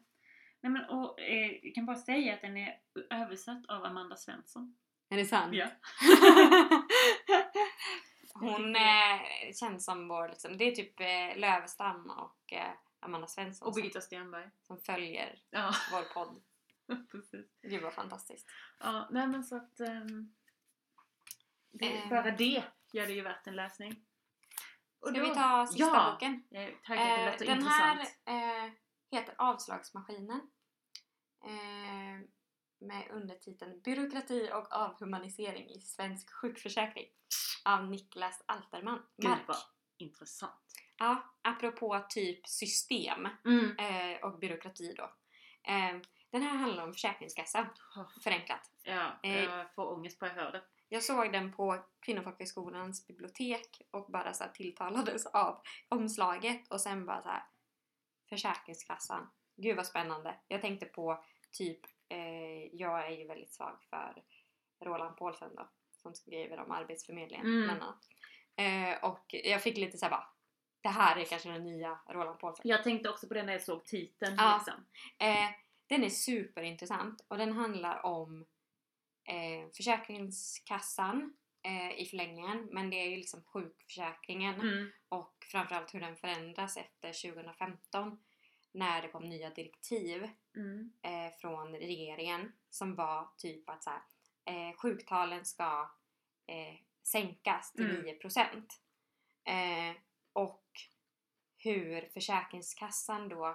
[0.61, 2.81] Nej, men, och, eh, jag kan bara säga att den är
[3.11, 4.77] översatt av Amanda Svensson.
[5.09, 5.55] Är det sant?
[5.55, 5.69] Ja.
[8.35, 13.69] Hon eh, känns som vår, liksom, det är typ eh, Lövestam och eh, Amanda Svensson
[13.69, 14.51] Och som, Birgitta Stenberg.
[14.63, 16.43] som följer Ja, vår podd.
[17.11, 17.47] precis.
[17.63, 18.49] Gud vad fantastiskt.
[18.81, 19.81] Ja, nej men så att...
[19.81, 20.35] ehm,
[21.73, 22.09] det, Ehm.
[22.09, 24.05] bara det gör det ju värt en läsning.
[25.01, 26.43] Och Ska då- vi ta sista ja, boken?
[26.83, 28.19] Taggad, det Eh, låter den här intressant.
[28.27, 30.41] eh, heter Avslagsmaskinen.
[31.45, 32.29] Eh,
[32.79, 37.07] med undertiteln Byråkrati och avhumanisering i svensk sjukförsäkring.
[37.65, 39.03] Av Niklas Alterman.
[39.17, 39.43] Gud Mark.
[39.49, 39.57] vad
[39.99, 40.61] intressant.
[40.97, 43.77] Ja, apropå typ system Mm.
[43.79, 45.03] eh, och byråkrati då.
[45.73, 46.01] Eh,
[46.35, 47.67] den här handlar om Försäkringskassan,
[48.25, 48.71] förenklat.
[48.83, 49.45] Ja, Eh.
[49.45, 50.63] jag får ångest på att höra det.
[50.89, 57.23] Jag såg den på Kvinnofolkhögskolans bibliotek och bara så tilltalades av omslaget och sen bara
[57.23, 57.43] så här
[58.29, 59.31] Försäkringskassan.
[59.57, 60.35] Gud vad spännande.
[60.49, 64.23] Jag tänkte på typ, eh, jag är ju väldigt svag för
[64.85, 65.69] Roland Paulsen då
[66.03, 67.65] som skriver om Arbetsförmedlingen Mm.
[67.65, 68.09] bland annat.
[68.57, 70.29] Eh, och jag fick lite så här bara
[70.81, 72.69] det här är kanske den nya Roland Paulsen.
[72.69, 74.37] Jag tänkte också på det när jag såg titeln.
[74.39, 74.55] Ja.
[74.57, 74.87] Liksom.
[75.19, 75.51] Eh,
[75.95, 78.47] den är superintressant och den handlar om
[79.25, 84.91] eh, Försäkringskassan eh, i förlängningen men det är ju liksom sjukförsäkringen Mm.
[85.09, 88.19] och framförallt hur den förändras efter 2015
[88.73, 90.93] när det kom nya direktiv Mm.
[91.03, 94.03] eh, från regeringen som var typ att så här,
[94.45, 95.91] eh, sjuktalen ska
[96.47, 98.05] eh, sänkas till Mm.
[98.07, 98.81] 9%.
[99.45, 99.97] Eh,
[100.33, 100.71] och
[101.59, 103.47] hur Försäkringskassan då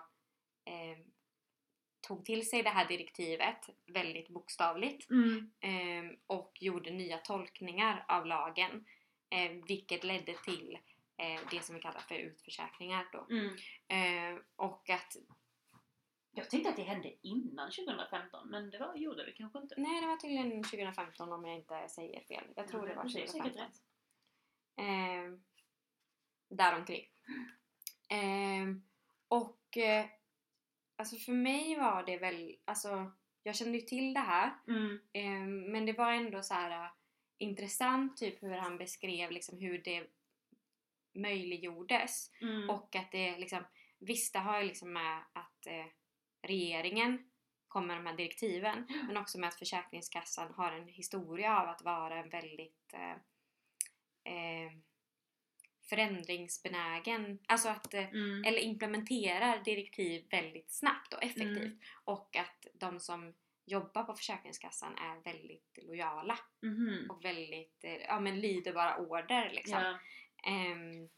[0.66, 0.98] eh,
[2.10, 5.52] tog till sig det här direktivet väldigt bokstavligt Mm.
[5.60, 8.86] eh, och gjorde nya tolkningar av lagen
[9.30, 10.78] eh, vilket ledde till
[11.18, 13.28] eh, det som vi kallar för utförsäkringar då.
[13.30, 13.56] Mm.
[13.88, 15.16] Eh, och att
[16.32, 19.76] Jag tänkte att det hände innan 2015 men det var, gjorde det kanske inte.
[19.78, 22.44] Nej, det var tydligen 2015 om jag inte säger fel.
[22.56, 23.66] Jag tror det var det är säkert 2015.
[23.66, 23.82] rätt.
[24.76, 25.40] Eh,
[26.50, 27.06] däromkring.
[28.10, 28.68] Eh,
[29.28, 30.06] och eh,
[31.00, 33.12] alltså för mig var det väl, alltså
[33.44, 35.00] jag kände ju till det här Mm.
[35.14, 36.92] eh, men det var ändå så här eh,
[37.38, 40.08] intressant typ hur han beskrev liksom hur det
[41.14, 42.70] möjliggjordes Mm.
[42.70, 43.64] och att det liksom,
[44.00, 45.86] visst det har ju liksom med att eh,
[46.42, 47.30] regeringen
[47.68, 51.82] kommer med de här direktiven men också med att Försäkringskassan har en historia av att
[51.82, 53.12] vara en väldigt eh,
[54.34, 54.72] eh,
[55.90, 58.44] förändringsbenägen, alltså att eh, Mm.
[58.46, 61.80] eller implementerar direktiv väldigt snabbt och effektivt Mm.
[62.04, 63.34] och att de som
[63.66, 67.10] jobbar på Försäkringskassan är väldigt lojala Mhm.
[67.10, 69.80] och väldigt, eh, ja men lyder bara order liksom.
[69.82, 70.00] Ja.
[70.52, 71.10] Ehm,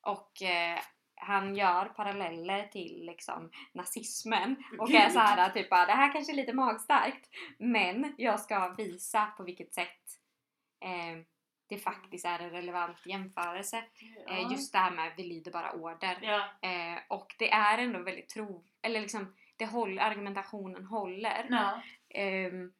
[0.00, 0.78] och eh,
[1.14, 6.32] han gör paralleller till liksom nazismen och är så här typ bara, det här kanske
[6.32, 7.28] är lite magstarkt
[7.58, 10.18] men jag ska visa på vilket sätt
[10.80, 11.24] eh,
[11.72, 13.76] det faktiskt är en relevant jämförelse.
[13.76, 14.50] Eh, Ja.
[14.52, 16.18] just det här med vi lyder bara order.
[16.22, 16.68] Ja.
[16.68, 18.64] Eh, och det är ändå väldigt tro...
[18.82, 21.46] Eller liksom, det håller, argumentationen håller.
[21.50, 21.82] Ja.
[22.08, 22.72] Ehm,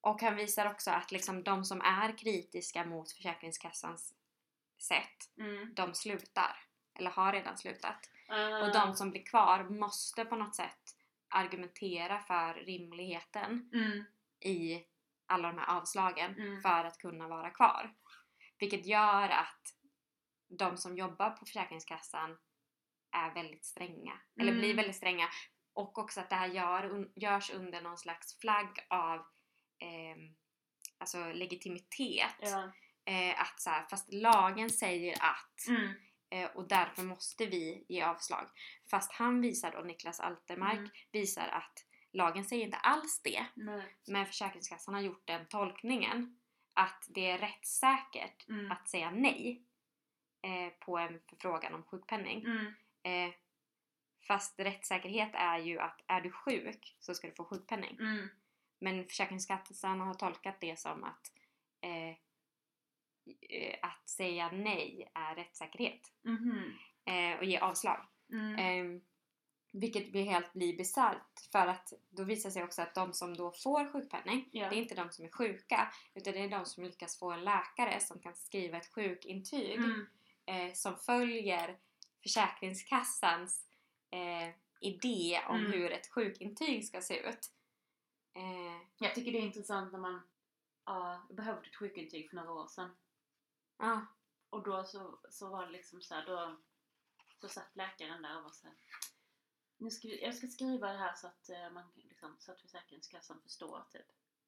[0.00, 4.14] och han visar också att liksom de som är kritiska mot Försäkringskassans
[4.78, 5.74] sätt, Mm.
[5.74, 6.56] de slutar.
[6.98, 8.10] Eller har redan slutat.
[8.28, 8.58] Ah.
[8.66, 10.96] Och de som blir kvar måste på något sätt
[11.28, 14.04] argumentera för rimligheten Mm.
[14.40, 14.84] i
[15.28, 16.62] alla de här avslagen Mm.
[16.62, 17.94] för att kunna vara kvar.
[18.58, 19.62] Vilket gör att
[20.58, 22.38] de som jobbar på Försäkringskassan
[23.12, 24.20] är väldigt stränga.
[24.40, 24.60] Eller Mm.
[24.60, 25.28] blir väldigt stränga.
[25.72, 29.26] Och också att det här gör, görs under någon slags flagg av
[29.78, 30.34] ehm,
[30.98, 32.34] alltså legitimitet.
[32.40, 32.72] Ja.
[33.04, 35.92] eh, att så här, fast lagen säger att Mm.
[36.30, 38.48] eh, och därför måste vi ge avslag.
[38.90, 40.90] Fast han visar då, Niklas Altermark, Mm.
[41.12, 43.46] visar att lagen säger inte alls det.
[43.54, 43.96] Nej.
[44.06, 46.38] Men Försäkringskassan har gjort den tolkningen
[46.74, 48.72] att det är rättssäkert Mm.
[48.72, 49.62] att säga nej
[50.42, 52.44] eh, på en förfrågan om sjukpenning.
[52.44, 52.66] Mm.
[53.02, 53.34] Eh,
[54.28, 57.96] fast rättssäkerhet är ju att är du sjuk så ska du få sjukpenning.
[58.00, 58.28] Mm.
[58.78, 61.32] Men Försäkringskassan har tolkat det som att
[61.80, 62.08] eh,
[63.50, 66.12] eh, att säga nej är rättssäkerhet
[67.04, 68.06] eh, och ge avslag.
[68.32, 69.00] Mm.
[69.72, 73.52] Vilket blir helt blir bisarrt för att då visar sig också att de som då
[73.52, 74.68] får sjukpenning Ja.
[74.70, 77.44] det är inte de som är sjuka utan det är de som lyckas få en
[77.44, 80.06] läkare som kan skriva ett sjukintyg Mm.
[80.46, 81.78] eh, som följer
[82.22, 83.66] Försäkringskassans
[84.10, 85.72] eh, idé om Mm.
[85.72, 87.50] hur ett sjukintyg ska se ut.
[88.34, 90.20] Eh, Jag tycker det är intressant när man
[90.84, 92.96] ja, behövde ett sjukintyg för några år sedan.
[93.78, 94.06] ja,
[94.50, 96.56] Och då så, så var det liksom så här, då
[97.40, 98.76] så satt läkaren där och var så här,
[99.78, 103.40] nu ska, jag ska skriva det här så att, eh, man, liksom, så att Försäkringskassan
[103.42, 104.06] förstår typ.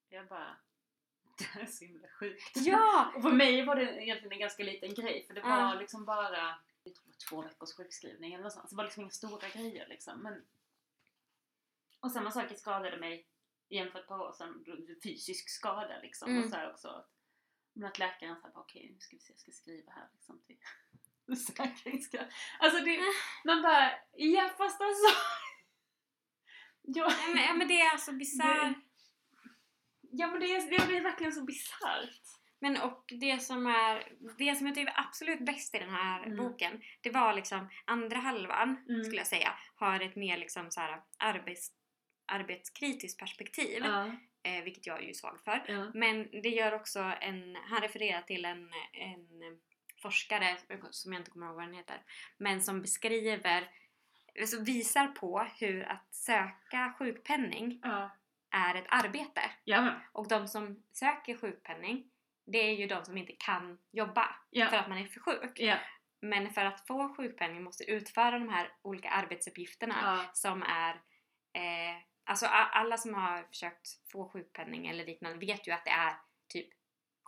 [0.08, 0.56] Jag bara,
[1.38, 2.56] det här är så himla sjukt.
[2.56, 3.12] ja!
[3.16, 5.74] Och för mig var det egentligen en ganska liten grej för det var Ja.
[5.74, 8.68] liksom bara jag tror två veckors sjukskrivning eller något sånt.
[8.68, 10.22] Så det var liksom inga stora grejer liksom.
[10.22, 10.46] Men...
[12.00, 13.26] Och samma sak, skadade mig
[13.68, 14.64] igen för ett par år sedan.
[15.02, 16.30] Fysisk skada liksom.
[16.30, 16.44] Mm.
[16.44, 17.04] Och så här också.
[17.72, 20.58] Men att läkaren sa okej nu ska vi se, jag ska skriva här liksom till
[21.36, 22.28] Försäkringskassan.
[22.58, 23.00] Alltså det,
[23.44, 25.16] man bara, ja fast alltså.
[26.82, 28.76] ja, Ja, men, ja men det är alltså bisarrt.
[30.00, 32.20] ja men det är, det är verkligen så bisarrt.
[32.62, 36.22] Men och det som är, det som jag tycker är absolut bäst i den här
[36.22, 36.36] Mm.
[36.36, 39.04] boken, det var liksom andra halvan, Mm.
[39.04, 41.68] skulle jag säga, har ett mer liksom så här arbets,
[42.32, 43.82] arbetskritiskt perspektiv.
[43.84, 44.10] Ja,
[44.42, 45.64] Eh, vilket jag är ju svag för.
[45.68, 45.90] ja.
[45.94, 49.28] Men det gör också en, han refererar till en, en
[50.00, 50.56] forskare
[50.90, 52.02] som jag inte kommer ihåg vad den heter.
[52.38, 53.70] Men som beskriver,
[54.40, 58.10] alltså visar på hur att söka sjukpenning ja.
[58.50, 59.40] är ett arbete.
[59.64, 60.00] Ja.
[60.12, 62.10] Och de som söker sjukpenning,
[62.46, 64.68] det är ju de som inte kan jobba Ja.
[64.68, 65.60] för att man är för sjuk.
[66.20, 70.94] Men för att få sjukpenning måste utföra de här olika arbetsuppgifterna som är
[71.52, 76.16] eh, Alltså alla som har försökt få sjukpenning eller liknande vet ju att det är
[76.48, 76.68] typ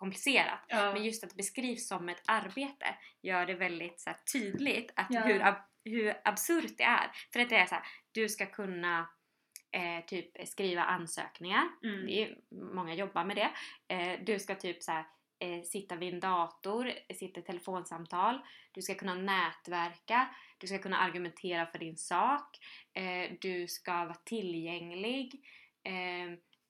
[0.02, 0.64] komplicerat.
[0.68, 0.92] Ja.
[0.92, 2.86] Men just att det beskrivs som ett arbete
[3.22, 5.20] gör det väldigt så här, tydligt att Ja.
[5.20, 7.10] hur, ab- hur absurt det är.
[7.32, 9.08] För att det är så här, du ska kunna
[9.72, 11.64] eh, typ skriva ansökningar.
[11.84, 12.06] Mm.
[12.06, 12.36] Det är,
[12.74, 13.50] många jobbar med det.
[13.94, 15.04] Eh, du ska typ så här,
[15.38, 18.40] eh, sitta vid en dator, sitta i telefonsamtal.
[18.72, 20.28] Du ska kunna nätverka.
[20.58, 22.58] Du ska kunna argumentera för din sak.
[22.94, 25.32] Eh, du ska vara tillgänglig.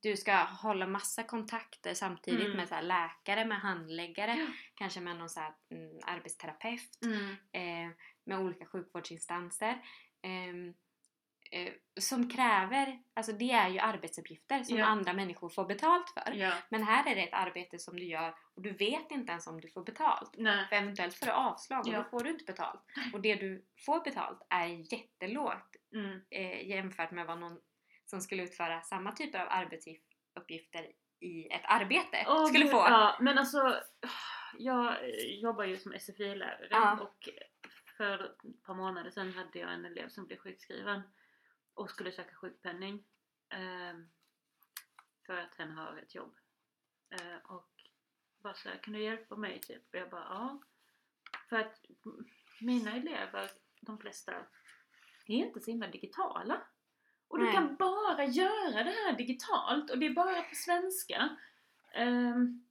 [0.02, 2.56] Du ska hålla massa kontakter samtidigt Mm.
[2.56, 4.46] med så läkare, med handläggare, Ja.
[4.74, 7.30] kanske med någon så här, mm, arbetsterapeut, Mm.
[7.52, 9.78] eh, med olika sjukvårdsinstanser.
[10.24, 10.74] ehm,
[11.50, 14.86] eh, som kräver, alltså det är ju arbetsuppgifter som Ja.
[14.86, 16.32] andra människor får betalt för.
[16.32, 16.52] Ja.
[16.70, 19.60] Men här är det ett arbete som du gör och du vet inte ens om
[19.60, 20.34] du får betalt.
[20.38, 20.66] Nej.
[20.68, 21.98] För eventuellt får du avslag och Ja.
[22.02, 22.80] då får du inte betalt.
[23.12, 26.20] Och det du får betalt är jättelågt Mm.
[26.30, 27.60] eh, jämfört med vad någon
[28.12, 32.76] som skulle utföra samma typer av arbetsuppgifter i ett arbete Åh, skulle få.
[32.76, 33.80] Ja, men alltså
[34.58, 36.98] jag eh, jobbar ju som SFI-lärare Ja.
[37.00, 37.28] och
[37.96, 41.02] för ett par månader sedan hade jag en elev som blev sjukskriven
[41.74, 43.04] och skulle söka sjukpenning
[43.48, 44.08] ehm,
[45.26, 46.36] för att hen har ett jobb.
[47.10, 47.70] Eh, och
[48.42, 49.82] bara så här, kan du hjälpa mig typ?
[49.92, 50.62] Och jag bara ja.
[51.48, 51.84] För att
[52.60, 54.32] mina elever, de flesta,
[55.26, 56.62] är inte så himla digitala.
[57.32, 57.54] Och du Nej.
[57.54, 61.36] kan bara göra det här digitalt och det är bara på svenska.
[61.98, 62.64] Um,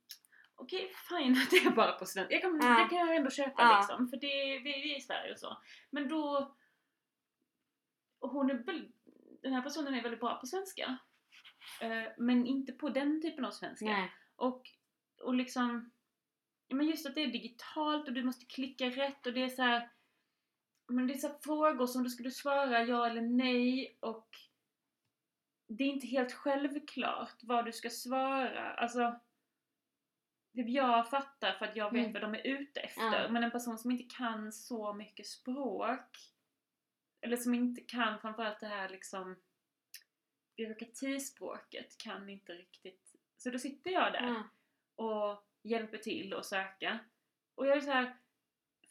[0.56, 2.34] Okej, fine att det är bara på svenska.
[2.34, 2.84] Jag kan, Ja.
[2.84, 3.78] Det kan jag ändå köpa Ja.
[3.78, 5.58] liksom, för det, vi, vi är i Sverige och så.
[5.90, 6.56] Men då...
[8.20, 8.92] Och hon är väl,
[9.42, 10.98] den här personen är väldigt bra på svenska.
[11.82, 13.86] Eh, men inte på den typen av svenska.
[13.86, 14.12] Nej.
[14.36, 14.70] Och,
[15.22, 15.92] och liksom...
[16.70, 19.62] Men just att det är digitalt och du måste klicka rätt och det är så
[19.62, 19.90] här.
[20.88, 24.28] Men det är så frågor som du skulle svara ja eller nej och
[25.78, 28.74] det är inte helt självklart vad du ska svara.
[28.74, 29.20] Alltså,
[30.56, 32.14] typ jag fattar för att jag vet Mm.
[32.14, 33.22] vad de är ute efter.
[33.24, 33.28] Ja.
[33.30, 36.18] Men en person som inte kan så mycket språk
[37.22, 39.36] eller som inte kan framförallt det här liksom
[40.58, 43.16] byråkratispråket kan inte riktigt.
[43.38, 44.44] Så då sitter jag där Ja.
[45.06, 47.00] och hjälper till att söka.
[47.56, 48.18] Och jag är så här,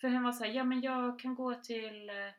[0.00, 2.30] för hon var så här, ja men jag kan gå till, eh,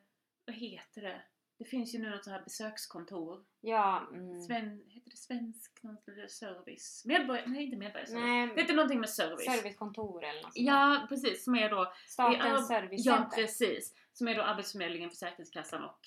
[0.44, 1.22] vad heter det?
[1.62, 3.44] Det finns ju nu något så här besökskontor.
[3.60, 4.40] Ja, mm.
[4.40, 7.02] Sven, heter det svensk sånt service?
[7.06, 8.22] Medborgare, nej inte medborgarservice.
[8.24, 9.44] Nej, Det heter någonting med service.
[9.44, 10.66] servicekontor eller något sånt.
[10.66, 13.36] Ja precis, som är då Statens Ja, Ja servicecenter.
[13.36, 13.94] precis.
[14.12, 16.00] Som är då Arbetsförmedlingen, Försäkringskassan och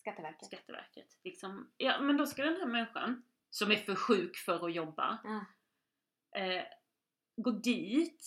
[0.00, 0.46] Skatteverket.
[0.46, 1.18] Skatteverket.
[1.24, 1.70] Liksom.
[1.76, 5.44] Ja men då ska den här människan, som är för sjuk för att jobba, Ja.
[6.40, 6.62] eh,
[7.36, 8.24] gå dit,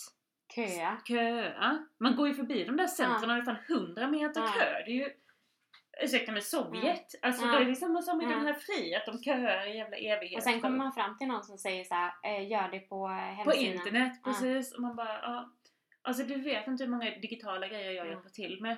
[0.55, 1.01] Köa.
[1.07, 1.87] köa.
[1.97, 4.47] Man går ju förbi de där centren och det är fan 100 meter Ja.
[4.47, 4.83] kö.
[4.85, 5.09] Det är ju
[6.01, 7.59] Ursäkta men Sovjet, alltså Ja.
[7.59, 8.29] det är samma som i Ja.
[8.29, 10.37] den här Fri, att de köar i jävla evighet.
[10.37, 12.95] Och sen kommer man fram till någon som säger så här, eh, gör det på
[13.07, 13.73] eh, På hemsidan.
[13.77, 14.31] internet, Ja.
[14.31, 14.73] precis.
[14.73, 15.51] Och man bara, ja.
[16.01, 18.09] Alltså du vet inte hur många digitala grejer jag Ja.
[18.11, 18.77] hjälper till med.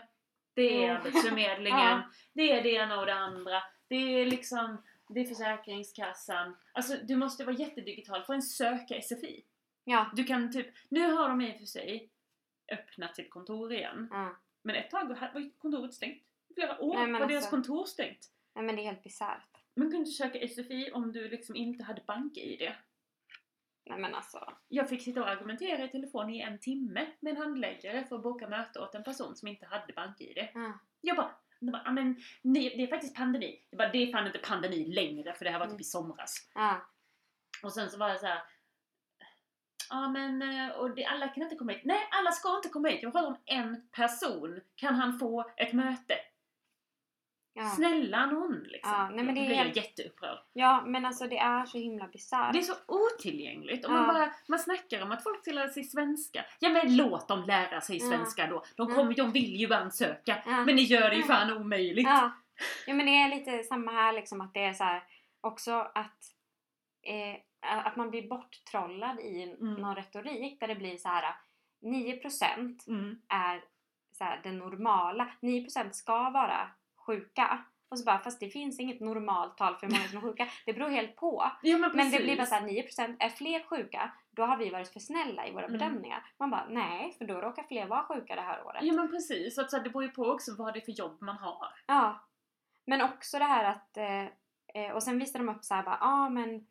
[0.53, 0.93] Det är Jo.
[0.95, 2.03] Arbetsförmedlingen, Ja.
[2.33, 3.63] det är det ena och det andra.
[3.87, 6.55] Det är liksom, det är Försäkringskassan.
[6.73, 9.43] Alltså du måste vara jättedigital för att söka SFI.
[9.83, 10.11] Ja.
[10.13, 12.09] Du kan typ, nu har de i och för sig
[12.71, 14.07] öppnat sitt kontor igen.
[14.11, 14.35] ja.
[14.61, 16.23] Men ett tag var kontoret stängt.
[16.55, 18.31] Flera år Nej, var deras alltså- kontor stängt.
[18.55, 19.47] Nej men det är helt bisarrt.
[19.75, 22.71] Man kunde söka SFI om du liksom inte hade bank-id.
[23.89, 24.53] Nej men alltså.
[24.67, 28.23] Jag fick sitta och argumentera i telefon i en timme med en handläggare för att
[28.23, 30.47] boka möte åt en person som inte hade bank-id.
[30.53, 30.73] Ja.
[31.01, 33.61] Jag bara, de bara "Ja, men, det är faktiskt pandemi.
[33.69, 35.81] Jag bara, det är fan inte pandemi längre för det här var typ Mm.
[35.81, 36.49] i somras.
[36.55, 36.81] Ja.
[37.63, 38.39] Och sen så var jag så här.
[39.89, 41.81] Ja men, eh, och det, alla kan inte komma hit.
[41.85, 43.03] Nej, alla ska inte komma hit.
[43.03, 44.61] Jag pratar om en person.
[44.75, 46.13] Kan han få ett möte?
[47.57, 47.69] Ja.
[47.69, 48.91] Snälla någon liksom.
[48.93, 50.37] Ja, nej, men det är blir jag helt- jätteupprörd.
[50.53, 52.53] ja men alltså det är så himla bisarrt.
[52.53, 53.85] Det är så otillgängligt.
[53.85, 53.95] Och Ja.
[53.95, 56.45] man, bara, man snackar om att folk ska lära sig svenska.
[56.59, 58.63] Ja men låt dem lära sig svenska då.
[58.77, 58.95] De, Ja.
[58.95, 60.43] kommer, de vill ju ansöka.
[60.45, 62.07] Men ni gör det ju fan omöjligt.
[62.07, 62.31] Ja.
[62.87, 65.03] ja men det är lite samma här liksom att det är så här
[65.41, 66.31] också att
[67.03, 67.35] eh,
[67.85, 69.73] att man blir borttrollad i Mm.
[69.73, 71.35] någon retorik där det blir så här
[71.81, 73.21] 9% Mm.
[73.29, 73.61] är
[74.17, 75.31] så här, det normala.
[75.41, 76.69] 9% ska vara
[77.05, 77.63] sjuka.
[77.89, 80.47] Och så bara, fast det finns inget normalt tal för hur många som är sjuka.
[80.65, 81.51] Det beror helt på.
[81.61, 84.93] Ja, men, Men det blir bara såhär 9% är fler sjuka, då har vi varit
[84.93, 85.77] för snälla i våra Mm.
[85.79, 86.25] bedömningar.
[86.39, 88.83] Man bara, nej, för då råkar fler vara sjuka det här året.
[88.83, 89.55] Ja men precis.
[89.55, 91.37] Så att, så här, det beror ju på också vad det är för jobb man
[91.37, 91.67] har.
[91.87, 92.19] Ja.
[92.87, 94.25] Men också det här att, eh,
[94.83, 96.67] eh, och sen visar de upp såhär bara, ja ah, men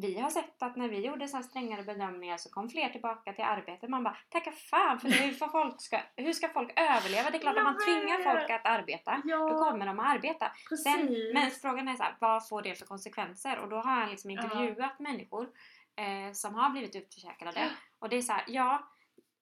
[0.00, 3.32] vi har sett att när vi gjorde så här strängare bedömningar så kom fler tillbaka
[3.32, 3.90] till arbetet.
[3.90, 7.30] Man bara, tacka fan för hur, får folk ska, hur ska folk överleva?
[7.30, 9.22] Det är klart att Jag man tvingar folk att arbeta.
[9.24, 10.52] Ja, Då kommer de att arbeta.
[10.68, 10.84] precis.
[10.84, 13.58] Sen, men frågan är så här, vad får det för konsekvenser?
[13.58, 14.42] Och då har han liksom Ja.
[14.42, 15.48] intervjuat människor
[15.96, 17.70] eh, som har blivit utförsäkrade.
[17.98, 18.90] Och det är så här, ja,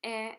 [0.02, 0.34] eh,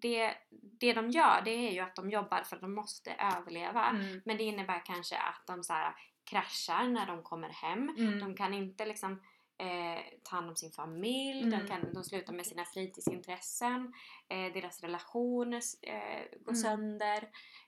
[0.00, 0.34] det,
[0.80, 3.88] det de gör det är ju att de jobbar för att de måste överleva.
[3.88, 4.22] Mm.
[4.24, 5.94] Men det innebär kanske att de så här,
[6.30, 7.88] kraschar när de kommer hem.
[7.98, 8.20] Mm.
[8.20, 9.22] De kan inte liksom
[9.58, 11.50] eh, ta hand om sin familj, Mm.
[11.50, 13.92] de, kan, de slutar med sina fritidsintressen,
[14.28, 16.62] eh, deras relationer eh, går Mm.
[16.62, 17.22] sönder,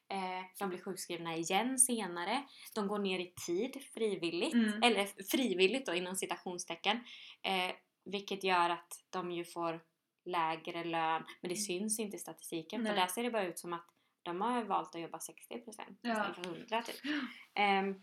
[0.08, 2.44] eh, de blir sjukskrivna igen senare,
[2.74, 4.82] de går ner i tid frivilligt, Mm.
[4.82, 6.96] eller frivilligt då inom citationstecken,
[7.42, 9.80] eh, vilket gör att de ju får
[10.24, 13.00] lägre lön, men det syns inte i statistiken för Nej.
[13.00, 13.86] där ser det bara ut som att
[14.22, 16.10] de har valt att jobba 60% Ja.
[16.12, 16.96] istället för 100 typ.
[17.54, 18.02] Ehm,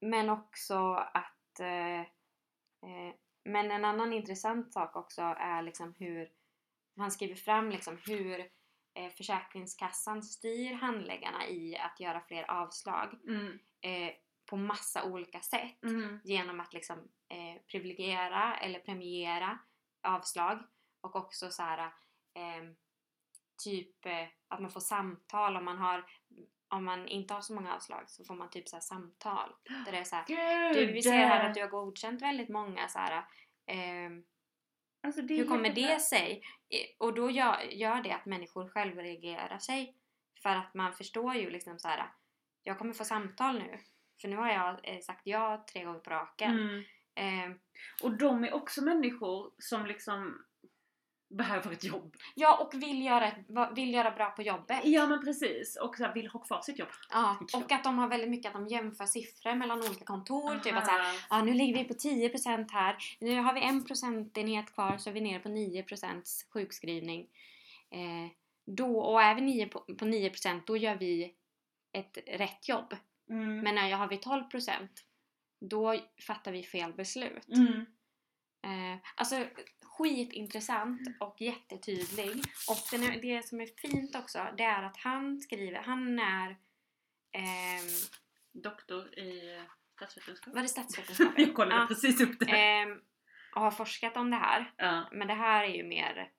[0.00, 2.06] men också att eh,
[3.44, 6.30] men en annan intressant sak också är liksom hur
[6.96, 8.40] han skriver fram liksom hur
[8.94, 13.58] eh, Försäkringskassan styr handläggarna i att göra fler avslag Mm.
[13.80, 14.12] eh,
[14.46, 16.20] på massa olika sätt Mm.
[16.24, 16.98] genom att liksom
[17.28, 19.58] eh, privilegiera eller premiera
[20.02, 20.58] avslag
[21.00, 21.78] och också så här
[22.34, 22.64] eh,
[23.64, 26.04] typ eh, att man får samtal om man har
[26.74, 29.52] om man inte har så många avslag så får man typ så här samtal
[29.84, 30.76] där det är så här, Gud!
[30.88, 33.24] du, vi ser här att du har godkänt väldigt många så här,
[33.66, 34.24] ehm,
[35.02, 36.42] Alltså, hur kommer det sig?
[36.68, 39.94] Eh, Och då gör, gör det att människor självreagerar sig
[40.42, 42.12] för att man förstår ju liksom så här
[42.62, 43.78] jag kommer få samtal nu
[44.20, 46.82] för nu har jag eh, sagt ja tre gånger på raken Mm.
[47.16, 47.58] Ehm,
[48.02, 50.44] Och de är också människor som liksom
[51.36, 52.16] behöver ett jobb.
[52.34, 53.32] Ja, och vill göra,
[53.74, 54.80] vill göra bra på jobbet.
[54.84, 55.76] Ja men precis.
[55.76, 56.88] Och så här, vill ha kvar sitt jobb.
[57.10, 60.58] Ja, och att de har väldigt mycket att de jämför siffror mellan olika kontor.
[60.58, 61.12] Typ att så här, Aha.
[61.30, 62.96] ja, nu ligger vi på 10% här.
[63.20, 67.28] Nu har vi en procentenhet kvar så är vi nere på 9% sjukskrivning.
[67.90, 68.30] Eh,
[68.66, 71.34] då, och är vi nio på, på 9% då gör vi
[71.92, 72.96] ett rätt jobb.
[73.30, 73.60] Mm.
[73.60, 74.88] Men när jag har vi 12%
[75.60, 75.96] då
[76.26, 77.48] fattar vi fel beslut.
[77.48, 77.86] Mm.
[78.62, 79.44] Eh, alltså
[79.98, 82.30] skitintressant och jättetydlig.
[82.70, 86.56] Och den det som är fint också det är att han skriver, han är
[87.32, 87.88] ehm,
[88.52, 89.60] Doktor i
[89.96, 90.54] statsvetenskap.
[90.54, 91.32] var det statsvetenskap?
[91.38, 91.86] Jag kollade Ja.
[91.86, 92.50] precis upp det.
[92.50, 93.00] Ehm,
[93.54, 94.72] och har forskat om det här.
[94.76, 95.08] Ja.
[95.12, 96.30] Men det här är ju mer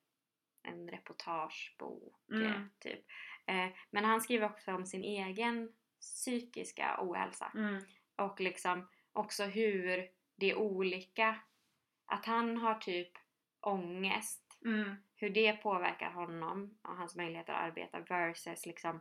[0.64, 2.46] en reportagebok Mm.
[2.52, 3.06] eh, typ.
[3.48, 5.72] Eh, men han skriver också om sin egen
[6.02, 7.52] psykiska ohälsa.
[7.56, 7.84] Mm.
[8.16, 11.40] Och liksom också hur det är olika.
[12.06, 13.12] Att han har typ
[13.68, 14.42] ångest.
[14.66, 14.96] Mm.
[15.16, 18.96] Hur det påverkar honom och hans möjligheter att arbeta versus liksom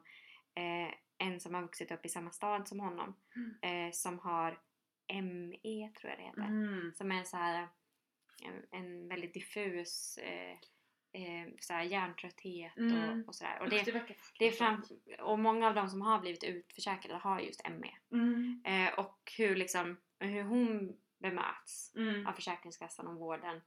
[0.54, 3.14] eh, en som har vuxit upp i samma stad som honom.
[3.62, 4.58] Eh, som har
[5.22, 6.42] ME tror jag det heter.
[6.42, 6.92] Mm.
[6.94, 7.68] Som är en så här
[8.42, 10.52] en, en väldigt diffus eh,
[11.22, 13.20] eh, så här hjärntrötthet Mm.
[13.22, 13.58] och, och sådär.
[13.60, 13.82] Och, det,
[14.38, 15.20] det är fram, fruktansvärt.
[15.20, 17.94] och många av de som har blivit utförsäkrade har just ME.
[18.12, 18.62] Mm.
[18.64, 22.26] Eh, och hur, liksom, hur hon bemöts Mm.
[22.26, 23.60] av Försäkringskassan och vården.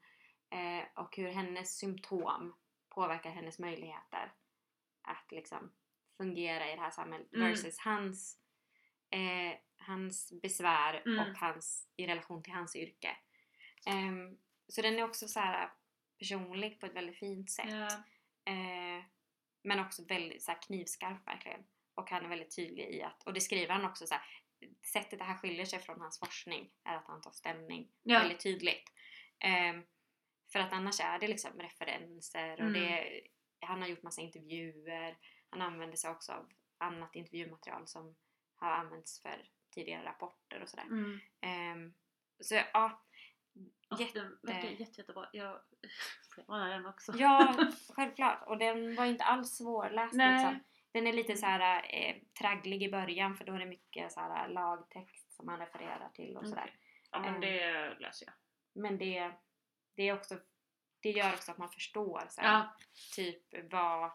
[0.49, 2.55] Eh, och hur hennes symptom
[2.89, 4.33] påverkar hennes möjligheter
[5.01, 5.71] att liksom
[6.17, 7.49] fungera i det här samhället Mm.
[7.49, 8.39] versus hans,
[9.09, 11.19] eh, hans besvär Mm.
[11.19, 13.17] och hans, i relation till hans yrke.
[13.87, 14.37] Ehm,
[14.67, 15.71] så den är också så här
[16.19, 17.69] personlig på ett väldigt fint sätt.
[17.69, 17.87] Ja.
[18.53, 19.03] Eh,
[19.63, 21.65] men också väldigt så här, knivskarp verkligen.
[21.95, 24.23] Och han är väldigt tydlig i att, och det skriver han också så här,
[24.93, 28.19] sättet det här skiljer sig från hans forskning är att han tar ställning Ja.
[28.19, 28.91] väldigt tydligt.
[29.39, 29.83] Ehm,
[30.51, 32.73] för att annars är det liksom referenser och Mm.
[32.73, 33.21] det,
[33.61, 35.17] han har gjort massa intervjuer.
[35.49, 38.15] Han använder sig också av annat intervjumaterial som
[38.55, 40.83] har använts för tidigare rapporter och sådär.
[40.85, 41.19] Mm.
[41.41, 41.93] Ehm,
[42.39, 43.03] så ja,
[43.99, 45.29] Jätte- Den verkar jätte, jättebra.
[45.33, 45.59] Jag
[46.47, 47.13] låna den också?
[47.17, 47.55] ja
[47.95, 48.47] självklart.
[48.47, 50.33] Och den var inte alls svårläst Nej.
[50.33, 50.59] liksom.
[50.91, 54.19] Den är lite så här eh, tragglig i början för då är det mycket så
[54.19, 56.63] här lagtext som han refererar till och sådär.
[56.63, 56.79] Okej.
[57.11, 57.41] Ja men Ehm.
[57.41, 58.35] det läser jag.
[58.83, 59.31] Men det,
[59.97, 60.39] det är också
[60.99, 62.75] det gör också att man förstår här, Ja.
[63.15, 64.11] typ vad,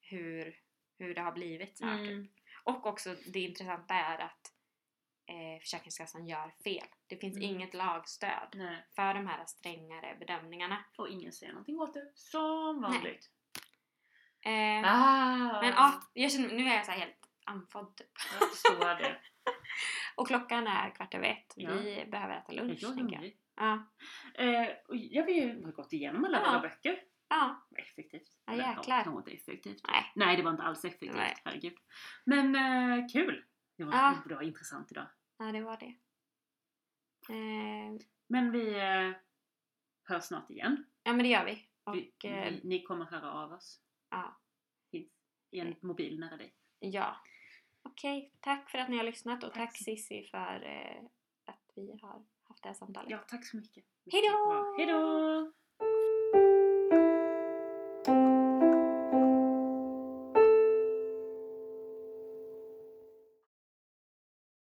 [0.00, 0.56] hur,
[0.98, 2.10] hur det har blivit så här, typ.
[2.10, 2.28] Mm.
[2.64, 4.52] Och också det intressanta är att
[5.26, 6.86] eh, Försäkringskassan gör fel.
[7.06, 7.50] Det finns Mm.
[7.50, 8.86] inget lagstöd Nej.
[8.96, 10.84] för de här strängare bedömningarna.
[10.98, 12.12] Och ingen säger någonting åt det.
[12.14, 13.30] Som vanligt.
[14.40, 15.60] Eh, Ah.
[15.60, 18.08] Men ja, jag känner, nu är jag så helt andfådd typ.
[18.40, 19.20] Jag förstår det.
[20.16, 21.52] Och klockan är kvart över ett.
[21.56, 21.70] Ja.
[21.74, 22.78] Vi behöver äta lunch.
[22.82, 23.32] Jag tänker jag.
[23.56, 23.86] Ja.
[24.34, 26.50] Eh, och jag har gått igenom alla Ja.
[26.50, 27.02] våra böcker.
[27.28, 27.66] ja.
[27.76, 28.36] Effektivt.
[28.46, 29.04] Ja, jäklar.
[29.04, 29.80] kanske inte effektivt.
[29.88, 30.12] Nej.
[30.14, 31.14] Nej, det var inte alls effektivt.
[31.14, 31.34] Nej.
[31.44, 31.74] Herregud.
[32.24, 33.44] Men eh, kul!
[33.76, 34.22] Det var, Ja.
[34.28, 35.06] det var intressant idag.
[35.38, 35.94] ja, det var det.
[37.34, 39.16] Eh, Men vi eh,
[40.04, 40.84] hörs snart igen.
[41.02, 41.68] ja men det gör vi.
[41.92, 43.80] Vi, Och eh, vi, ni kommer höra av oss.
[44.10, 44.40] ja.
[44.90, 45.12] Finns
[45.50, 46.54] i en mobil nära dig.
[46.78, 47.16] ja.
[47.86, 51.04] Okej, tack för att ni har lyssnat och Tack tack Sissi för eh,
[51.44, 52.24] att vi har
[52.64, 53.10] det här samtalet.
[53.10, 53.84] Ja, tack så mycket.
[54.12, 54.74] Hej då!
[54.78, 55.52] Hej då!